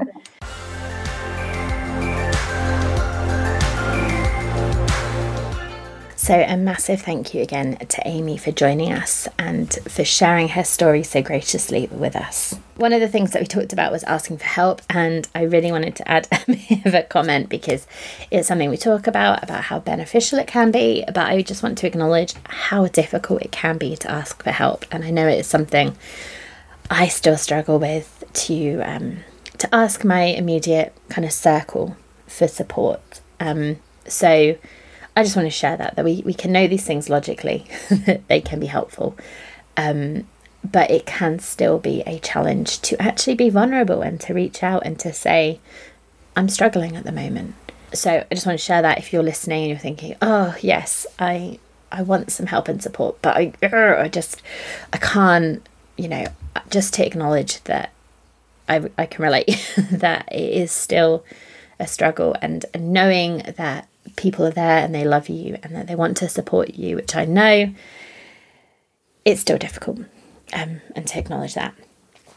So, 6.28 6.44
a 6.46 6.58
massive 6.58 7.00
thank 7.00 7.32
you 7.32 7.40
again 7.40 7.78
to 7.78 8.02
Amy 8.06 8.36
for 8.36 8.52
joining 8.52 8.92
us 8.92 9.28
and 9.38 9.72
for 9.88 10.04
sharing 10.04 10.48
her 10.48 10.62
story 10.62 11.02
so 11.02 11.22
graciously 11.22 11.86
with 11.86 12.14
us. 12.14 12.54
One 12.76 12.92
of 12.92 13.00
the 13.00 13.08
things 13.08 13.30
that 13.30 13.40
we 13.40 13.46
talked 13.46 13.72
about 13.72 13.92
was 13.92 14.04
asking 14.04 14.36
for 14.36 14.44
help, 14.44 14.82
and 14.90 15.26
I 15.34 15.44
really 15.44 15.72
wanted 15.72 15.96
to 15.96 16.06
add 16.06 16.28
a 16.32 16.44
bit 16.46 16.84
of 16.84 16.92
a 16.92 17.02
comment 17.04 17.48
because 17.48 17.86
it's 18.30 18.46
something 18.46 18.68
we 18.68 18.76
talk 18.76 19.06
about, 19.06 19.42
about 19.42 19.64
how 19.64 19.78
beneficial 19.78 20.38
it 20.38 20.46
can 20.46 20.70
be, 20.70 21.02
but 21.06 21.16
I 21.28 21.40
just 21.40 21.62
want 21.62 21.78
to 21.78 21.86
acknowledge 21.86 22.34
how 22.44 22.88
difficult 22.88 23.40
it 23.40 23.50
can 23.50 23.78
be 23.78 23.96
to 23.96 24.10
ask 24.10 24.42
for 24.42 24.50
help. 24.50 24.84
And 24.92 25.04
I 25.04 25.10
know 25.10 25.28
it's 25.28 25.48
something 25.48 25.96
I 26.90 27.08
still 27.08 27.38
struggle 27.38 27.78
with 27.78 28.22
to 28.34 28.82
um, 28.82 29.20
to 29.56 29.74
ask 29.74 30.04
my 30.04 30.24
immediate 30.24 30.94
kind 31.08 31.24
of 31.24 31.32
circle 31.32 31.96
for 32.26 32.48
support. 32.48 33.22
Um, 33.40 33.78
so 34.06 34.58
I 35.18 35.24
just 35.24 35.34
want 35.34 35.46
to 35.46 35.50
share 35.50 35.76
that 35.76 35.96
that 35.96 36.04
we, 36.04 36.22
we 36.24 36.32
can 36.32 36.52
know 36.52 36.68
these 36.68 36.84
things 36.84 37.10
logically, 37.10 37.66
they 38.28 38.40
can 38.40 38.60
be 38.60 38.66
helpful. 38.66 39.16
Um, 39.76 40.28
but 40.62 40.92
it 40.92 41.06
can 41.06 41.40
still 41.40 41.80
be 41.80 42.04
a 42.06 42.20
challenge 42.20 42.80
to 42.82 43.02
actually 43.02 43.34
be 43.34 43.50
vulnerable 43.50 44.00
and 44.00 44.20
to 44.20 44.32
reach 44.32 44.62
out 44.62 44.86
and 44.86 44.96
to 45.00 45.12
say, 45.12 45.58
I'm 46.36 46.48
struggling 46.48 46.94
at 46.94 47.02
the 47.02 47.10
moment. 47.10 47.56
So 47.92 48.24
I 48.30 48.32
just 48.32 48.46
want 48.46 48.60
to 48.60 48.64
share 48.64 48.80
that 48.80 48.98
if 48.98 49.12
you're 49.12 49.24
listening 49.24 49.62
and 49.62 49.70
you're 49.70 49.78
thinking, 49.78 50.14
oh 50.22 50.54
yes, 50.60 51.04
I 51.18 51.58
I 51.90 52.02
want 52.02 52.30
some 52.30 52.46
help 52.46 52.68
and 52.68 52.80
support, 52.80 53.20
but 53.20 53.36
I 53.36 53.52
I 53.60 54.08
just 54.08 54.40
I 54.92 54.98
can't, 54.98 55.68
you 55.96 56.06
know, 56.06 56.26
just 56.70 56.94
to 56.94 57.04
acknowledge 57.04 57.60
that 57.64 57.92
I 58.68 58.88
I 58.96 59.06
can 59.06 59.24
relate 59.24 59.74
that 59.90 60.28
it 60.30 60.52
is 60.52 60.70
still 60.70 61.24
a 61.80 61.88
struggle 61.88 62.36
and 62.40 62.66
knowing 62.78 63.38
that 63.56 63.88
people 64.16 64.46
are 64.46 64.50
there 64.50 64.78
and 64.78 64.94
they 64.94 65.04
love 65.04 65.28
you 65.28 65.58
and 65.62 65.74
that 65.74 65.86
they 65.86 65.94
want 65.94 66.16
to 66.18 66.28
support 66.28 66.74
you, 66.74 66.96
which 66.96 67.14
I 67.14 67.24
know, 67.24 67.72
it's 69.24 69.40
still 69.40 69.58
difficult 69.58 70.00
um, 70.52 70.80
and 70.94 71.06
to 71.06 71.18
acknowledge 71.18 71.54
that. 71.54 71.74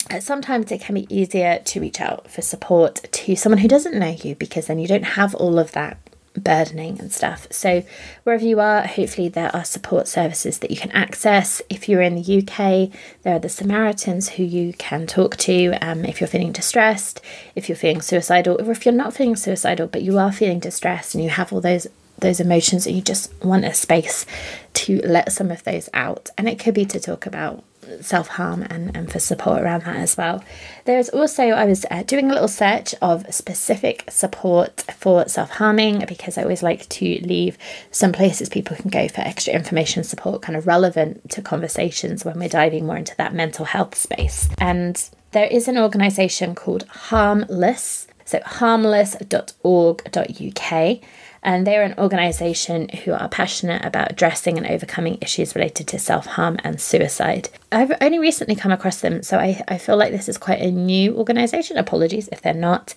Uh, 0.09 0.19
sometimes 0.19 0.71
it 0.71 0.81
can 0.81 0.95
be 0.95 1.07
easier 1.15 1.59
to 1.59 1.79
reach 1.79 2.01
out 2.01 2.29
for 2.29 2.41
support 2.41 2.95
to 3.11 3.35
someone 3.35 3.59
who 3.59 3.67
doesn't 3.67 3.97
know 3.97 4.15
you 4.23 4.35
because 4.35 4.67
then 4.67 4.79
you 4.79 4.87
don't 4.87 5.03
have 5.03 5.35
all 5.35 5.59
of 5.59 5.71
that 5.73 5.97
burdening 6.35 6.99
and 6.99 7.11
stuff. 7.11 7.47
So, 7.51 7.83
wherever 8.23 8.45
you 8.45 8.59
are, 8.59 8.87
hopefully 8.87 9.29
there 9.29 9.55
are 9.55 9.63
support 9.63 10.07
services 10.07 10.59
that 10.59 10.71
you 10.71 10.77
can 10.77 10.91
access. 10.91 11.61
If 11.69 11.89
you're 11.89 12.01
in 12.01 12.15
the 12.15 12.39
UK, 12.39 12.91
there 13.23 13.35
are 13.35 13.39
the 13.39 13.49
Samaritans 13.49 14.29
who 14.29 14.43
you 14.43 14.73
can 14.73 15.07
talk 15.07 15.37
to 15.37 15.73
um, 15.81 16.05
if 16.05 16.21
you're 16.21 16.27
feeling 16.27 16.51
distressed, 16.51 17.21
if 17.55 17.69
you're 17.69 17.75
feeling 17.75 18.01
suicidal, 18.01 18.59
or 18.61 18.71
if 18.71 18.85
you're 18.85 18.93
not 18.93 19.13
feeling 19.13 19.35
suicidal 19.35 19.87
but 19.87 20.01
you 20.01 20.17
are 20.17 20.31
feeling 20.31 20.59
distressed 20.59 21.15
and 21.15 21.23
you 21.23 21.29
have 21.29 21.51
all 21.53 21.61
those 21.61 21.87
those 22.19 22.39
emotions 22.39 22.85
and 22.85 22.95
you 22.95 23.01
just 23.01 23.33
want 23.43 23.65
a 23.65 23.73
space 23.73 24.25
to 24.73 25.01
let 25.03 25.31
some 25.31 25.49
of 25.49 25.63
those 25.63 25.89
out. 25.93 26.29
And 26.37 26.47
it 26.47 26.59
could 26.59 26.75
be 26.75 26.85
to 26.85 26.99
talk 26.99 27.25
about 27.25 27.63
self 28.01 28.27
harm 28.27 28.65
and, 28.69 28.95
and 28.95 29.11
for 29.11 29.19
support 29.19 29.61
around 29.61 29.83
that 29.83 29.97
as 29.97 30.17
well. 30.17 30.43
There's 30.85 31.09
also, 31.09 31.43
I 31.43 31.65
was 31.65 31.85
uh, 31.91 32.03
doing 32.03 32.29
a 32.29 32.33
little 32.33 32.47
search 32.47 32.95
of 33.01 33.31
specific 33.33 34.05
support 34.09 34.81
for 34.97 35.27
self 35.27 35.51
harming 35.51 36.05
because 36.07 36.37
I 36.37 36.43
always 36.43 36.63
like 36.63 36.87
to 36.89 37.05
leave 37.21 37.57
some 37.91 38.11
places 38.11 38.49
people 38.49 38.75
can 38.75 38.89
go 38.89 39.07
for 39.07 39.21
extra 39.21 39.53
information 39.53 40.03
support, 40.03 40.41
kind 40.41 40.55
of 40.55 40.67
relevant 40.67 41.29
to 41.31 41.41
conversations 41.41 42.25
when 42.25 42.39
we're 42.39 42.49
diving 42.49 42.85
more 42.85 42.97
into 42.97 43.15
that 43.17 43.33
mental 43.33 43.65
health 43.65 43.95
space. 43.95 44.49
And 44.57 45.01
there 45.31 45.47
is 45.47 45.67
an 45.67 45.77
organisation 45.77 46.55
called 46.55 46.83
Harmless, 46.83 48.07
so 48.25 48.41
harmless.org.uk 48.45 50.99
and 51.43 51.65
they're 51.65 51.83
an 51.83 51.95
organisation 51.97 52.89
who 52.89 53.13
are 53.13 53.29
passionate 53.29 53.83
about 53.83 54.11
addressing 54.11 54.57
and 54.57 54.67
overcoming 54.67 55.17
issues 55.21 55.55
related 55.55 55.87
to 55.87 55.99
self 55.99 56.25
harm 56.25 56.57
and 56.63 56.79
suicide. 56.79 57.49
I've 57.71 57.93
only 58.01 58.19
recently 58.19 58.55
come 58.55 58.71
across 58.71 59.01
them, 59.01 59.23
so 59.23 59.37
I, 59.37 59.63
I 59.67 59.77
feel 59.77 59.97
like 59.97 60.11
this 60.11 60.29
is 60.29 60.37
quite 60.37 60.61
a 60.61 60.71
new 60.71 61.15
organisation. 61.15 61.77
Apologies 61.77 62.29
if 62.31 62.41
they're 62.41 62.53
not. 62.53 62.93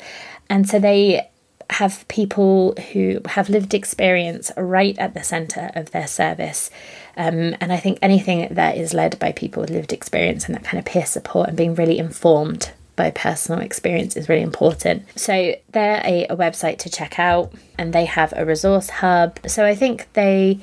And 0.50 0.68
so 0.68 0.78
they 0.78 1.30
have 1.70 2.06
people 2.08 2.74
who 2.92 3.20
have 3.24 3.48
lived 3.48 3.72
experience 3.72 4.52
right 4.56 4.98
at 4.98 5.14
the 5.14 5.22
centre 5.22 5.70
of 5.74 5.90
their 5.92 6.06
service. 6.06 6.70
Um, 7.16 7.56
and 7.60 7.72
I 7.72 7.78
think 7.78 7.98
anything 8.02 8.52
that 8.52 8.76
is 8.76 8.92
led 8.92 9.18
by 9.18 9.32
people 9.32 9.62
with 9.62 9.70
lived 9.70 9.92
experience 9.92 10.46
and 10.46 10.54
that 10.54 10.64
kind 10.64 10.78
of 10.78 10.84
peer 10.84 11.06
support 11.06 11.48
and 11.48 11.56
being 11.56 11.74
really 11.74 11.98
informed 11.98 12.72
by 12.96 13.10
personal 13.10 13.60
experience 13.60 14.16
is 14.16 14.28
really 14.28 14.42
important. 14.42 15.04
So 15.18 15.54
they're 15.72 16.02
a, 16.04 16.26
a 16.26 16.36
website 16.36 16.78
to 16.78 16.90
check 16.90 17.18
out 17.18 17.52
and 17.78 17.92
they 17.92 18.04
have 18.04 18.32
a 18.36 18.44
resource 18.44 18.88
hub. 18.88 19.38
So 19.46 19.64
I 19.64 19.74
think 19.74 20.12
they 20.12 20.60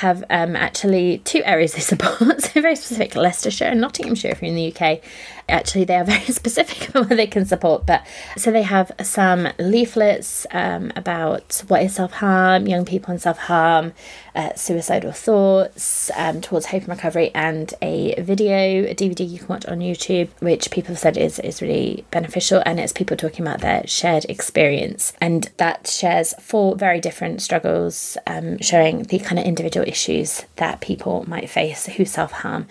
have 0.00 0.24
um, 0.30 0.56
actually 0.56 1.18
two 1.18 1.42
areas 1.44 1.74
they 1.74 1.80
support. 1.92 2.40
so 2.40 2.60
very 2.60 2.76
specific, 2.76 3.14
Leicestershire 3.14 3.68
and 3.68 3.80
Nottinghamshire 3.80 4.30
if 4.30 4.42
you're 4.42 4.48
in 4.48 4.54
the 4.54 4.74
UK. 4.74 5.00
Actually, 5.48 5.84
they 5.84 5.96
are 5.96 6.04
very 6.04 6.24
specific 6.40 6.88
about 6.88 7.08
what 7.08 7.16
they 7.16 7.26
can 7.26 7.44
support. 7.44 7.84
But 7.84 8.06
so 8.36 8.50
they 8.50 8.62
have 8.62 8.92
some 9.02 9.48
leaflets 9.58 10.46
um, 10.52 10.92
about 10.96 11.62
what 11.68 11.82
is 11.82 11.94
self 11.94 12.12
harm, 12.12 12.66
young 12.66 12.84
people 12.84 13.10
and 13.10 13.20
self 13.20 13.38
harm, 13.38 13.92
uh, 14.34 14.54
suicidal 14.54 15.12
thoughts, 15.12 16.10
um, 16.16 16.40
towards 16.40 16.66
hope 16.66 16.82
and 16.82 16.90
recovery, 16.90 17.30
and 17.34 17.74
a 17.82 18.20
video, 18.22 18.84
a 18.84 18.94
DVD 18.94 19.28
you 19.28 19.38
can 19.38 19.48
watch 19.48 19.66
on 19.66 19.80
YouTube, 19.80 20.28
which 20.40 20.70
people 20.70 20.90
have 20.90 20.98
said 20.98 21.16
is 21.16 21.38
is 21.40 21.60
really 21.60 22.04
beneficial, 22.10 22.62
and 22.64 22.78
it's 22.80 22.92
people 22.92 23.16
talking 23.16 23.46
about 23.46 23.60
their 23.60 23.86
shared 23.86 24.24
experience, 24.26 25.12
and 25.20 25.50
that 25.56 25.88
shares 25.88 26.32
four 26.40 26.76
very 26.76 27.00
different 27.00 27.42
struggles, 27.42 28.16
um, 28.26 28.58
showing 28.60 29.02
the 29.04 29.18
kind 29.18 29.38
of 29.38 29.44
individual 29.44 29.86
issues 29.90 30.44
that 30.56 30.80
people 30.80 31.24
might 31.28 31.50
face 31.50 31.86
who 31.86 32.04
self 32.04 32.32
harm. 32.32 32.66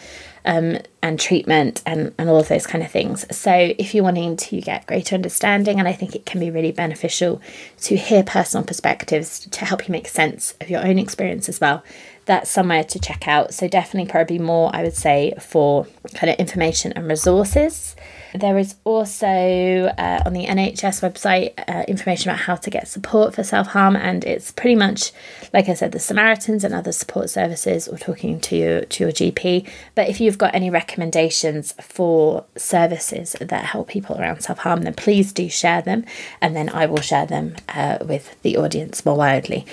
Um, 0.46 0.80
and 1.04 1.20
treatment 1.20 1.84
and, 1.86 2.14
and 2.18 2.30
all 2.30 2.40
of 2.40 2.48
those 2.48 2.66
kind 2.66 2.84
of 2.84 2.90
things. 2.90 3.26
So, 3.36 3.52
if 3.78 3.94
you're 3.94 4.06
wanting 4.06 4.38
to 4.38 4.62
get 4.62 4.88
greater 4.88 5.14
understanding, 5.14 5.80
and 5.80 5.88
I 5.88 5.92
think 5.92 6.16
it 6.16 6.26
can 6.26 6.40
be 6.40 6.50
really 6.50 6.72
beneficial 6.72 7.42
to 7.82 7.98
hear 7.98 8.24
personal 8.24 8.66
perspectives 8.66 9.42
to 9.42 9.66
help 9.66 9.88
you 9.88 9.92
make 9.92 10.08
sense 10.08 10.56
of 10.62 10.70
your 10.70 10.84
own 10.84 10.98
experience 10.98 11.50
as 11.50 11.60
well, 11.60 11.84
that's 12.26 12.50
somewhere 12.50 12.86
to 12.86 13.00
check 13.00 13.28
out. 13.28 13.54
So, 13.54 13.68
definitely, 13.68 14.10
probably 14.10 14.40
more, 14.40 14.72
I 14.74 14.82
would 14.82 14.96
say, 14.96 15.34
for 15.40 15.86
kind 16.16 16.32
of 16.32 16.40
information 16.40 16.94
and 16.94 17.08
resources. 17.08 17.96
There 18.34 18.58
is 18.58 18.76
also 18.84 19.28
uh, 19.28 20.24
on 20.26 20.34
the 20.34 20.46
NHS 20.46 21.02
website 21.02 21.54
uh, 21.68 21.84
information 21.88 22.30
about 22.30 22.42
how 22.42 22.56
to 22.56 22.70
get 22.70 22.88
support 22.88 23.34
for 23.34 23.44
self 23.44 23.68
harm, 23.68 23.96
and 23.96 24.24
it's 24.24 24.52
pretty 24.52 24.76
much, 24.76 25.12
like 25.54 25.68
I 25.68 25.74
said, 25.74 25.92
the 25.92 26.00
Samaritans 26.00 26.64
and 26.64 26.74
other 26.74 26.92
support 26.92 27.30
services, 27.30 27.88
or 27.88 27.98
talking 27.98 28.40
to 28.42 28.56
your 28.56 28.82
to 28.82 29.04
your 29.04 29.12
GP. 29.12 29.68
But 29.96 30.10
if 30.10 30.22
you've 30.22 30.38
got 30.38 30.54
any 30.54 30.70
recommendations 30.70 31.74
for 31.82 32.46
services 32.56 33.36
that 33.40 33.66
help 33.66 33.88
people 33.88 34.20
around 34.20 34.42
self 34.42 34.60
harm, 34.60 34.84
then 34.84 34.94
please 34.94 35.34
do 35.34 35.50
share 35.50 35.82
them, 35.82 36.06
and 36.40 36.56
then 36.56 36.70
I 36.70 36.86
will 36.86 37.02
share 37.02 37.26
them 37.26 37.56
uh, 37.70 37.98
with 38.02 38.40
the 38.44 38.58
audience 38.58 39.06
more 39.06 39.18
widely. 39.18 39.66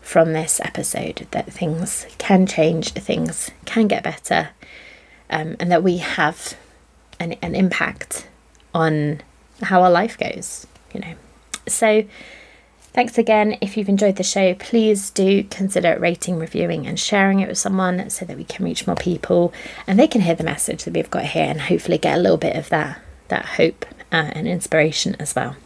from 0.00 0.32
this 0.32 0.60
episode 0.60 1.26
that 1.30 1.52
things 1.52 2.06
can 2.18 2.46
change, 2.46 2.92
things 2.92 3.50
can 3.64 3.88
get 3.88 4.02
better, 4.02 4.50
um, 5.30 5.56
and 5.58 5.70
that 5.70 5.82
we 5.82 5.98
have 5.98 6.56
an, 7.18 7.32
an 7.42 7.54
impact 7.54 8.26
on 8.74 9.22
how 9.62 9.82
our 9.82 9.90
life 9.90 10.18
goes, 10.18 10.66
you 10.92 11.00
know. 11.00 11.14
So, 11.66 12.04
thanks 12.92 13.16
again. 13.16 13.56
If 13.60 13.76
you've 13.76 13.88
enjoyed 13.88 14.16
the 14.16 14.22
show, 14.22 14.54
please 14.54 15.10
do 15.10 15.44
consider 15.44 15.98
rating, 15.98 16.38
reviewing, 16.38 16.86
and 16.86 16.98
sharing 16.98 17.40
it 17.40 17.48
with 17.48 17.58
someone 17.58 18.10
so 18.10 18.24
that 18.24 18.36
we 18.36 18.44
can 18.44 18.64
reach 18.64 18.86
more 18.86 18.96
people 18.96 19.54
and 19.86 19.98
they 19.98 20.08
can 20.08 20.20
hear 20.20 20.34
the 20.34 20.44
message 20.44 20.84
that 20.84 20.94
we've 20.94 21.10
got 21.10 21.24
here 21.24 21.44
and 21.44 21.62
hopefully 21.62 21.98
get 21.98 22.18
a 22.18 22.20
little 22.20 22.36
bit 22.36 22.56
of 22.56 22.68
that 22.68 23.00
that 23.28 23.44
hope 23.46 23.86
uh, 24.12 24.30
and 24.34 24.46
inspiration 24.46 25.16
as 25.18 25.34
well. 25.34 25.56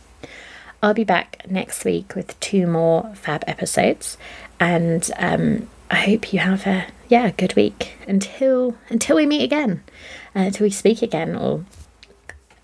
I'll 0.83 0.95
be 0.95 1.05
back 1.05 1.45
next 1.51 1.85
week 1.85 2.15
with 2.15 2.39
two 2.39 2.67
more 2.67 3.13
fab 3.15 3.43
episodes, 3.49 4.17
and 4.61 5.11
um, 5.19 5.69
I 5.91 5.97
hope 5.97 6.33
you 6.33 6.39
have 6.39 6.67
a 6.67 6.87
yeah 7.09 7.33
good 7.33 7.57
week 7.57 7.95
until 8.07 8.77
until 8.89 9.17
we 9.17 9.27
meet 9.27 9.43
again, 9.43 9.83
uh, 10.37 10.41
until 10.41 10.65
we 10.65 10.71
speak 10.71 11.03
again, 11.03 11.35
or 11.35 11.65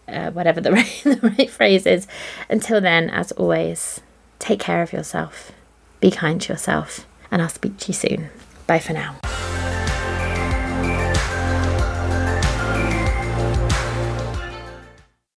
uh, 0.09 0.30
whatever 0.30 0.61
the 0.61 0.72
right, 0.78 1.00
the 1.05 1.34
right 1.38 1.50
phrase 1.50 1.86
is. 1.86 2.07
Until 2.48 2.80
then, 2.80 3.11
as 3.11 3.32
always, 3.32 4.00
take 4.38 4.61
care 4.61 4.82
of 4.82 4.92
yourself, 4.92 5.52
be 6.00 6.11
kind 6.11 6.40
to 6.42 6.52
yourself, 6.52 7.07
and 7.30 7.42
I'll 7.42 7.48
speak 7.48 7.78
to 7.78 7.88
you 7.88 7.94
soon. 7.94 8.30
Bye 8.66 8.78
for 8.78 8.92
now. 8.92 9.16